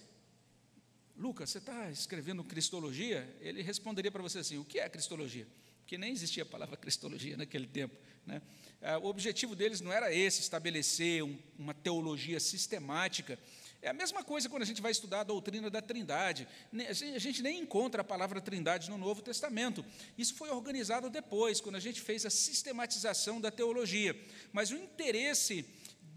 Lucas, 1.16 1.50
você 1.50 1.58
está 1.58 1.90
escrevendo 1.90 2.44
Cristologia? 2.44 3.28
Ele 3.40 3.60
responderia 3.60 4.10
para 4.10 4.22
você 4.22 4.38
assim: 4.38 4.56
o 4.56 4.64
que 4.64 4.78
é 4.78 4.88
Cristologia? 4.88 5.46
Porque 5.80 5.98
nem 5.98 6.12
existia 6.12 6.44
a 6.44 6.46
palavra 6.46 6.76
Cristologia 6.76 7.36
naquele 7.36 7.66
tempo. 7.66 7.96
Né? 8.24 8.40
Ah, 8.80 8.98
o 8.98 9.06
objetivo 9.06 9.56
deles 9.56 9.80
não 9.80 9.92
era 9.92 10.14
esse, 10.14 10.40
estabelecer 10.40 11.24
um, 11.24 11.36
uma 11.58 11.74
teologia 11.74 12.38
sistemática. 12.38 13.38
É 13.80 13.88
a 13.88 13.92
mesma 13.92 14.22
coisa 14.22 14.48
quando 14.48 14.62
a 14.62 14.66
gente 14.66 14.82
vai 14.82 14.90
estudar 14.90 15.20
a 15.20 15.24
doutrina 15.24 15.70
da 15.70 15.80
Trindade. 15.80 16.48
A 16.88 17.18
gente 17.18 17.42
nem 17.42 17.60
encontra 17.60 18.02
a 18.02 18.04
palavra 18.04 18.40
Trindade 18.40 18.90
no 18.90 18.98
Novo 18.98 19.22
Testamento. 19.22 19.84
Isso 20.16 20.34
foi 20.34 20.50
organizado 20.50 21.08
depois, 21.08 21.60
quando 21.60 21.76
a 21.76 21.80
gente 21.80 22.00
fez 22.00 22.26
a 22.26 22.30
sistematização 22.30 23.40
da 23.40 23.50
teologia. 23.50 24.18
Mas 24.52 24.70
o 24.70 24.76
interesse 24.76 25.64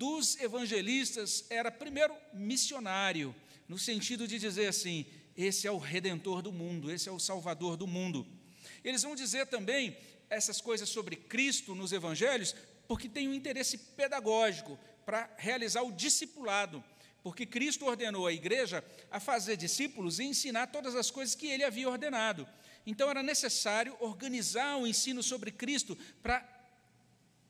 dos 0.01 0.35
evangelistas 0.39 1.45
era, 1.47 1.69
primeiro, 1.69 2.15
missionário, 2.33 3.35
no 3.67 3.77
sentido 3.77 4.27
de 4.27 4.39
dizer 4.39 4.65
assim: 4.65 5.05
esse 5.37 5.67
é 5.67 5.71
o 5.71 5.77
redentor 5.77 6.41
do 6.41 6.51
mundo, 6.51 6.91
esse 6.91 7.07
é 7.07 7.11
o 7.11 7.19
salvador 7.19 7.77
do 7.77 7.85
mundo. 7.85 8.25
Eles 8.83 9.03
vão 9.03 9.13
dizer 9.13 9.45
também 9.45 9.95
essas 10.27 10.59
coisas 10.59 10.89
sobre 10.89 11.15
Cristo 11.15 11.75
nos 11.75 11.91
evangelhos, 11.91 12.55
porque 12.87 13.07
tem 13.07 13.27
um 13.27 13.33
interesse 13.35 13.77
pedagógico 13.77 14.75
para 15.05 15.29
realizar 15.37 15.83
o 15.83 15.91
discipulado, 15.91 16.83
porque 17.21 17.45
Cristo 17.45 17.85
ordenou 17.85 18.25
a 18.25 18.33
igreja 18.33 18.83
a 19.11 19.19
fazer 19.19 19.55
discípulos 19.55 20.17
e 20.17 20.23
ensinar 20.23 20.65
todas 20.65 20.95
as 20.95 21.11
coisas 21.11 21.35
que 21.35 21.45
ele 21.45 21.63
havia 21.63 21.87
ordenado. 21.87 22.47
Então 22.87 23.07
era 23.07 23.21
necessário 23.21 23.95
organizar 23.99 24.77
o 24.77 24.87
ensino 24.87 25.21
sobre 25.21 25.51
Cristo 25.51 25.95
para 26.23 26.60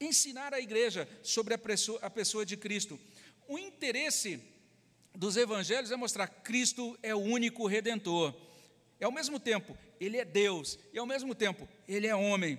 ensinar 0.02 0.52
a 0.52 0.60
igreja 0.60 1.08
sobre 1.22 1.54
a 1.54 1.58
pessoa, 1.58 1.98
a 2.02 2.10
pessoa 2.10 2.44
de 2.44 2.56
Cristo. 2.56 2.98
O 3.48 3.58
interesse 3.58 4.40
dos 5.14 5.36
evangelhos 5.36 5.90
é 5.90 5.96
mostrar 5.96 6.26
que 6.26 6.40
Cristo 6.42 6.98
é 7.02 7.14
o 7.14 7.18
único 7.18 7.66
redentor. 7.66 8.34
E 9.00 9.04
ao 9.04 9.12
mesmo 9.12 9.38
tempo, 9.38 9.76
ele 10.00 10.16
é 10.16 10.24
Deus, 10.24 10.78
e 10.92 10.98
ao 10.98 11.06
mesmo 11.06 11.34
tempo, 11.34 11.68
ele 11.88 12.06
é 12.06 12.14
homem. 12.14 12.58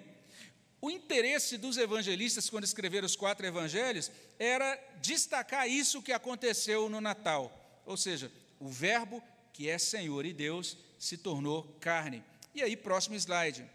O 0.81 0.91
interesse 0.91 1.57
dos 1.57 1.77
evangelistas, 1.77 2.49
quando 2.49 2.65
escreveram 2.65 3.05
os 3.05 3.15
quatro 3.15 3.45
evangelhos, 3.45 4.11
era 4.37 4.75
destacar 5.01 5.69
isso 5.69 6.01
que 6.01 6.11
aconteceu 6.11 6.89
no 6.89 6.99
Natal. 6.99 7.81
Ou 7.85 7.95
seja, 7.95 8.29
o 8.59 8.67
Verbo, 8.67 9.23
que 9.53 9.69
é 9.69 9.77
Senhor 9.77 10.25
e 10.25 10.33
Deus, 10.33 10.77
se 10.99 11.17
tornou 11.17 11.63
carne. 11.79 12.23
E 12.53 12.61
aí, 12.61 12.75
próximo 12.75 13.15
slide. 13.15 13.65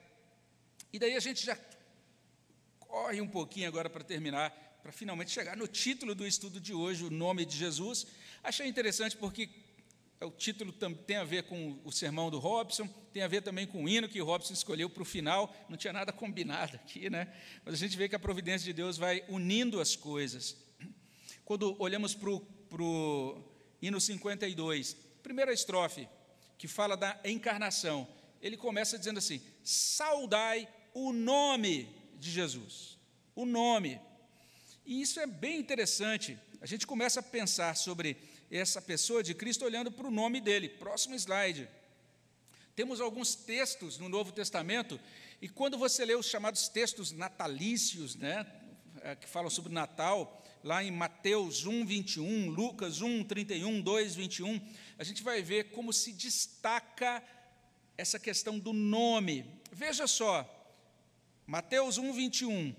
E 0.93 0.99
daí 0.99 1.17
a 1.17 1.21
gente 1.21 1.45
já 1.45 1.57
corre 2.89 3.21
um 3.21 3.29
pouquinho 3.29 3.69
agora 3.69 3.91
para 3.91 4.03
terminar, 4.03 4.51
para 4.83 4.91
finalmente 4.91 5.31
chegar 5.31 5.57
no 5.57 5.69
título 5.69 6.15
do 6.15 6.27
estudo 6.27 6.59
de 6.59 6.73
hoje, 6.73 7.05
o 7.05 7.11
nome 7.11 7.45
de 7.45 7.55
Jesus. 7.55 8.07
Achei 8.43 8.67
interessante 8.67 9.15
porque 9.17 9.51
o 10.23 10.31
título 10.31 10.73
tem 10.73 11.19
a 11.19 11.25
ver 11.25 11.45
com 11.45 11.79
o 11.85 11.93
sermão 11.93 12.31
do 12.31 12.39
Robson, 12.39 12.89
tem 13.13 13.23
a 13.23 13.29
ver 13.29 13.43
também 13.43 13.67
com 13.67 13.85
o 13.85 13.89
hino 13.89 14.09
que 14.09 14.21
o 14.21 14.25
Robson 14.25 14.55
escolheu 14.55 14.89
para 14.89 15.03
o 15.03 15.07
final, 15.07 15.55
não 15.69 15.77
tinha 15.77 15.93
nada 15.93 16.13
combinado 16.13 16.77
aqui, 16.77 17.11
né? 17.11 17.33
Mas 17.65 17.75
a 17.75 17.77
gente 17.77 17.97
vê 17.97 18.09
que 18.09 18.17
a 18.17 18.19
providência 18.19 18.65
de 18.65 18.73
Deus 18.73 18.97
vai 18.97 19.23
unindo 19.29 19.81
as 19.81 19.95
coisas. 19.95 20.57
Quando 21.45 21.77
olhamos 21.79 22.15
para 22.15 22.31
o, 22.31 22.41
para 22.41 22.83
o 22.83 23.45
hino 23.83 24.01
52, 24.01 24.95
primeira 25.23 25.53
estrofe, 25.53 26.09
que 26.57 26.67
fala 26.67 26.97
da 26.97 27.21
encarnação, 27.25 28.09
ele 28.41 28.57
começa 28.57 28.99
dizendo 28.99 29.19
assim: 29.19 29.43
Saudai 29.63 30.67
o 30.95 31.13
nome 31.13 31.98
de 32.19 32.31
Jesus, 32.31 32.99
o 33.35 33.47
nome. 33.47 34.01
E 34.85 35.01
isso 35.01 35.21
é 35.21 35.27
bem 35.27 35.59
interessante. 35.59 36.39
A 36.61 36.67
gente 36.67 36.87
começa 36.87 37.21
a 37.21 37.23
pensar 37.23 37.77
sobre 37.77 38.17
essa 38.51 38.81
pessoa 38.81 39.23
de 39.23 39.35
Cristo 39.35 39.65
olhando 39.65 39.93
para 39.93 40.07
o 40.07 40.11
nome 40.11 40.41
dele. 40.41 40.69
Próximo 40.69 41.15
slide. 41.15 41.69
Temos 42.75 43.01
alguns 43.01 43.35
textos 43.35 43.99
no 43.99 44.09
Novo 44.09 44.31
Testamento, 44.31 45.01
e 45.43 45.49
quando 45.49 45.77
você 45.77 46.05
lê 46.05 46.15
os 46.15 46.27
chamados 46.27 46.69
textos 46.69 47.11
natalícios, 47.11 48.15
né, 48.15 48.47
é, 49.03 49.17
que 49.17 49.29
falam 49.29 49.51
sobre 49.51 49.73
Natal, 49.73 50.45
lá 50.63 50.83
em 50.83 50.91
Mateus 50.91 51.67
1, 51.67 51.85
21, 51.85 52.51
Lucas 52.51 53.01
1, 53.01 53.25
31, 53.25 53.81
2, 53.81 54.15
21, 54.15 54.61
a 54.97 55.05
gente 55.05 55.23
vai 55.23 55.43
ver 55.43 55.71
como 55.71 55.93
se 55.93 56.13
destaca 56.13 57.23
essa 57.97 58.19
questão 58.19 58.59
do 58.59 58.73
nome. 58.73 59.45
Veja 59.73 60.07
só, 60.07 60.58
Mateus 61.49 61.97
1, 61.97 62.13
21. 62.13 62.77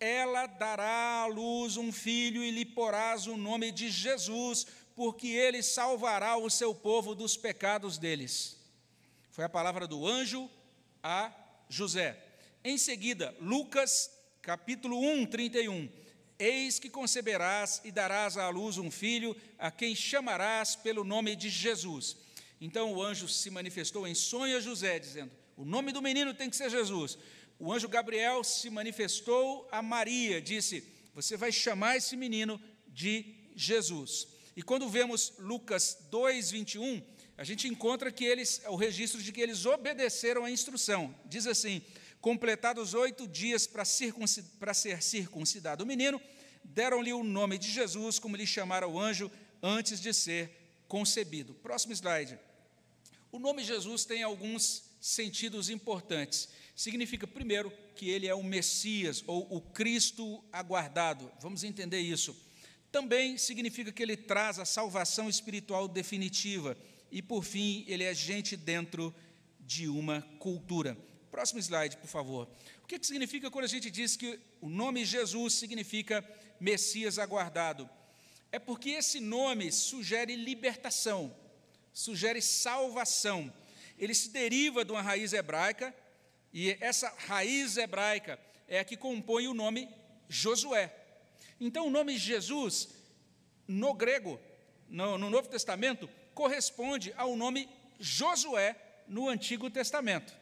Ela 0.00 0.46
dará 0.46 1.24
à 1.24 1.26
luz 1.26 1.76
um 1.76 1.92
filho 1.92 2.42
e 2.42 2.50
lhe 2.50 2.64
porás 2.64 3.26
o 3.26 3.36
nome 3.36 3.70
de 3.70 3.90
Jesus, 3.90 4.66
porque 4.96 5.26
ele 5.26 5.62
salvará 5.62 6.34
o 6.38 6.48
seu 6.48 6.74
povo 6.74 7.14
dos 7.14 7.36
pecados 7.36 7.98
deles. 7.98 8.56
Foi 9.30 9.44
a 9.44 9.48
palavra 9.48 9.86
do 9.86 10.06
anjo 10.06 10.48
a 11.02 11.30
José. 11.68 12.18
Em 12.64 12.78
seguida, 12.78 13.36
Lucas, 13.42 14.10
capítulo 14.40 14.98
1, 14.98 15.26
31. 15.26 15.86
Eis 16.38 16.78
que 16.78 16.88
conceberás 16.88 17.82
e 17.84 17.92
darás 17.92 18.38
à 18.38 18.48
luz 18.48 18.78
um 18.78 18.90
filho, 18.90 19.36
a 19.58 19.70
quem 19.70 19.94
chamarás 19.94 20.74
pelo 20.74 21.04
nome 21.04 21.36
de 21.36 21.50
Jesus. 21.50 22.16
Então 22.58 22.94
o 22.94 23.02
anjo 23.02 23.28
se 23.28 23.50
manifestou 23.50 24.08
em 24.08 24.14
sonho 24.14 24.56
a 24.56 24.60
José, 24.60 24.98
dizendo: 24.98 25.30
O 25.58 25.64
nome 25.66 25.92
do 25.92 26.00
menino 26.00 26.32
tem 26.32 26.48
que 26.48 26.56
ser 26.56 26.70
Jesus. 26.70 27.18
O 27.58 27.72
anjo 27.72 27.88
Gabriel 27.88 28.44
se 28.44 28.70
manifestou 28.70 29.68
a 29.72 29.82
Maria, 29.82 30.40
disse: 30.40 30.84
Você 31.14 31.36
vai 31.36 31.50
chamar 31.50 31.96
esse 31.96 32.16
menino 32.16 32.60
de 32.86 33.34
Jesus. 33.56 34.28
E 34.56 34.62
quando 34.62 34.88
vemos 34.88 35.32
Lucas 35.38 35.98
2, 36.10 36.50
21, 36.52 37.02
a 37.36 37.44
gente 37.44 37.68
encontra 37.68 38.12
que 38.12 38.24
eles, 38.24 38.62
o 38.66 38.76
registro 38.76 39.22
de 39.22 39.32
que 39.32 39.40
eles 39.40 39.66
obedeceram 39.66 40.44
à 40.44 40.50
instrução. 40.50 41.14
Diz 41.24 41.46
assim: 41.46 41.82
Completados 42.20 42.94
oito 42.94 43.26
dias 43.26 43.66
para, 43.66 43.84
ser 43.84 45.02
circuncidado 45.02 45.84
o 45.84 45.86
menino, 45.86 46.20
deram-lhe 46.64 47.12
o 47.12 47.22
nome 47.22 47.58
de 47.58 47.70
Jesus, 47.70 48.18
como 48.18 48.36
lhe 48.36 48.46
chamara 48.46 48.88
o 48.88 48.98
anjo, 48.98 49.30
antes 49.62 50.00
de 50.00 50.12
ser 50.12 50.82
concebido. 50.88 51.54
Próximo 51.54 51.92
slide. 51.92 52.38
O 53.30 53.38
nome 53.38 53.62
Jesus 53.62 54.04
tem 54.04 54.22
alguns 54.22 54.84
sentidos 55.00 55.70
importantes. 55.70 56.48
Significa, 56.78 57.26
primeiro, 57.26 57.72
que 57.96 58.08
ele 58.08 58.28
é 58.28 58.34
o 58.36 58.40
Messias 58.40 59.24
ou 59.26 59.44
o 59.50 59.60
Cristo 59.60 60.44
aguardado. 60.52 61.28
Vamos 61.40 61.64
entender 61.64 61.98
isso. 61.98 62.36
Também 62.92 63.36
significa 63.36 63.90
que 63.90 64.00
ele 64.00 64.16
traz 64.16 64.60
a 64.60 64.64
salvação 64.64 65.28
espiritual 65.28 65.88
definitiva. 65.88 66.78
E, 67.10 67.20
por 67.20 67.42
fim, 67.42 67.84
ele 67.88 68.04
é 68.04 68.14
gente 68.14 68.56
dentro 68.56 69.12
de 69.58 69.88
uma 69.88 70.22
cultura. 70.38 70.96
Próximo 71.32 71.58
slide, 71.58 71.96
por 71.96 72.06
favor. 72.06 72.48
O 72.84 72.86
que, 72.86 72.96
que 72.96 73.08
significa 73.08 73.50
quando 73.50 73.64
a 73.64 73.74
gente 73.76 73.90
diz 73.90 74.14
que 74.14 74.38
o 74.60 74.68
nome 74.68 75.04
Jesus 75.04 75.54
significa 75.54 76.24
Messias 76.60 77.18
aguardado? 77.18 77.90
É 78.52 78.58
porque 78.60 78.90
esse 78.90 79.18
nome 79.18 79.72
sugere 79.72 80.36
libertação, 80.36 81.34
sugere 81.92 82.40
salvação. 82.40 83.52
Ele 83.98 84.14
se 84.14 84.28
deriva 84.30 84.84
de 84.84 84.92
uma 84.92 85.02
raiz 85.02 85.32
hebraica, 85.32 85.92
e 86.52 86.76
essa 86.80 87.12
raiz 87.26 87.76
hebraica 87.76 88.38
é 88.66 88.80
a 88.80 88.84
que 88.84 88.96
compõe 88.96 89.48
o 89.48 89.54
nome 89.54 89.88
Josué. 90.28 90.94
Então, 91.60 91.86
o 91.86 91.90
nome 91.90 92.16
Jesus, 92.16 92.88
no 93.66 93.92
grego, 93.94 94.40
no, 94.88 95.18
no 95.18 95.30
Novo 95.30 95.48
Testamento, 95.48 96.08
corresponde 96.34 97.12
ao 97.16 97.36
nome 97.36 97.68
Josué 97.98 98.76
no 99.08 99.28
Antigo 99.28 99.70
Testamento. 99.70 100.32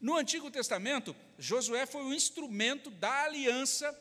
No 0.00 0.16
Antigo 0.16 0.50
Testamento, 0.50 1.14
Josué 1.38 1.86
foi 1.86 2.02
o 2.02 2.14
instrumento 2.14 2.90
da 2.90 3.24
aliança 3.24 3.92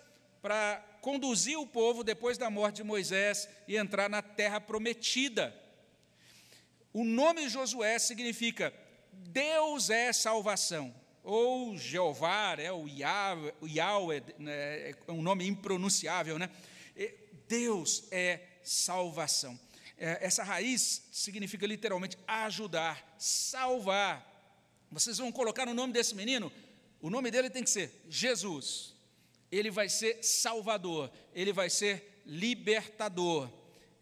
para 0.42 0.78
conduzir 1.02 1.60
o 1.60 1.68
povo 1.68 2.04
depois 2.04 2.38
da 2.38 2.50
morte 2.50 2.78
de 2.78 2.84
Moisés 2.84 3.48
e 3.68 3.76
entrar 3.76 4.10
na 4.10 4.22
terra 4.22 4.60
prometida. 4.62 5.54
O 6.94 7.04
nome 7.04 7.50
Josué 7.50 8.00
significa 8.00 8.74
Deus 9.12 9.90
é 9.90 10.12
salvação, 10.14 10.94
ou 11.30 11.78
Jeová, 11.78 12.56
é 12.58 12.72
o 12.72 12.88
Yahweh, 12.88 14.24
né, 14.38 14.90
é 14.92 14.96
um 15.08 15.22
nome 15.22 15.46
impronunciável, 15.48 16.38
né? 16.40 16.50
Deus 17.48 18.04
é 18.12 18.42
salvação. 18.64 19.60
É, 19.98 20.20
essa 20.22 20.44
raiz 20.44 21.08
significa 21.12 21.66
literalmente 21.66 22.18
ajudar, 22.28 23.16
salvar, 23.18 24.30
vocês 24.92 25.20
vão 25.20 25.32
colocar 25.32 25.68
o 25.68 25.74
nome 25.74 25.94
desse 25.94 26.16
menino? 26.16 26.52
O 27.00 27.10
nome 27.10 27.30
dele 27.30 27.50
tem 27.50 27.64
que 27.64 27.70
ser 27.70 27.92
Jesus. 28.10 28.96
Ele 29.52 29.70
vai 29.70 29.88
ser 29.88 30.24
Salvador, 30.24 31.12
ele 31.34 31.54
vai 31.54 31.70
ser 31.70 32.22
libertador. 32.26 33.50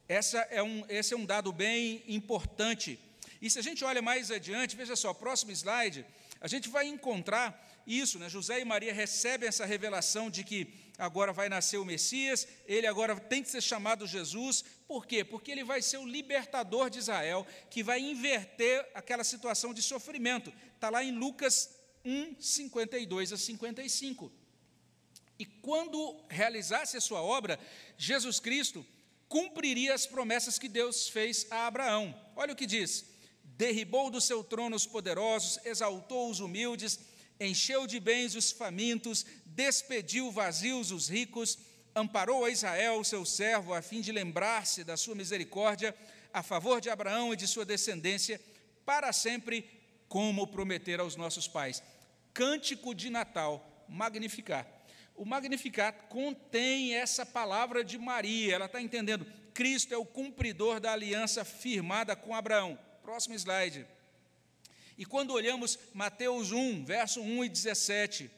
Essa 0.07 0.39
é 0.49 0.63
um, 0.63 0.85
esse 0.87 1.13
é 1.13 1.17
um 1.17 1.25
dado 1.25 1.51
bem 1.51 2.03
importante. 2.07 2.97
E 3.41 3.49
se 3.49 3.59
a 3.59 3.61
gente 3.61 3.83
olha 3.83 4.01
mais 4.01 4.31
adiante, 4.31 4.77
veja 4.77 4.95
só, 4.95 5.13
próximo 5.13 5.51
slide, 5.51 6.05
a 6.39 6.47
gente 6.47 6.69
vai 6.69 6.87
encontrar 6.87 7.65
isso, 7.85 8.19
né? 8.19 8.29
José 8.29 8.59
e 8.59 8.65
Maria 8.65 8.93
recebem 8.93 9.47
essa 9.47 9.65
revelação 9.65 10.29
de 10.29 10.43
que 10.43 10.73
agora 10.97 11.31
vai 11.31 11.47
nascer 11.47 11.77
o 11.77 11.85
Messias, 11.85 12.47
ele 12.65 12.85
agora 12.85 13.17
tem 13.19 13.41
que 13.41 13.49
ser 13.49 13.61
chamado 13.61 14.05
Jesus, 14.05 14.63
por 14.87 15.05
quê? 15.05 15.23
Porque 15.23 15.51
ele 15.51 15.63
vai 15.63 15.81
ser 15.81 15.97
o 15.97 16.05
libertador 16.05 16.89
de 16.89 16.99
Israel, 16.99 17.45
que 17.69 17.83
vai 17.83 17.99
inverter 17.99 18.85
aquela 18.93 19.23
situação 19.23 19.73
de 19.73 19.81
sofrimento. 19.81 20.51
Está 20.75 20.89
lá 20.89 21.03
em 21.03 21.11
Lucas 21.11 21.69
1, 22.03 22.35
52 22.39 23.33
a 23.33 23.37
55. 23.37 24.31
E 25.39 25.45
quando 25.45 26.25
realizasse 26.29 26.97
a 26.97 27.01
sua 27.01 27.21
obra, 27.21 27.59
Jesus 27.97 28.39
Cristo 28.39 28.85
cumpriria 29.29 29.93
as 29.93 30.07
promessas 30.07 30.57
que 30.57 30.67
Deus 30.67 31.07
fez 31.09 31.45
a 31.51 31.67
Abraão. 31.67 32.15
Olha 32.35 32.53
o 32.53 32.55
que 32.55 32.65
diz: 32.65 33.05
derribou 33.57 34.09
do 34.09 34.21
seu 34.21 34.43
trono 34.43 34.75
os 34.75 34.85
poderosos, 34.85 35.59
exaltou 35.65 36.29
os 36.29 36.39
humildes, 36.39 36.99
encheu 37.39 37.87
de 37.87 37.99
bens 37.99 38.35
os 38.35 38.51
famintos, 38.51 39.25
despediu 39.45 40.31
vazios 40.31 40.91
os 40.91 41.09
ricos, 41.09 41.57
amparou 41.95 42.45
a 42.45 42.51
Israel, 42.51 43.03
seu 43.03 43.25
servo, 43.25 43.73
a 43.73 43.81
fim 43.81 43.99
de 43.99 44.11
lembrar-se 44.11 44.83
da 44.83 44.95
sua 44.95 45.15
misericórdia 45.15 45.95
a 46.31 46.43
favor 46.43 46.79
de 46.79 46.89
Abraão 46.89 47.33
e 47.33 47.35
de 47.35 47.47
sua 47.47 47.65
descendência, 47.65 48.39
para 48.85 49.11
sempre, 49.11 49.67
como 50.07 50.47
prometer 50.47 50.99
aos 50.99 51.15
nossos 51.15 51.47
pais. 51.47 51.81
Cântico 52.33 52.93
de 52.93 53.09
Natal, 53.09 53.85
Magnificar. 53.89 54.67
O 55.15 55.25
Magnificat 55.25 55.97
contém 56.09 56.93
essa 56.93 57.25
palavra 57.25 57.83
de 57.83 57.97
Maria, 57.97 58.53
ela 58.53 58.65
está 58.65 58.79
entendendo. 58.79 59.25
Cristo 59.53 59.93
é 59.93 59.97
o 59.97 60.05
cumpridor 60.05 60.79
da 60.79 60.93
aliança 60.93 61.43
firmada 61.43 62.15
com 62.15 62.35
Abraão. 62.35 62.77
Próximo 63.07 63.35
slide. 63.35 63.87
E 64.97 65.05
quando 65.05 65.31
olhamos 65.31 65.79
Mateus 65.93 66.51
1, 66.51 66.83
verso 66.83 67.21
1 67.21 67.45
e 67.45 67.47
17, 67.47 68.29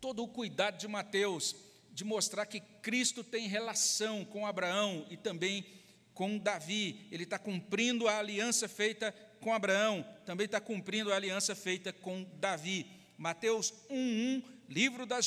todo 0.00 0.22
o 0.22 0.28
cuidado 0.28 0.78
de 0.78 0.86
Mateus 0.86 1.56
de 1.90 2.04
mostrar 2.04 2.46
que 2.46 2.60
Cristo 2.60 3.24
tem 3.24 3.48
relação 3.48 4.24
com 4.24 4.46
Abraão 4.46 5.04
e 5.10 5.16
também 5.16 5.66
com 6.14 6.38
Davi. 6.38 7.08
Ele 7.10 7.24
está 7.24 7.36
cumprindo 7.36 8.06
a 8.06 8.20
aliança 8.20 8.68
feita 8.68 9.12
com 9.40 9.52
Abraão, 9.52 10.06
também 10.24 10.44
está 10.44 10.60
cumprindo 10.60 11.12
a 11.12 11.16
aliança 11.16 11.56
feita 11.56 11.92
com 11.92 12.22
Davi. 12.38 12.86
Mateus 13.18 13.74
1:1, 13.90 14.44
livro 14.68 15.04
da 15.04 15.18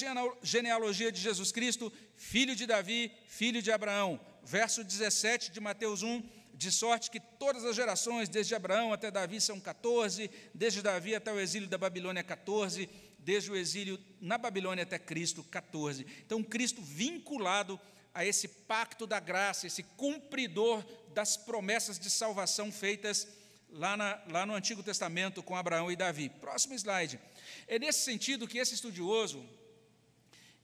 genealogia 0.41 1.11
de 1.11 1.19
Jesus 1.19 1.51
Cristo, 1.51 1.91
filho 2.15 2.55
de 2.55 2.65
Davi, 2.65 3.11
filho 3.27 3.61
de 3.61 3.73
Abraão. 3.73 4.17
Verso 4.41 4.85
17 4.85 5.51
de 5.51 5.59
Mateus 5.59 6.01
1, 6.01 6.23
de 6.63 6.71
sorte 6.71 7.11
que 7.11 7.19
todas 7.19 7.63
as 7.65 7.75
gerações, 7.75 8.29
desde 8.29 8.55
Abraão 8.55 8.93
até 8.93 9.11
Davi, 9.11 9.39
são 9.39 9.59
14, 9.59 10.31
desde 10.53 10.81
Davi 10.81 11.13
até 11.13 11.31
o 11.31 11.39
exílio 11.39 11.67
da 11.67 11.77
Babilônia, 11.77 12.23
14, 12.23 12.89
desde 13.19 13.51
o 13.51 13.55
exílio 13.55 13.99
na 14.19 14.37
Babilônia 14.37 14.83
até 14.83 14.97
Cristo, 14.97 15.43
14. 15.43 16.05
Então, 16.25 16.41
Cristo 16.41 16.81
vinculado 16.81 17.79
a 18.13 18.25
esse 18.25 18.47
pacto 18.47 19.05
da 19.05 19.19
graça, 19.19 19.67
esse 19.67 19.83
cumpridor 19.83 20.83
das 21.13 21.35
promessas 21.35 21.99
de 21.99 22.09
salvação 22.09 22.71
feitas 22.71 23.27
lá, 23.69 23.97
na, 23.97 24.21
lá 24.29 24.45
no 24.45 24.53
Antigo 24.53 24.81
Testamento 24.81 25.43
com 25.43 25.55
Abraão 25.55 25.91
e 25.91 25.95
Davi. 25.95 26.29
Próximo 26.29 26.75
slide. 26.75 27.19
É 27.67 27.77
nesse 27.77 28.05
sentido 28.05 28.47
que 28.47 28.57
esse 28.57 28.73
estudioso, 28.73 29.43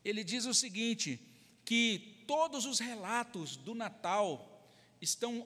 ele 0.06 0.24
diz 0.24 0.46
o 0.46 0.54
seguinte, 0.54 1.20
que 1.66 2.24
todos 2.26 2.66
os 2.66 2.80
relatos 2.80 3.58
do 3.58 3.76
Natal 3.76 4.46
estão 5.02 5.46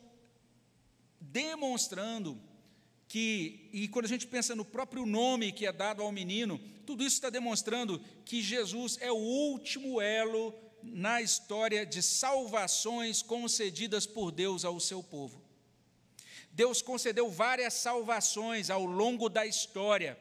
demonstrando 1.32 2.39
que, 3.07 3.69
e 3.71 3.88
quando 3.88 4.05
a 4.05 4.09
gente 4.09 4.28
pensa 4.28 4.55
no 4.55 4.65
próprio 4.65 5.05
nome 5.05 5.51
que 5.51 5.65
é 5.65 5.71
dado 5.71 6.01
ao 6.01 6.11
menino, 6.11 6.59
tudo 6.86 7.03
isso 7.03 7.15
está 7.15 7.30
demonstrando 7.30 7.99
que 8.26 8.41
Jesus 8.41 8.97
é 8.99 9.11
o 9.11 9.15
último 9.15 10.01
elo 10.01 10.53
na 10.82 11.21
história 11.21 11.86
de 11.86 12.01
salvações 12.01 13.21
concedidas 13.21 14.05
por 14.05 14.32
Deus 14.32 14.65
ao 14.65 14.80
seu 14.80 15.01
povo. 15.01 15.41
Deus 16.51 16.82
concedeu 16.82 17.30
várias 17.30 17.74
salvações 17.76 18.69
ao 18.69 18.86
longo 18.86 19.30
da 19.30 19.45
história 19.45 20.17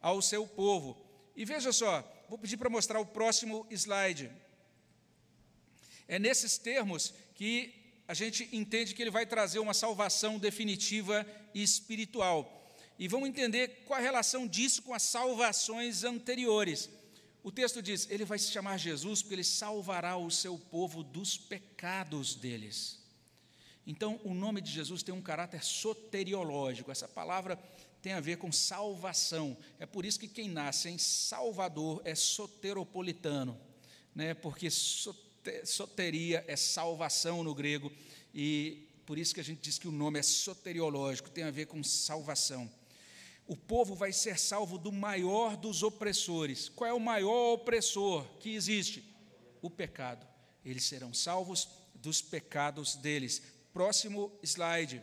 ao 0.00 0.22
seu 0.22 0.46
povo. 0.46 0.96
E 1.34 1.44
veja 1.44 1.72
só, 1.72 2.02
vou 2.28 2.38
pedir 2.38 2.56
para 2.56 2.70
mostrar 2.70 3.00
o 3.00 3.06
próximo 3.06 3.66
slide. 3.70 4.30
É 6.06 6.18
nesses 6.18 6.56
termos 6.56 7.12
que 7.34 7.79
a 8.10 8.14
gente 8.14 8.48
entende 8.50 8.92
que 8.92 9.00
ele 9.00 9.08
vai 9.08 9.24
trazer 9.24 9.60
uma 9.60 9.72
salvação 9.72 10.36
definitiva 10.36 11.24
e 11.54 11.62
espiritual. 11.62 12.74
E 12.98 13.06
vamos 13.06 13.28
entender 13.28 13.84
qual 13.86 14.00
a 14.00 14.02
relação 14.02 14.48
disso 14.48 14.82
com 14.82 14.92
as 14.92 15.04
salvações 15.04 16.02
anteriores. 16.02 16.90
O 17.40 17.52
texto 17.52 17.80
diz: 17.80 18.10
Ele 18.10 18.24
vai 18.24 18.36
se 18.36 18.50
chamar 18.50 18.78
Jesus 18.78 19.22
porque 19.22 19.36
ele 19.36 19.44
salvará 19.44 20.16
o 20.16 20.28
seu 20.28 20.58
povo 20.58 21.04
dos 21.04 21.38
pecados 21.38 22.34
deles. 22.34 22.98
Então, 23.86 24.20
o 24.24 24.34
nome 24.34 24.60
de 24.60 24.72
Jesus 24.72 25.04
tem 25.04 25.14
um 25.14 25.22
caráter 25.22 25.62
soteriológico. 25.62 26.90
Essa 26.90 27.06
palavra 27.06 27.56
tem 28.02 28.12
a 28.12 28.20
ver 28.20 28.38
com 28.38 28.50
salvação. 28.50 29.56
É 29.78 29.86
por 29.86 30.04
isso 30.04 30.18
que 30.18 30.26
quem 30.26 30.48
nasce 30.48 30.88
em 30.88 30.98
Salvador 30.98 32.02
é 32.04 32.16
soteropolitano, 32.16 33.56
né? 34.12 34.34
porque 34.34 34.68
soteria 35.64 36.44
é 36.46 36.56
salvação 36.56 37.42
no 37.42 37.54
grego, 37.54 37.92
e 38.34 38.88
por 39.06 39.18
isso 39.18 39.34
que 39.34 39.40
a 39.40 39.44
gente 39.44 39.60
diz 39.60 39.78
que 39.78 39.88
o 39.88 39.92
nome 39.92 40.18
é 40.18 40.22
soteriológico, 40.22 41.30
tem 41.30 41.44
a 41.44 41.50
ver 41.50 41.66
com 41.66 41.82
salvação. 41.82 42.70
O 43.46 43.56
povo 43.56 43.96
vai 43.96 44.12
ser 44.12 44.38
salvo 44.38 44.78
do 44.78 44.92
maior 44.92 45.56
dos 45.56 45.82
opressores. 45.82 46.68
Qual 46.68 46.88
é 46.88 46.92
o 46.92 47.00
maior 47.00 47.54
opressor 47.54 48.24
que 48.38 48.54
existe? 48.54 49.02
O 49.60 49.68
pecado. 49.68 50.24
Eles 50.64 50.84
serão 50.84 51.12
salvos 51.12 51.68
dos 51.94 52.22
pecados 52.22 52.94
deles. 52.94 53.42
Próximo 53.72 54.30
slide. 54.42 55.02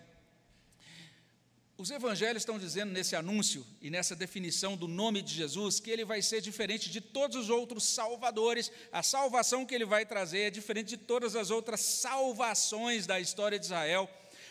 Os 1.78 1.92
evangelhos 1.92 2.42
estão 2.42 2.58
dizendo 2.58 2.92
nesse 2.92 3.16
anúncio 3.16 3.64
e 3.80 3.92
nessa 3.92 4.16
definição 4.16 4.76
do 4.76 4.88
nome 4.88 5.22
de 5.22 5.32
Jesus 5.32 5.80
que 5.80 5.92
ele 5.92 6.04
vai 6.04 6.24
ser 6.24 6.42
diferente 6.42 6.90
de 6.90 7.00
todos 7.00 7.38
os 7.38 7.50
outros 7.52 7.84
salvadores. 7.84 8.72
A 8.92 9.04
salvação 9.04 9.64
que 9.64 9.76
ele 9.76 9.86
vai 9.86 10.04
trazer 10.04 10.40
é 10.40 10.50
diferente 10.50 10.88
de 10.88 10.98
todas 10.98 11.36
as 11.36 11.52
outras 11.52 11.82
salvações 11.82 13.06
da 13.06 13.20
história 13.20 13.60
de 13.60 13.66
Israel, 13.66 14.10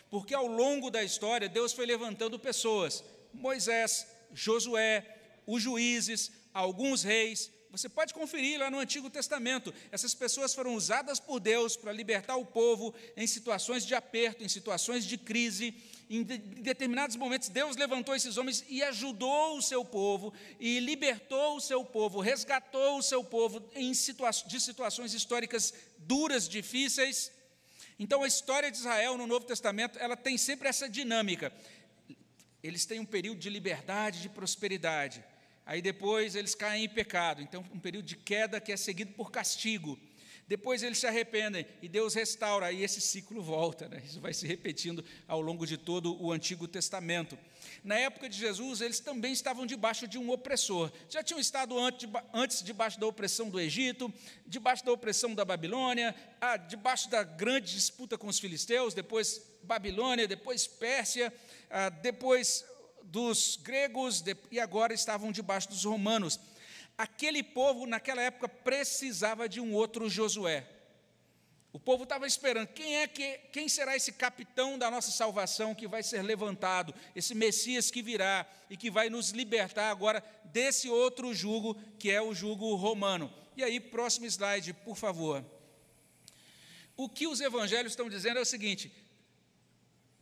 porque 0.09 0.35
ao 0.35 0.47
longo 0.47 0.89
da 0.89 1.03
história 1.03 1.49
Deus 1.49 1.73
foi 1.73 1.85
levantando 1.85 2.39
pessoas: 2.39 3.03
Moisés, 3.35 4.07
Josué, 4.33 5.05
os 5.45 5.61
juízes, 5.61 6.31
alguns 6.55 7.03
reis, 7.03 7.51
você 7.77 7.89
pode 7.89 8.15
conferir 8.15 8.59
lá 8.59 8.71
no 8.71 8.79
Antigo 8.79 9.11
Testamento. 9.11 9.75
Essas 9.93 10.15
pessoas 10.15 10.55
foram 10.55 10.75
usadas 10.75 11.21
por 11.21 11.39
Deus 11.39 11.77
para 11.77 11.93
libertar 11.93 12.37
o 12.37 12.47
povo 12.47 12.95
em 13.15 13.27
situações 13.27 13.85
de 13.85 13.95
aperto, 13.95 14.43
em 14.43 14.49
situações 14.49 15.05
de 15.05 15.19
crise. 15.19 15.75
Em 16.09 16.23
determinados 16.23 17.17
momentos, 17.17 17.49
Deus 17.49 17.77
levantou 17.77 18.15
esses 18.15 18.37
homens 18.37 18.65
e 18.69 18.83
ajudou 18.83 19.59
o 19.59 19.63
seu 19.63 19.85
povo, 19.85 20.33
e 20.61 20.79
libertou 20.79 21.57
o 21.57 21.61
seu 21.61 21.85
povo, 21.85 22.21
resgatou 22.21 22.99
o 22.99 23.03
seu 23.03 23.25
povo 23.25 23.63
situa 23.95 24.31
de 24.31 24.61
situações 24.61 25.13
históricas 25.15 25.75
duras, 25.99 26.49
difíceis. 26.49 27.33
Então, 27.99 28.23
a 28.23 28.29
história 28.29 28.71
de 28.71 28.77
Israel 28.77 29.17
no 29.17 29.27
Novo 29.27 29.47
Testamento, 29.47 29.99
ela 29.99 30.17
tem 30.17 30.39
sempre 30.39 30.69
essa 30.69 30.89
dinâmica. 30.89 31.53
Eles 32.63 32.85
têm 32.87 33.01
um 33.01 33.05
período 33.05 33.41
de 33.41 33.51
liberdade, 33.51 34.23
de 34.23 34.29
prosperidade 34.29 35.25
Aí 35.67 35.83
depois 35.83 36.37
eles 36.37 36.55
caem 36.55 36.85
em 36.85 36.89
pecado, 36.89 37.43
então 37.43 37.65
um 37.75 37.81
período 37.81 38.07
de 38.07 38.15
queda 38.17 38.61
que 38.61 38.71
é 38.71 38.77
seguido 38.77 39.13
por 39.15 39.33
castigo. 39.33 39.99
Depois 40.49 40.83
eles 40.85 40.99
se 40.99 41.07
arrependem 41.07 41.67
e 41.83 41.89
Deus 41.89 42.15
restaura, 42.15 42.71
e 42.71 42.83
esse 42.83 43.01
ciclo 43.01 43.43
volta. 43.43 43.89
Né? 43.89 44.01
Isso 44.05 44.21
vai 44.21 44.33
se 44.33 44.47
repetindo 44.47 45.05
ao 45.27 45.41
longo 45.41 45.67
de 45.67 45.77
todo 45.77 46.21
o 46.23 46.31
Antigo 46.31 46.69
Testamento. 46.69 47.37
Na 47.83 47.97
época 47.97 48.29
de 48.29 48.39
Jesus, 48.39 48.81
eles 48.81 49.01
também 49.01 49.33
estavam 49.33 49.67
debaixo 49.67 50.07
de 50.07 50.19
um 50.19 50.31
opressor. 50.31 50.93
Já 51.11 51.23
tinham 51.23 51.41
estado 51.41 51.77
antes 52.33 52.63
debaixo 52.63 53.01
da 53.01 53.07
opressão 53.07 53.51
do 53.51 53.59
Egito, 53.59 54.13
debaixo 54.47 54.85
da 54.85 54.93
opressão 54.93 55.35
da 55.35 55.45
Babilônia, 55.45 56.15
ah, 56.41 56.57
debaixo 56.57 57.11
da 57.11 57.25
grande 57.25 57.73
disputa 57.73 58.17
com 58.17 58.29
os 58.29 58.39
filisteus, 58.39 58.95
depois 58.95 59.43
Babilônia, 59.65 60.29
depois 60.29 60.67
Pérsia, 60.67 61.35
ah, 61.69 61.89
depois 61.89 62.65
dos 63.03 63.57
gregos 63.63 64.23
e 64.51 64.59
agora 64.61 64.93
estavam 64.93 65.33
debaixo 65.33 65.69
dos 65.69 65.85
romanos. 65.85 66.39
Aquele 66.99 67.43
povo, 67.43 67.87
naquela 67.87 68.23
época, 68.23 68.49
precisava 68.49 69.49
de 69.49 69.61
um 69.61 69.75
outro 69.75 70.09
Josué. 70.09 70.67
O 71.73 71.79
povo 71.79 72.05
estava 72.05 72.27
esperando 72.27 72.69
quem 72.69 72.97
é 72.97 73.07
que 73.07 73.37
quem 73.53 73.69
será 73.69 73.95
esse 73.95 74.13
capitão 74.13 74.79
da 74.79 74.91
nossa 74.91 75.11
salvação 75.11 75.75
que 75.75 75.87
vai 75.87 76.03
ser 76.03 76.23
levantado, 76.23 76.95
esse 77.15 77.35
Messias 77.35 77.91
que 77.91 78.01
virá 78.01 78.47
e 78.71 78.79
que 78.79 78.91
vai 78.91 79.11
nos 79.11 79.31
libertar 79.31 79.91
agora 79.91 80.25
desse 80.45 80.89
outro 80.89 81.35
jugo 81.35 81.75
que 81.99 82.11
é 82.11 82.23
o 82.23 82.35
jugo 82.35 82.75
romano. 82.77 83.31
E 83.55 83.63
aí, 83.63 83.79
próximo 83.79 84.25
slide, 84.25 84.73
por 84.73 84.97
favor. 84.97 85.45
O 86.97 87.11
que 87.11 87.27
os 87.27 87.43
evangelhos 87.43 87.93
estão 87.93 88.09
dizendo 88.09 88.39
é 88.39 88.43
o 88.43 88.47
seguinte: 88.47 88.91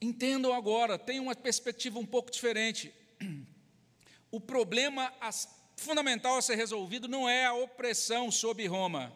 Entendam 0.01 0.53
agora, 0.53 0.99
tenham 0.99 1.25
uma 1.25 1.37
perspectiva 1.37 2.01
um 2.01 2.07
pouco 2.07 2.33
diferente. 2.33 2.93
O 4.31 4.41
problema 4.41 5.14
fundamental 5.77 6.37
a 6.37 6.43
ser 6.43 6.57
resolvido 6.57 7.09
não 7.09 7.29
é 7.29 7.45
a 7.45 7.55
opressão 7.55 8.31
sob 8.31 8.66
Roma. 8.66 9.12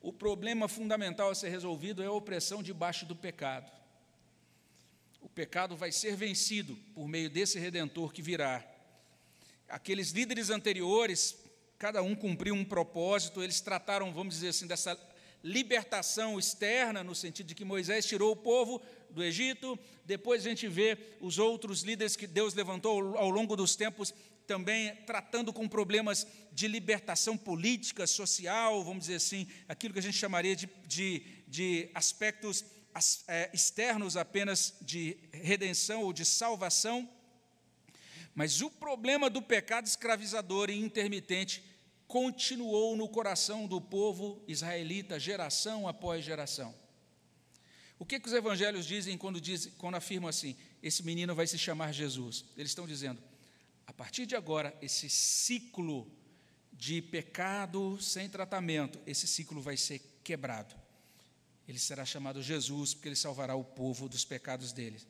O 0.00 0.12
problema 0.12 0.68
fundamental 0.68 1.30
a 1.30 1.34
ser 1.34 1.48
resolvido 1.48 2.02
é 2.02 2.06
a 2.06 2.12
opressão 2.12 2.62
debaixo 2.62 3.04
do 3.04 3.16
pecado. 3.16 3.70
O 5.20 5.28
pecado 5.28 5.76
vai 5.76 5.90
ser 5.90 6.14
vencido 6.16 6.76
por 6.94 7.08
meio 7.08 7.28
desse 7.28 7.58
redentor 7.58 8.12
que 8.12 8.22
virá. 8.22 8.64
Aqueles 9.68 10.10
líderes 10.12 10.50
anteriores, 10.50 11.36
cada 11.78 12.02
um 12.02 12.14
cumpriu 12.14 12.54
um 12.54 12.64
propósito, 12.64 13.42
eles 13.42 13.60
trataram, 13.60 14.12
vamos 14.12 14.34
dizer 14.34 14.48
assim, 14.48 14.66
dessa 14.66 14.98
libertação 15.42 16.38
externa, 16.38 17.04
no 17.04 17.14
sentido 17.14 17.46
de 17.48 17.54
que 17.54 17.64
Moisés 17.64 18.06
tirou 18.06 18.32
o 18.32 18.36
povo 18.36 18.80
do 19.10 19.22
Egito, 19.22 19.78
depois 20.04 20.44
a 20.44 20.48
gente 20.48 20.66
vê 20.68 20.98
os 21.20 21.38
outros 21.38 21.82
líderes 21.82 22.16
que 22.16 22.26
Deus 22.26 22.54
levantou 22.54 23.16
ao 23.16 23.30
longo 23.30 23.56
dos 23.56 23.76
tempos 23.76 24.14
também 24.48 24.96
tratando 25.06 25.52
com 25.52 25.68
problemas 25.68 26.26
de 26.50 26.66
libertação 26.66 27.36
política, 27.36 28.06
social, 28.06 28.82
vamos 28.82 29.04
dizer 29.04 29.16
assim, 29.16 29.46
aquilo 29.68 29.92
que 29.92 30.00
a 30.00 30.02
gente 30.02 30.16
chamaria 30.16 30.56
de, 30.56 30.66
de, 30.86 31.22
de 31.46 31.90
aspectos 31.94 32.64
é, 33.28 33.50
externos 33.52 34.16
apenas 34.16 34.74
de 34.80 35.18
redenção 35.30 36.02
ou 36.02 36.14
de 36.14 36.24
salvação. 36.24 37.08
Mas 38.34 38.62
o 38.62 38.70
problema 38.70 39.28
do 39.28 39.42
pecado 39.42 39.86
escravizador 39.86 40.70
e 40.70 40.80
intermitente 40.80 41.62
continuou 42.06 42.96
no 42.96 43.06
coração 43.06 43.66
do 43.66 43.80
povo 43.82 44.42
israelita, 44.48 45.20
geração 45.20 45.86
após 45.86 46.24
geração. 46.24 46.74
O 47.98 48.06
que, 48.06 48.18
que 48.18 48.28
os 48.28 48.32
evangelhos 48.32 48.86
dizem 48.86 49.18
quando, 49.18 49.40
dizem 49.40 49.72
quando 49.76 49.96
afirmam 49.96 50.28
assim: 50.28 50.56
esse 50.82 51.02
menino 51.02 51.34
vai 51.34 51.46
se 51.46 51.58
chamar 51.58 51.92
Jesus? 51.92 52.46
Eles 52.56 52.70
estão 52.70 52.86
dizendo, 52.86 53.20
partir 53.98 54.26
de 54.26 54.36
agora, 54.36 54.72
esse 54.80 55.10
ciclo 55.10 56.08
de 56.72 57.02
pecado 57.02 58.00
sem 58.00 58.28
tratamento, 58.28 59.00
esse 59.04 59.26
ciclo 59.26 59.60
vai 59.60 59.76
ser 59.76 60.00
quebrado. 60.22 60.72
Ele 61.66 61.80
será 61.80 62.04
chamado 62.04 62.40
Jesus, 62.40 62.94
porque 62.94 63.08
ele 63.08 63.16
salvará 63.16 63.56
o 63.56 63.64
povo 63.64 64.08
dos 64.08 64.24
pecados 64.24 64.72
deles. 64.72 65.04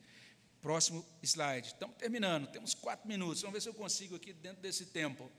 Próximo 0.59 1.05
slide. 1.21 1.67
Estamos 1.67 1.97
terminando, 1.97 2.47
temos 2.47 2.73
quatro 2.73 3.07
minutos. 3.07 3.43
Vamos 3.43 3.53
ver 3.53 3.61
se 3.61 3.69
eu 3.69 3.75
consigo 3.75 4.15
aqui 4.15 4.33
dentro 4.33 4.59
desse 4.59 4.87
tempo. 4.87 5.31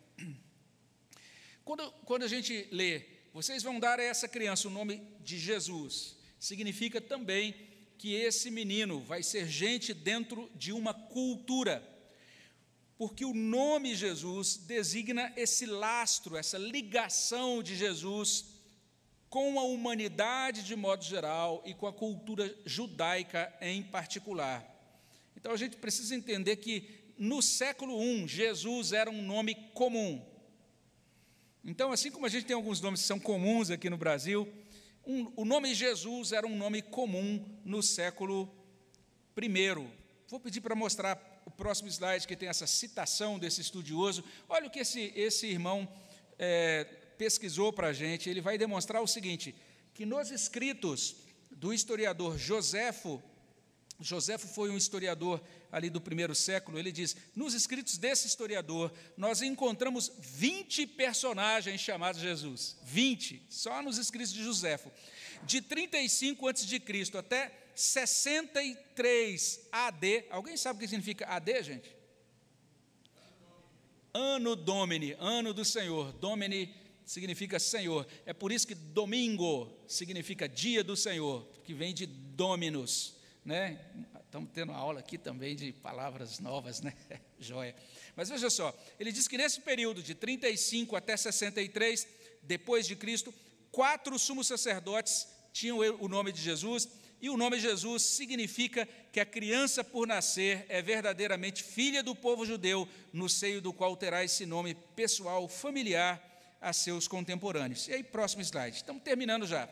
Quando, 1.63 1.91
quando 2.07 2.23
a 2.23 2.29
gente 2.29 2.69
lê, 2.71 3.05
vocês 3.35 3.63
vão 3.63 3.79
dar 3.79 3.99
a 3.99 4.03
essa 4.03 4.29
criança 4.29 4.69
o 4.69 4.71
nome 4.71 5.03
de 5.21 5.39
Jesus 5.39 6.17
significa 6.39 7.01
também 7.01 7.55
que 7.99 8.15
esse 8.15 8.51
menino 8.51 9.01
vai 9.01 9.23
ser 9.23 9.47
gente 9.47 9.93
dentro 9.93 10.51
de 10.55 10.73
uma 10.73 10.95
cultura, 10.95 11.87
porque 13.01 13.25
o 13.25 13.33
nome 13.33 13.95
Jesus 13.95 14.59
designa 14.59 15.33
esse 15.35 15.65
lastro, 15.65 16.37
essa 16.37 16.59
ligação 16.59 17.63
de 17.63 17.75
Jesus 17.75 18.45
com 19.31 19.59
a 19.59 19.63
humanidade 19.63 20.63
de 20.63 20.77
modo 20.77 21.03
geral 21.03 21.63
e 21.65 21.73
com 21.73 21.87
a 21.87 21.95
cultura 21.95 22.55
judaica 22.67 23.51
em 23.59 23.83
particular. 23.83 24.63
Então 25.35 25.51
a 25.51 25.57
gente 25.57 25.79
precisa 25.79 26.15
entender 26.15 26.57
que 26.57 26.91
no 27.17 27.41
século 27.41 28.03
I, 28.03 28.29
Jesus 28.29 28.93
era 28.93 29.11
um 29.11 29.23
nome 29.23 29.55
comum. 29.73 30.23
Então, 31.65 31.93
assim 31.93 32.11
como 32.11 32.27
a 32.27 32.29
gente 32.29 32.45
tem 32.45 32.55
alguns 32.55 32.83
nomes 32.83 33.01
que 33.01 33.07
são 33.07 33.19
comuns 33.19 33.71
aqui 33.71 33.89
no 33.89 33.97
Brasil, 33.97 34.47
um, 35.07 35.33
o 35.37 35.47
nome 35.47 35.75
Jesus 35.75 36.33
era 36.33 36.47
um 36.47 36.55
nome 36.55 36.83
comum 36.83 37.43
no 37.65 37.83
século 37.83 38.47
I. 39.41 39.89
Vou 40.29 40.39
pedir 40.39 40.61
para 40.61 40.75
mostrar 40.75 41.30
o 41.45 41.51
próximo 41.51 41.89
slide, 41.89 42.27
que 42.27 42.37
tem 42.37 42.49
essa 42.49 42.67
citação 42.67 43.39
desse 43.39 43.61
estudioso. 43.61 44.25
Olha 44.49 44.67
o 44.67 44.71
que 44.71 44.81
esse, 44.81 45.13
esse 45.17 45.47
irmão 45.47 45.89
é, 46.39 46.85
pesquisou 47.19 47.73
para 47.73 47.89
a 47.89 47.93
gente. 47.93 48.29
Ele 48.29 48.41
vai 48.41 48.57
demonstrar 48.57 49.03
o 49.03 49.07
seguinte: 49.07 49.55
que 49.95 50.07
nos 50.07 50.31
escritos 50.31 51.17
do 51.51 51.73
historiador 51.73 52.39
Joséfo, 52.39 53.23
Joséfo 54.01 54.49
foi 54.49 54.71
um 54.71 54.77
historiador 54.77 55.43
ali 55.71 55.91
do 55.91 56.01
primeiro 56.01 56.35
século, 56.35 56.79
ele 56.79 56.91
diz: 56.91 57.15
nos 57.37 57.53
escritos 57.55 57.99
desse 57.99 58.27
historiador, 58.27 58.93
nós 59.17 59.43
encontramos 59.43 60.11
20 60.19 60.87
personagens 60.87 61.81
chamados 61.81 62.21
Jesus. 62.21 62.77
20, 62.83 63.43
só 63.51 63.83
nos 63.83 63.99
escritos 63.99 64.33
de 64.33 64.43
Joséfo. 64.43 64.91
De 65.45 65.61
35 65.61 66.49
a.C. 66.49 66.83
até 67.17 67.60
63 67.75 69.69
AD. 69.71 70.25
Alguém 70.31 70.57
sabe 70.57 70.79
o 70.79 70.81
que 70.81 70.89
significa 70.89 71.27
AD, 71.27 71.63
gente? 71.63 71.97
Ano 74.13 74.57
Domini, 74.57 75.17
ano 75.19 75.55
do 75.55 75.65
Senhor. 75.65 76.13
Domini 76.15 76.75
significa 77.11 77.59
Senhor. 77.59 78.07
É 78.25 78.33
por 78.33 78.53
isso 78.53 78.67
que 78.67 78.75
domingo 78.75 79.73
significa 79.87 80.49
dia 80.49 80.85
do 80.85 80.97
Senhor, 80.97 81.47
que 81.65 81.75
vem 81.75 81.93
de 81.93 82.07
Dominus, 82.07 83.17
né? 83.45 83.81
Estamos 84.25 84.51
tendo 84.53 84.71
aula 84.71 85.01
aqui 85.01 85.19
também 85.19 85.57
de 85.57 85.73
palavras 85.73 86.39
novas, 86.39 86.81
né? 86.81 86.95
Joia. 87.39 87.75
Mas 88.15 88.29
veja 88.29 88.49
só, 88.49 88.73
ele 88.99 89.11
diz 89.11 89.27
que 89.27 89.37
nesse 89.37 89.61
período 89.61 90.03
de 90.03 90.15
35 90.15 90.95
até 90.95 91.17
63 91.17 92.07
depois 92.43 92.87
de 92.87 92.95
Cristo, 92.95 93.35
quatro 93.73 94.17
sumos 94.19 94.47
sacerdotes 94.47 95.27
tinham 95.53 95.79
o 95.79 96.09
nome 96.09 96.31
de 96.31 96.41
Jesus, 96.41 96.89
e 97.21 97.29
o 97.29 97.37
nome 97.37 97.61
Jesus 97.61 98.03
significa 98.03 98.89
que 99.13 99.21
a 99.21 99.27
criança 99.27 99.85
por 99.85 100.07
nascer 100.07 100.65
é 100.69 100.81
verdadeiramente 100.81 101.63
filha 101.63 102.03
do 102.03 102.15
povo 102.15 102.47
judeu, 102.47 102.89
no 103.13 103.29
seio 103.29 103.61
do 103.61 103.73
qual 103.73 103.97
terá 103.97 104.25
esse 104.25 104.47
nome 104.47 104.75
pessoal, 104.97 105.47
familiar 105.49 106.27
a 106.61 106.73
seus 106.73 107.07
contemporâneos. 107.07 107.89
E 107.89 107.93
aí, 107.93 108.03
próximo 108.03 108.43
slide. 108.43 108.77
Estamos 108.77 109.03
terminando 109.03 109.47
já. 109.47 109.69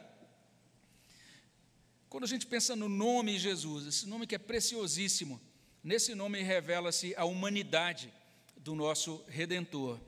Quando 2.09 2.25
a 2.25 2.29
gente 2.29 2.47
pensa 2.47 2.75
no 2.77 2.89
nome 2.89 3.39
Jesus, 3.39 3.87
esse 3.87 4.07
nome 4.07 4.27
que 4.27 4.35
é 4.35 4.39
preciosíssimo, 4.39 5.41
nesse 5.83 6.15
nome 6.15 6.43
revela-se 6.43 7.15
a 7.17 7.25
humanidade 7.25 8.13
do 8.57 8.75
nosso 8.75 9.25
Redentor. 9.29 10.01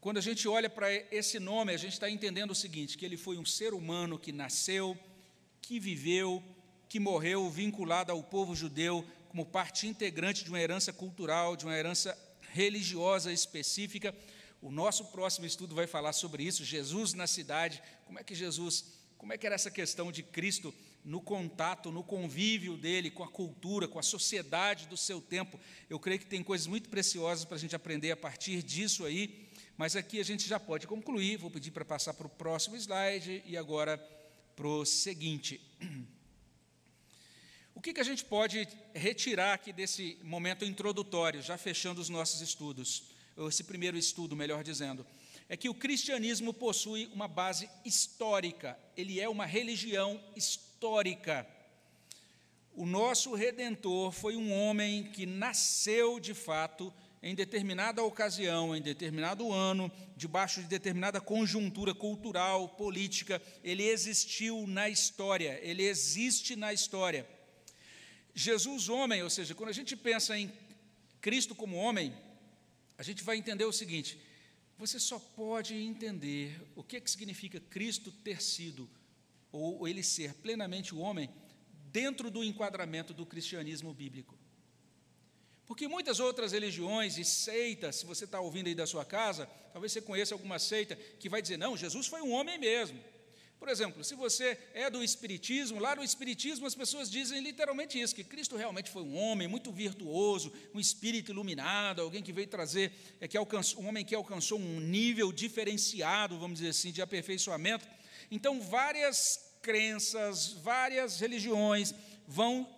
Quando 0.00 0.18
a 0.18 0.22
gente 0.22 0.46
olha 0.46 0.68
para 0.68 0.92
esse 1.10 1.38
nome, 1.38 1.72
a 1.72 1.78
gente 1.78 1.94
está 1.94 2.10
entendendo 2.10 2.50
o 2.50 2.54
seguinte: 2.54 2.98
que 2.98 3.06
ele 3.06 3.16
foi 3.16 3.38
um 3.38 3.44
ser 3.44 3.72
humano 3.72 4.18
que 4.18 4.32
nasceu, 4.32 4.98
que 5.62 5.80
viveu, 5.80 6.42
que 6.94 7.00
morreu 7.00 7.50
vinculado 7.50 8.12
ao 8.12 8.22
povo 8.22 8.54
judeu 8.54 9.04
como 9.28 9.44
parte 9.44 9.84
integrante 9.84 10.44
de 10.44 10.50
uma 10.50 10.60
herança 10.60 10.92
cultural, 10.92 11.56
de 11.56 11.64
uma 11.64 11.76
herança 11.76 12.16
religiosa 12.52 13.32
específica. 13.32 14.14
O 14.62 14.70
nosso 14.70 15.06
próximo 15.06 15.44
estudo 15.44 15.74
vai 15.74 15.88
falar 15.88 16.12
sobre 16.12 16.44
isso, 16.44 16.64
Jesus 16.64 17.12
na 17.12 17.26
cidade, 17.26 17.82
como 18.04 18.20
é 18.20 18.22
que 18.22 18.32
Jesus, 18.32 18.84
como 19.18 19.32
é 19.32 19.36
que 19.36 19.44
era 19.44 19.56
essa 19.56 19.72
questão 19.72 20.12
de 20.12 20.22
Cristo 20.22 20.72
no 21.04 21.20
contato, 21.20 21.90
no 21.90 22.04
convívio 22.04 22.76
dele 22.76 23.10
com 23.10 23.24
a 23.24 23.28
cultura, 23.28 23.88
com 23.88 23.98
a 23.98 24.02
sociedade 24.04 24.86
do 24.86 24.96
seu 24.96 25.20
tempo. 25.20 25.58
Eu 25.90 25.98
creio 25.98 26.20
que 26.20 26.26
tem 26.26 26.44
coisas 26.44 26.68
muito 26.68 26.88
preciosas 26.88 27.44
para 27.44 27.56
a 27.56 27.60
gente 27.60 27.74
aprender 27.74 28.12
a 28.12 28.16
partir 28.16 28.62
disso 28.62 29.04
aí, 29.04 29.48
mas 29.76 29.96
aqui 29.96 30.20
a 30.20 30.24
gente 30.24 30.46
já 30.46 30.60
pode 30.60 30.86
concluir. 30.86 31.38
Vou 31.38 31.50
pedir 31.50 31.72
para 31.72 31.84
passar 31.84 32.14
para 32.14 32.28
o 32.28 32.30
próximo 32.30 32.76
slide 32.76 33.42
e 33.44 33.56
agora 33.56 33.98
para 34.54 34.68
o 34.68 34.84
seguinte. 34.84 35.60
O 37.74 37.80
que, 37.80 37.92
que 37.92 38.00
a 38.00 38.04
gente 38.04 38.24
pode 38.24 38.68
retirar 38.94 39.54
aqui 39.54 39.72
desse 39.72 40.16
momento 40.22 40.64
introdutório, 40.64 41.42
já 41.42 41.58
fechando 41.58 42.00
os 42.00 42.08
nossos 42.08 42.40
estudos, 42.40 43.04
ou 43.36 43.48
esse 43.48 43.64
primeiro 43.64 43.96
estudo, 43.96 44.36
melhor 44.36 44.62
dizendo, 44.62 45.04
é 45.48 45.56
que 45.56 45.68
o 45.68 45.74
cristianismo 45.74 46.54
possui 46.54 47.10
uma 47.12 47.26
base 47.26 47.68
histórica, 47.84 48.78
ele 48.96 49.20
é 49.20 49.28
uma 49.28 49.44
religião 49.44 50.20
histórica. 50.36 51.46
O 52.74 52.86
nosso 52.86 53.34
redentor 53.34 54.12
foi 54.12 54.36
um 54.36 54.52
homem 54.52 55.04
que 55.04 55.26
nasceu 55.26 56.18
de 56.18 56.32
fato 56.32 56.92
em 57.22 57.34
determinada 57.34 58.02
ocasião, 58.02 58.76
em 58.76 58.82
determinado 58.82 59.50
ano, 59.50 59.90
debaixo 60.16 60.60
de 60.60 60.68
determinada 60.68 61.20
conjuntura 61.20 61.94
cultural, 61.94 62.68
política, 62.68 63.40
ele 63.62 63.82
existiu 63.82 64.66
na 64.66 64.88
história, 64.90 65.58
ele 65.62 65.84
existe 65.84 66.54
na 66.54 66.72
história. 66.72 67.26
Jesus, 68.34 68.88
homem, 68.88 69.22
ou 69.22 69.30
seja, 69.30 69.54
quando 69.54 69.68
a 69.68 69.72
gente 69.72 69.96
pensa 69.96 70.36
em 70.36 70.52
Cristo 71.20 71.54
como 71.54 71.76
homem, 71.76 72.12
a 72.98 73.02
gente 73.02 73.22
vai 73.22 73.36
entender 73.36 73.64
o 73.64 73.72
seguinte: 73.72 74.18
você 74.76 74.98
só 74.98 75.18
pode 75.18 75.74
entender 75.74 76.60
o 76.74 76.82
que, 76.82 77.00
que 77.00 77.10
significa 77.10 77.60
Cristo 77.60 78.10
ter 78.10 78.42
sido, 78.42 78.90
ou 79.52 79.86
ele 79.86 80.02
ser 80.02 80.34
plenamente 80.34 80.94
o 80.94 80.98
homem, 80.98 81.30
dentro 81.92 82.28
do 82.28 82.42
enquadramento 82.42 83.14
do 83.14 83.24
cristianismo 83.24 83.94
bíblico. 83.94 84.36
Porque 85.64 85.86
muitas 85.88 86.20
outras 86.20 86.52
religiões 86.52 87.16
e 87.16 87.24
seitas, 87.24 87.96
se 87.96 88.04
você 88.04 88.24
está 88.24 88.40
ouvindo 88.40 88.66
aí 88.66 88.74
da 88.74 88.86
sua 88.86 89.04
casa, 89.04 89.46
talvez 89.72 89.92
você 89.92 90.02
conheça 90.02 90.34
alguma 90.34 90.58
seita 90.58 90.96
que 90.96 91.28
vai 91.28 91.40
dizer: 91.40 91.56
não, 91.56 91.76
Jesus 91.76 92.06
foi 92.08 92.20
um 92.20 92.32
homem 92.32 92.58
mesmo. 92.58 93.00
Por 93.64 93.70
exemplo, 93.70 94.04
se 94.04 94.14
você 94.14 94.58
é 94.74 94.90
do 94.90 95.02
Espiritismo, 95.02 95.80
lá 95.80 95.96
no 95.96 96.04
Espiritismo 96.04 96.66
as 96.66 96.74
pessoas 96.74 97.10
dizem 97.10 97.40
literalmente 97.40 97.98
isso: 97.98 98.14
que 98.14 98.22
Cristo 98.22 98.58
realmente 98.58 98.90
foi 98.90 99.00
um 99.00 99.16
homem 99.16 99.48
muito 99.48 99.72
virtuoso, 99.72 100.52
um 100.74 100.78
espírito 100.78 101.32
iluminado, 101.32 102.02
alguém 102.02 102.22
que 102.22 102.30
veio 102.30 102.46
trazer, 102.46 102.92
é, 103.22 103.26
que 103.26 103.38
alcançou, 103.38 103.82
um 103.82 103.88
homem 103.88 104.04
que 104.04 104.14
alcançou 104.14 104.58
um 104.58 104.80
nível 104.80 105.32
diferenciado, 105.32 106.38
vamos 106.38 106.58
dizer 106.58 106.72
assim, 106.72 106.92
de 106.92 107.00
aperfeiçoamento. 107.00 107.88
Então, 108.30 108.60
várias 108.60 109.40
crenças, 109.62 110.52
várias 110.52 111.18
religiões 111.18 111.94
vão 112.28 112.68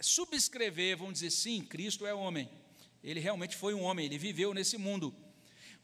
subscrever, 0.00 0.96
vão 0.96 1.12
dizer 1.12 1.30
sim, 1.30 1.62
Cristo 1.62 2.04
é 2.04 2.12
homem. 2.12 2.50
Ele 3.04 3.20
realmente 3.20 3.56
foi 3.56 3.72
um 3.72 3.82
homem, 3.82 4.06
ele 4.06 4.18
viveu 4.18 4.52
nesse 4.52 4.76
mundo. 4.76 5.14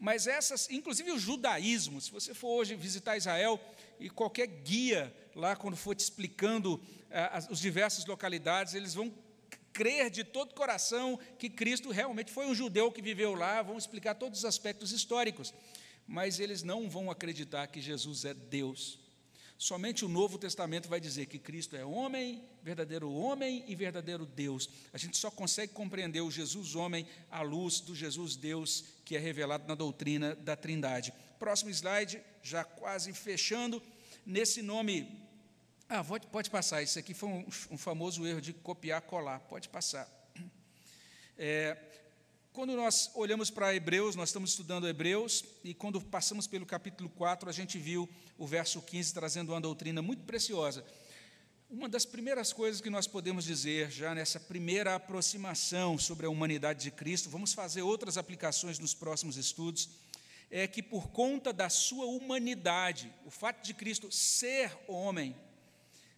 Mas 0.03 0.26
essas, 0.26 0.68
inclusive 0.68 1.12
o 1.12 1.18
judaísmo, 1.18 2.00
se 2.00 2.11
você 2.11 2.34
for 2.34 2.48
hoje 2.48 2.74
visitar 2.74 3.16
Israel, 3.16 3.61
e 4.03 4.11
qualquer 4.11 4.46
guia 4.46 5.14
lá, 5.34 5.55
quando 5.55 5.76
for 5.76 5.94
te 5.94 6.00
explicando 6.00 6.80
eh, 7.11 7.28
as, 7.32 7.50
as 7.50 7.59
diversas 7.59 8.05
localidades, 8.05 8.74
eles 8.74 8.94
vão 8.94 9.12
crer 9.72 10.11
de 10.11 10.24
todo 10.24 10.55
coração 10.55 11.18
que 11.38 11.48
Cristo 11.48 11.90
realmente 11.90 12.30
foi 12.30 12.46
um 12.46 12.55
judeu 12.55 12.90
que 12.92 13.00
viveu 13.00 13.34
lá, 13.34 13.62
vão 13.62 13.78
explicar 13.78 14.14
todos 14.14 14.40
os 14.40 14.44
aspectos 14.44 14.92
históricos, 14.92 15.55
mas 16.07 16.40
eles 16.40 16.62
não 16.62 16.90
vão 16.90 17.11
acreditar 17.11 17.66
que 17.68 17.80
Jesus 17.80 18.24
é 18.24 18.34
Deus. 18.34 18.98
Somente 19.57 20.05
o 20.05 20.09
Novo 20.09 20.38
Testamento 20.38 20.88
vai 20.88 21.00
dizer 21.00 21.26
que 21.26 21.38
Cristo 21.38 21.76
é 21.76 21.84
homem, 21.84 22.42
verdadeiro 22.64 23.12
homem 23.12 23.64
e 23.68 23.76
verdadeiro 23.76 24.26
Deus. 24.26 24.68
A 24.92 24.98
gente 24.98 25.16
só 25.16 25.30
consegue 25.30 25.72
compreender 25.72 26.20
o 26.20 26.32
Jesus 26.32 26.74
homem 26.74 27.07
à 27.30 27.42
luz 27.42 27.78
do 27.78 27.94
Jesus 27.94 28.34
Deus 28.34 28.84
que 29.05 29.14
é 29.14 29.20
revelado 29.20 29.68
na 29.68 29.76
doutrina 29.76 30.34
da 30.34 30.57
Trindade. 30.57 31.12
Próximo 31.43 31.72
slide, 31.72 32.22
já 32.40 32.62
quase 32.62 33.12
fechando. 33.12 33.82
Nesse 34.24 34.62
nome. 34.62 35.26
Ah, 35.88 36.05
pode, 36.05 36.49
passar. 36.49 36.84
Isso 36.84 37.01
aqui 37.01 37.12
foi 37.12 37.28
um, 37.28 37.45
um 37.72 37.76
famoso 37.76 38.24
erro 38.24 38.40
de 38.40 38.53
copiar, 38.53 39.03
colar. 39.03 39.40
Pode 39.40 39.68
passar. 39.68 40.09
É, 41.36 41.76
quando 42.53 42.76
nós 42.76 43.11
olhamos 43.16 43.51
para 43.51 43.74
Hebreus, 43.74 44.14
nós 44.14 44.28
estamos 44.28 44.51
estudando 44.51 44.86
Hebreus, 44.86 45.45
e 45.64 45.74
quando 45.74 46.01
passamos 46.01 46.47
pelo 46.47 46.64
capítulo 46.64 47.11
4, 47.11 47.49
a 47.49 47.53
gente 47.53 47.76
viu 47.76 48.09
o 48.38 48.47
verso 48.47 48.80
15 48.80 49.12
trazendo 49.12 49.53
uma 49.53 49.61
doutrina 49.61 50.01
muito 50.01 50.22
preciosa. 50.22 50.84
Uma 51.68 51.88
das 51.88 52.07
primeiras 52.07 52.53
coisas 52.53 52.80
que 52.80 52.88
nós 52.88 53.09
podemos 53.09 53.45
dizer, 53.45 53.90
já 53.90 54.14
nessa 54.14 54.38
primeira 54.38 54.95
aproximação 54.95 55.99
sobre 55.99 56.24
a 56.24 56.30
humanidade 56.30 56.84
de 56.84 56.93
Cristo, 56.93 57.28
vamos 57.28 57.53
fazer 57.53 57.82
outras 57.82 58.16
aplicações 58.16 58.78
nos 58.78 58.95
próximos 58.95 59.36
estudos, 59.36 59.88
é 60.55 60.66
que 60.66 60.82
por 60.82 61.09
conta 61.09 61.50
da 61.50 61.70
sua 61.70 62.05
humanidade, 62.05 63.11
o 63.24 63.30
fato 63.30 63.64
de 63.64 63.72
Cristo 63.72 64.12
ser 64.12 64.78
homem, 64.86 65.34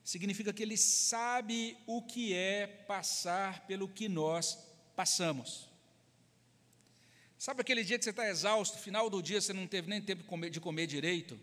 significa 0.03 0.53
que 0.53 0.64
ele 0.64 0.76
sabe 0.76 1.78
o 1.87 2.03
que 2.03 2.35
é 2.35 2.66
passar 2.66 3.64
pelo 3.68 3.87
que 3.87 4.09
nós 4.09 4.59
passamos. 4.97 5.70
Sabe 7.39 7.61
aquele 7.61 7.85
dia 7.85 7.97
que 7.97 8.03
você 8.03 8.11
está 8.11 8.28
exausto, 8.28 8.76
final 8.78 9.09
do 9.09 9.22
dia 9.22 9.41
você 9.41 9.53
não 9.53 9.68
teve 9.68 9.89
nem 9.89 10.03
tempo 10.03 10.24
de 10.51 10.61
comer, 10.61 10.87
direito, 10.89 11.39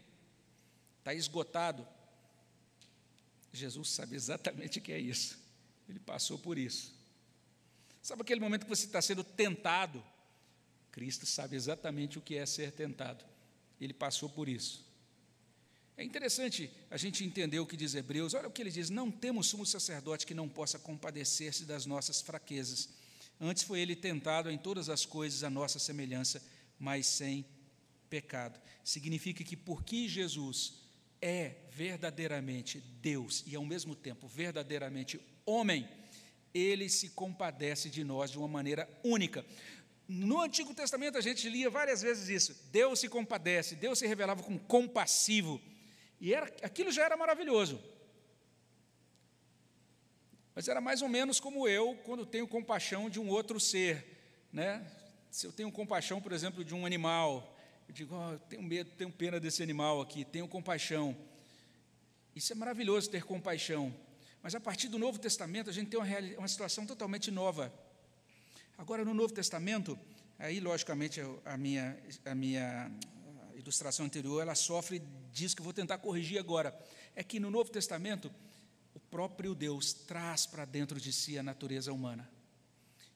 está 0.99 1.13
esgotado? 1.13 1.87
Jesus 3.53 3.89
sabe 3.89 4.17
exatamente 4.17 4.79
o 4.79 4.81
que 4.81 4.91
é 4.91 4.99
isso, 4.99 5.39
ele 5.87 5.99
passou 5.99 6.37
por 6.37 6.57
isso. 6.57 6.93
Sabe 8.01 8.23
aquele 8.23 8.41
momento 8.41 8.63
que 8.63 8.69
você 8.69 8.85
está 8.85 9.01
sendo 9.01 9.23
tentado? 9.23 10.03
Cristo 10.91 11.25
sabe 11.25 11.55
exatamente 11.55 12.17
o 12.17 12.21
que 12.21 12.35
é 12.35 12.45
ser 12.45 12.71
tentado, 12.71 13.23
ele 13.79 13.93
passou 13.93 14.29
por 14.29 14.47
isso. 14.49 14.85
É 15.97 16.03
interessante 16.03 16.71
a 16.89 16.97
gente 16.97 17.23
entender 17.23 17.59
o 17.59 17.65
que 17.65 17.77
diz 17.77 17.93
Hebreus, 17.93 18.33
olha 18.33 18.47
o 18.47 18.51
que 18.51 18.61
ele 18.61 18.71
diz: 18.71 18.89
não 18.89 19.11
temos 19.11 19.47
sumo 19.47 19.65
sacerdote 19.65 20.25
que 20.25 20.33
não 20.33 20.49
possa 20.49 20.79
compadecer-se 20.79 21.65
das 21.65 21.85
nossas 21.85 22.21
fraquezas 22.21 22.89
Antes 23.43 23.63
foi 23.63 23.79
ele 23.79 23.95
tentado 23.95 24.51
em 24.51 24.57
todas 24.57 24.87
as 24.87 25.03
coisas 25.03 25.43
a 25.43 25.49
nossa 25.49 25.79
semelhança, 25.79 26.43
mas 26.77 27.07
sem 27.07 27.43
pecado. 28.07 28.61
Significa 28.83 29.43
que 29.43 29.57
porque 29.57 30.07
Jesus 30.07 30.75
é 31.19 31.55
verdadeiramente 31.71 32.79
Deus 33.01 33.43
e 33.47 33.55
ao 33.55 33.65
mesmo 33.65 33.95
tempo 33.95 34.27
verdadeiramente 34.27 35.19
homem, 35.43 35.89
ele 36.53 36.87
se 36.87 37.09
compadece 37.09 37.89
de 37.89 38.03
nós 38.03 38.29
de 38.29 38.37
uma 38.37 38.47
maneira 38.47 38.87
única. 39.03 39.43
No 40.13 40.41
Antigo 40.41 40.73
Testamento 40.73 41.17
a 41.17 41.21
gente 41.21 41.47
lia 41.47 41.69
várias 41.69 42.01
vezes 42.01 42.27
isso. 42.27 42.67
Deus 42.69 42.99
se 42.99 43.07
compadece, 43.07 43.75
Deus 43.75 43.97
se 43.97 44.05
revelava 44.05 44.43
como 44.43 44.59
compassivo. 44.59 45.61
E 46.19 46.33
era, 46.33 46.47
aquilo 46.61 46.91
já 46.91 47.05
era 47.05 47.15
maravilhoso. 47.15 47.81
Mas 50.53 50.67
era 50.67 50.81
mais 50.81 51.01
ou 51.01 51.07
menos 51.07 51.39
como 51.39 51.65
eu 51.65 51.95
quando 52.03 52.25
tenho 52.25 52.45
compaixão 52.45 53.09
de 53.09 53.21
um 53.21 53.29
outro 53.29 53.57
ser, 53.57 54.05
né? 54.51 54.85
Se 55.31 55.47
eu 55.47 55.51
tenho 55.53 55.71
compaixão, 55.71 56.21
por 56.21 56.33
exemplo, 56.33 56.61
de 56.65 56.75
um 56.75 56.85
animal, 56.85 57.57
eu 57.87 57.93
digo, 57.93 58.13
oh, 58.13 58.33
eu 58.33 58.39
tenho 58.39 58.61
medo, 58.61 58.91
tenho 58.97 59.13
pena 59.13 59.39
desse 59.39 59.63
animal 59.63 60.01
aqui, 60.01 60.25
tenho 60.25 60.45
compaixão. 60.45 61.15
Isso 62.35 62.51
é 62.51 62.55
maravilhoso 62.57 63.09
ter 63.09 63.23
compaixão. 63.23 63.95
Mas 64.43 64.53
a 64.55 64.59
partir 64.59 64.89
do 64.89 64.99
Novo 64.99 65.17
Testamento 65.19 65.69
a 65.69 65.73
gente 65.73 65.89
tem 65.89 65.97
uma, 65.97 66.37
uma 66.37 66.47
situação 66.49 66.85
totalmente 66.85 67.31
nova. 67.31 67.73
Agora 68.81 69.05
no 69.05 69.13
Novo 69.13 69.31
Testamento, 69.31 69.95
aí 70.39 70.59
logicamente 70.59 71.21
a 71.45 71.55
minha, 71.55 71.95
a 72.25 72.33
minha 72.33 72.91
ilustração 73.53 74.07
anterior 74.07 74.41
ela 74.41 74.55
sofre 74.55 75.03
disso 75.31 75.55
que 75.55 75.61
eu 75.61 75.63
vou 75.63 75.71
tentar 75.71 75.99
corrigir 75.99 76.39
agora. 76.39 76.75
É 77.15 77.23
que 77.23 77.39
no 77.39 77.51
Novo 77.51 77.69
Testamento 77.69 78.33
o 78.95 78.99
próprio 78.99 79.53
Deus 79.53 79.93
traz 79.93 80.47
para 80.47 80.65
dentro 80.65 80.99
de 80.99 81.13
si 81.13 81.37
a 81.37 81.43
natureza 81.43 81.93
humana. 81.93 82.27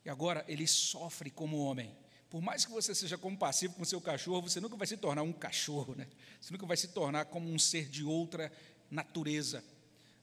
E 0.05 0.09
agora 0.09 0.45
ele 0.47 0.67
sofre 0.67 1.31
como 1.31 1.57
homem. 1.57 1.97
Por 2.29 2.43
mais 2.43 2.63
que 2.63 2.71
você 2.71 2.93
seja 2.93 3.17
compassivo 3.17 3.73
com 3.73 3.83
seu 3.83 3.99
cachorro, 3.99 4.47
você 4.47 4.59
nunca 4.59 4.75
vai 4.75 4.85
se 4.85 4.97
tornar 4.97 5.23
um 5.23 5.33
cachorro, 5.33 5.95
né? 5.95 6.07
Você 6.39 6.53
nunca 6.53 6.67
vai 6.67 6.77
se 6.77 6.89
tornar 6.89 7.25
como 7.25 7.51
um 7.51 7.57
ser 7.57 7.89
de 7.89 8.03
outra 8.03 8.51
natureza. 8.91 9.65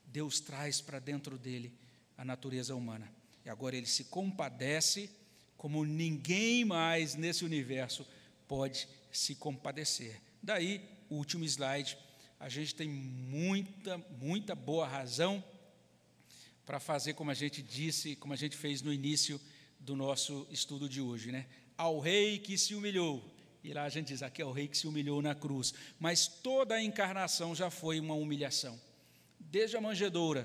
Deus 0.06 0.38
traz 0.38 0.80
para 0.80 1.00
dentro 1.00 1.36
dele 1.36 1.76
a 2.16 2.24
natureza 2.24 2.76
humana. 2.76 3.12
E 3.44 3.50
agora 3.50 3.76
ele 3.76 3.88
se 3.88 4.04
compadece 4.04 5.10
como 5.62 5.84
ninguém 5.84 6.64
mais 6.64 7.14
nesse 7.14 7.44
universo 7.44 8.04
pode 8.48 8.88
se 9.12 9.36
compadecer. 9.36 10.20
Daí, 10.42 10.80
último 11.08 11.44
slide, 11.44 11.96
a 12.40 12.48
gente 12.48 12.74
tem 12.74 12.88
muita, 12.88 13.96
muita 14.20 14.56
boa 14.56 14.88
razão 14.88 15.42
para 16.66 16.80
fazer 16.80 17.14
como 17.14 17.30
a 17.30 17.34
gente 17.34 17.62
disse, 17.62 18.16
como 18.16 18.32
a 18.32 18.36
gente 18.36 18.56
fez 18.56 18.82
no 18.82 18.92
início 18.92 19.40
do 19.78 19.94
nosso 19.94 20.48
estudo 20.50 20.88
de 20.88 21.00
hoje, 21.00 21.30
né? 21.30 21.46
Ao 21.76 22.00
rei 22.00 22.40
que 22.40 22.58
se 22.58 22.74
humilhou. 22.74 23.24
E 23.62 23.72
lá 23.72 23.84
a 23.84 23.88
gente 23.88 24.08
diz, 24.08 24.20
aqui 24.20 24.42
é 24.42 24.44
o 24.44 24.50
rei 24.50 24.66
que 24.66 24.76
se 24.76 24.88
humilhou 24.88 25.22
na 25.22 25.32
cruz. 25.32 25.72
Mas 25.96 26.26
toda 26.26 26.74
a 26.74 26.82
encarnação 26.82 27.54
já 27.54 27.70
foi 27.70 28.00
uma 28.00 28.14
humilhação. 28.14 28.80
Desde 29.38 29.76
a 29.76 29.80
manjedoura, 29.80 30.44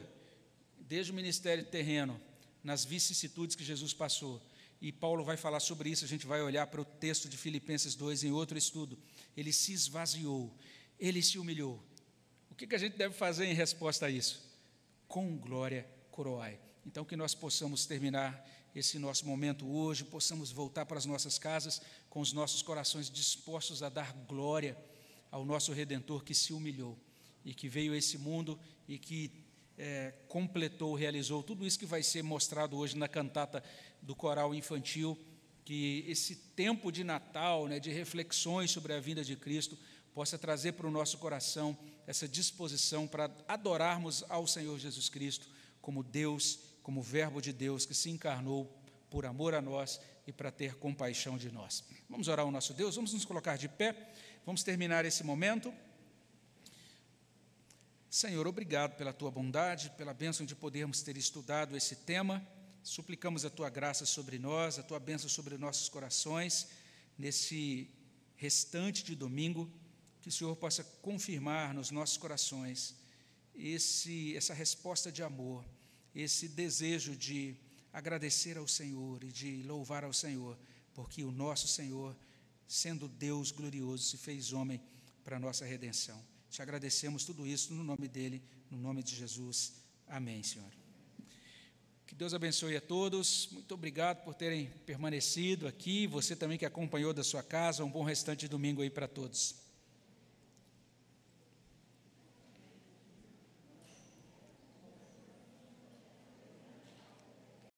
desde 0.80 1.11
o 1.11 1.15
ministério 1.15 1.65
terreno, 1.65 2.22
nas 2.63 2.86
vicissitudes 2.86 3.55
que 3.55 3.63
Jesus 3.63 3.93
passou. 3.95 4.39
E 4.80 4.91
Paulo 4.91 5.23
vai 5.23 5.38
falar 5.38 5.59
sobre 5.59 5.89
isso, 5.89 6.05
a 6.05 6.07
gente 6.07 6.28
vai 6.28 6.41
olhar 6.41 6.67
para 6.67 6.82
o 6.82 6.86
texto 6.86 7.28
de 7.28 7.36
Filipenses 7.36 7.95
2 7.95 8.25
em 8.25 8.32
outro 8.32 8.57
estudo. 8.57 8.97
Ele 9.36 9.51
se 9.51 9.73
esvaziou, 9.73 10.55
ele 10.99 11.21
se 11.21 11.39
humilhou. 11.39 11.84
O 12.51 12.55
que, 12.55 12.67
que 12.67 12.75
a 12.75 12.80
gente 12.80 12.97
deve 12.97 13.13
fazer 13.13 13.45
em 13.45 13.53
resposta 13.53 14.05
a 14.05 14.09
isso? 14.09 14.41
Com 15.07 15.38
glória 15.38 15.88
coroai. 16.11 16.59
Então, 16.86 17.03
que 17.03 17.15
nós 17.15 17.34
possamos 17.34 17.86
terminar 17.86 18.45
esse 18.75 18.99
nosso 18.99 19.25
momento 19.25 19.67
hoje, 19.67 20.03
possamos 20.03 20.51
voltar 20.51 20.86
para 20.86 20.97
as 20.97 21.05
nossas 21.05 21.39
casas 21.39 21.82
com 22.09 22.19
os 22.19 22.32
nossos 22.32 22.61
corações 22.61 23.09
dispostos 23.09 23.82
a 23.82 23.89
dar 23.89 24.13
glória 24.28 24.78
ao 25.32 25.43
nosso 25.43 25.71
Redentor 25.73 26.23
que 26.23 26.34
se 26.34 26.53
humilhou 26.53 26.97
e 27.43 27.53
que 27.53 27.67
veio 27.67 27.93
a 27.93 27.97
esse 27.97 28.17
mundo 28.17 28.59
e 28.88 28.99
que 28.99 29.32
é, 29.78 30.13
completou, 30.28 30.95
realizou 30.95 31.43
tudo 31.43 31.65
isso 31.65 31.78
que 31.78 31.86
vai 31.86 32.01
ser 32.01 32.23
mostrado 32.23 32.78
hoje 32.78 32.97
na 32.97 33.07
cantata 33.07 33.63
do 34.07 34.15
coral 34.15 34.55
infantil, 34.55 35.19
que 35.65 36.05
esse 36.07 36.35
tempo 36.55 36.91
de 36.91 37.03
Natal, 37.03 37.67
né, 37.67 37.77
de 37.77 37.91
reflexões 37.91 38.71
sobre 38.71 38.93
a 38.93 39.01
vinda 39.01 39.21
de 39.21 39.35
Cristo, 39.35 39.77
possa 40.13 40.37
trazer 40.37 40.71
para 40.71 40.87
o 40.87 40.91
nosso 40.91 41.17
coração 41.17 41.77
essa 42.07 42.25
disposição 42.25 43.05
para 43.05 43.29
adorarmos 43.47 44.23
ao 44.29 44.47
Senhor 44.47 44.79
Jesus 44.79 45.09
Cristo 45.09 45.47
como 45.81 46.01
Deus 46.01 46.59
como 46.81 47.01
Verbo 47.01 47.41
de 47.41 47.51
Deus 47.51 47.85
que 47.85 47.93
se 47.93 48.09
encarnou 48.09 48.73
por 49.09 49.25
amor 49.25 49.53
a 49.53 49.61
nós 49.61 49.99
e 50.25 50.31
para 50.31 50.49
ter 50.49 50.75
compaixão 50.75 51.37
de 51.37 51.51
nós. 51.51 51.83
Vamos 52.09 52.29
orar 52.29 52.45
ao 52.45 52.51
nosso 52.51 52.73
Deus, 52.73 52.95
vamos 52.95 53.11
nos 53.11 53.25
colocar 53.25 53.57
de 53.57 53.67
pé, 53.67 53.93
vamos 54.45 54.63
terminar 54.63 55.03
esse 55.03 55.21
momento. 55.21 55.73
Senhor, 58.09 58.47
obrigado 58.47 58.95
pela 58.95 59.11
tua 59.11 59.29
bondade, 59.29 59.91
pela 59.97 60.13
bênção 60.13 60.45
de 60.45 60.55
podermos 60.55 61.01
ter 61.01 61.17
estudado 61.17 61.75
esse 61.75 61.97
tema. 61.97 62.41
Suplicamos 62.95 63.43
a 63.43 63.49
tua 63.49 63.69
graça 63.69 64.05
sobre 64.05 64.38
nós, 64.39 64.79
a 64.79 64.83
tua 64.83 64.99
bênção 64.99 65.29
sobre 65.29 65.57
nossos 65.57 65.89
corações, 65.89 66.67
nesse 67.17 67.89
restante 68.35 69.03
de 69.03 69.15
domingo, 69.15 69.69
que 70.21 70.29
o 70.29 70.31
Senhor 70.31 70.55
possa 70.55 70.83
confirmar 71.07 71.73
nos 71.73 71.91
nossos 71.91 72.17
corações 72.17 72.95
esse, 73.55 74.35
essa 74.38 74.53
resposta 74.53 75.11
de 75.11 75.21
amor 75.21 75.65
esse 76.23 76.47
desejo 76.47 77.15
de 77.15 77.55
agradecer 77.93 78.57
ao 78.57 78.67
Senhor 78.67 79.23
e 79.23 79.31
de 79.31 79.61
louvar 79.63 80.03
ao 80.03 80.13
Senhor, 80.13 80.57
porque 80.93 81.23
o 81.23 81.31
nosso 81.31 81.67
Senhor, 81.67 82.15
sendo 82.67 83.07
Deus 83.07 83.51
glorioso, 83.51 84.03
se 84.03 84.17
fez 84.17 84.51
homem 84.51 84.81
para 85.23 85.38
a 85.38 85.39
nossa 85.39 85.63
redenção. 85.63 86.19
Te 86.49 86.61
agradecemos 86.61 87.23
tudo 87.23 87.45
isso 87.45 87.73
no 87.73 87.83
nome 87.83 88.07
dele, 88.07 88.41
no 88.71 88.77
nome 88.77 89.03
de 89.03 89.15
Jesus. 89.15 89.73
Amém, 90.07 90.41
Senhor. 90.41 90.86
Que 92.07 92.15
Deus 92.15 92.33
abençoe 92.33 92.77
a 92.77 92.81
todos. 92.81 93.49
Muito 93.51 93.73
obrigado 93.73 94.23
por 94.23 94.33
terem 94.33 94.71
permanecido 94.85 95.67
aqui. 95.67 96.07
Você 96.07 96.37
também 96.37 96.57
que 96.57 96.65
acompanhou 96.65 97.13
da 97.13 97.21
sua 97.21 97.43
casa. 97.43 97.83
Um 97.83 97.91
bom 97.91 98.01
restante 98.01 98.39
de 98.39 98.47
domingo 98.47 98.81
aí 98.81 98.89
para 98.89 99.09
todos. 99.09 99.66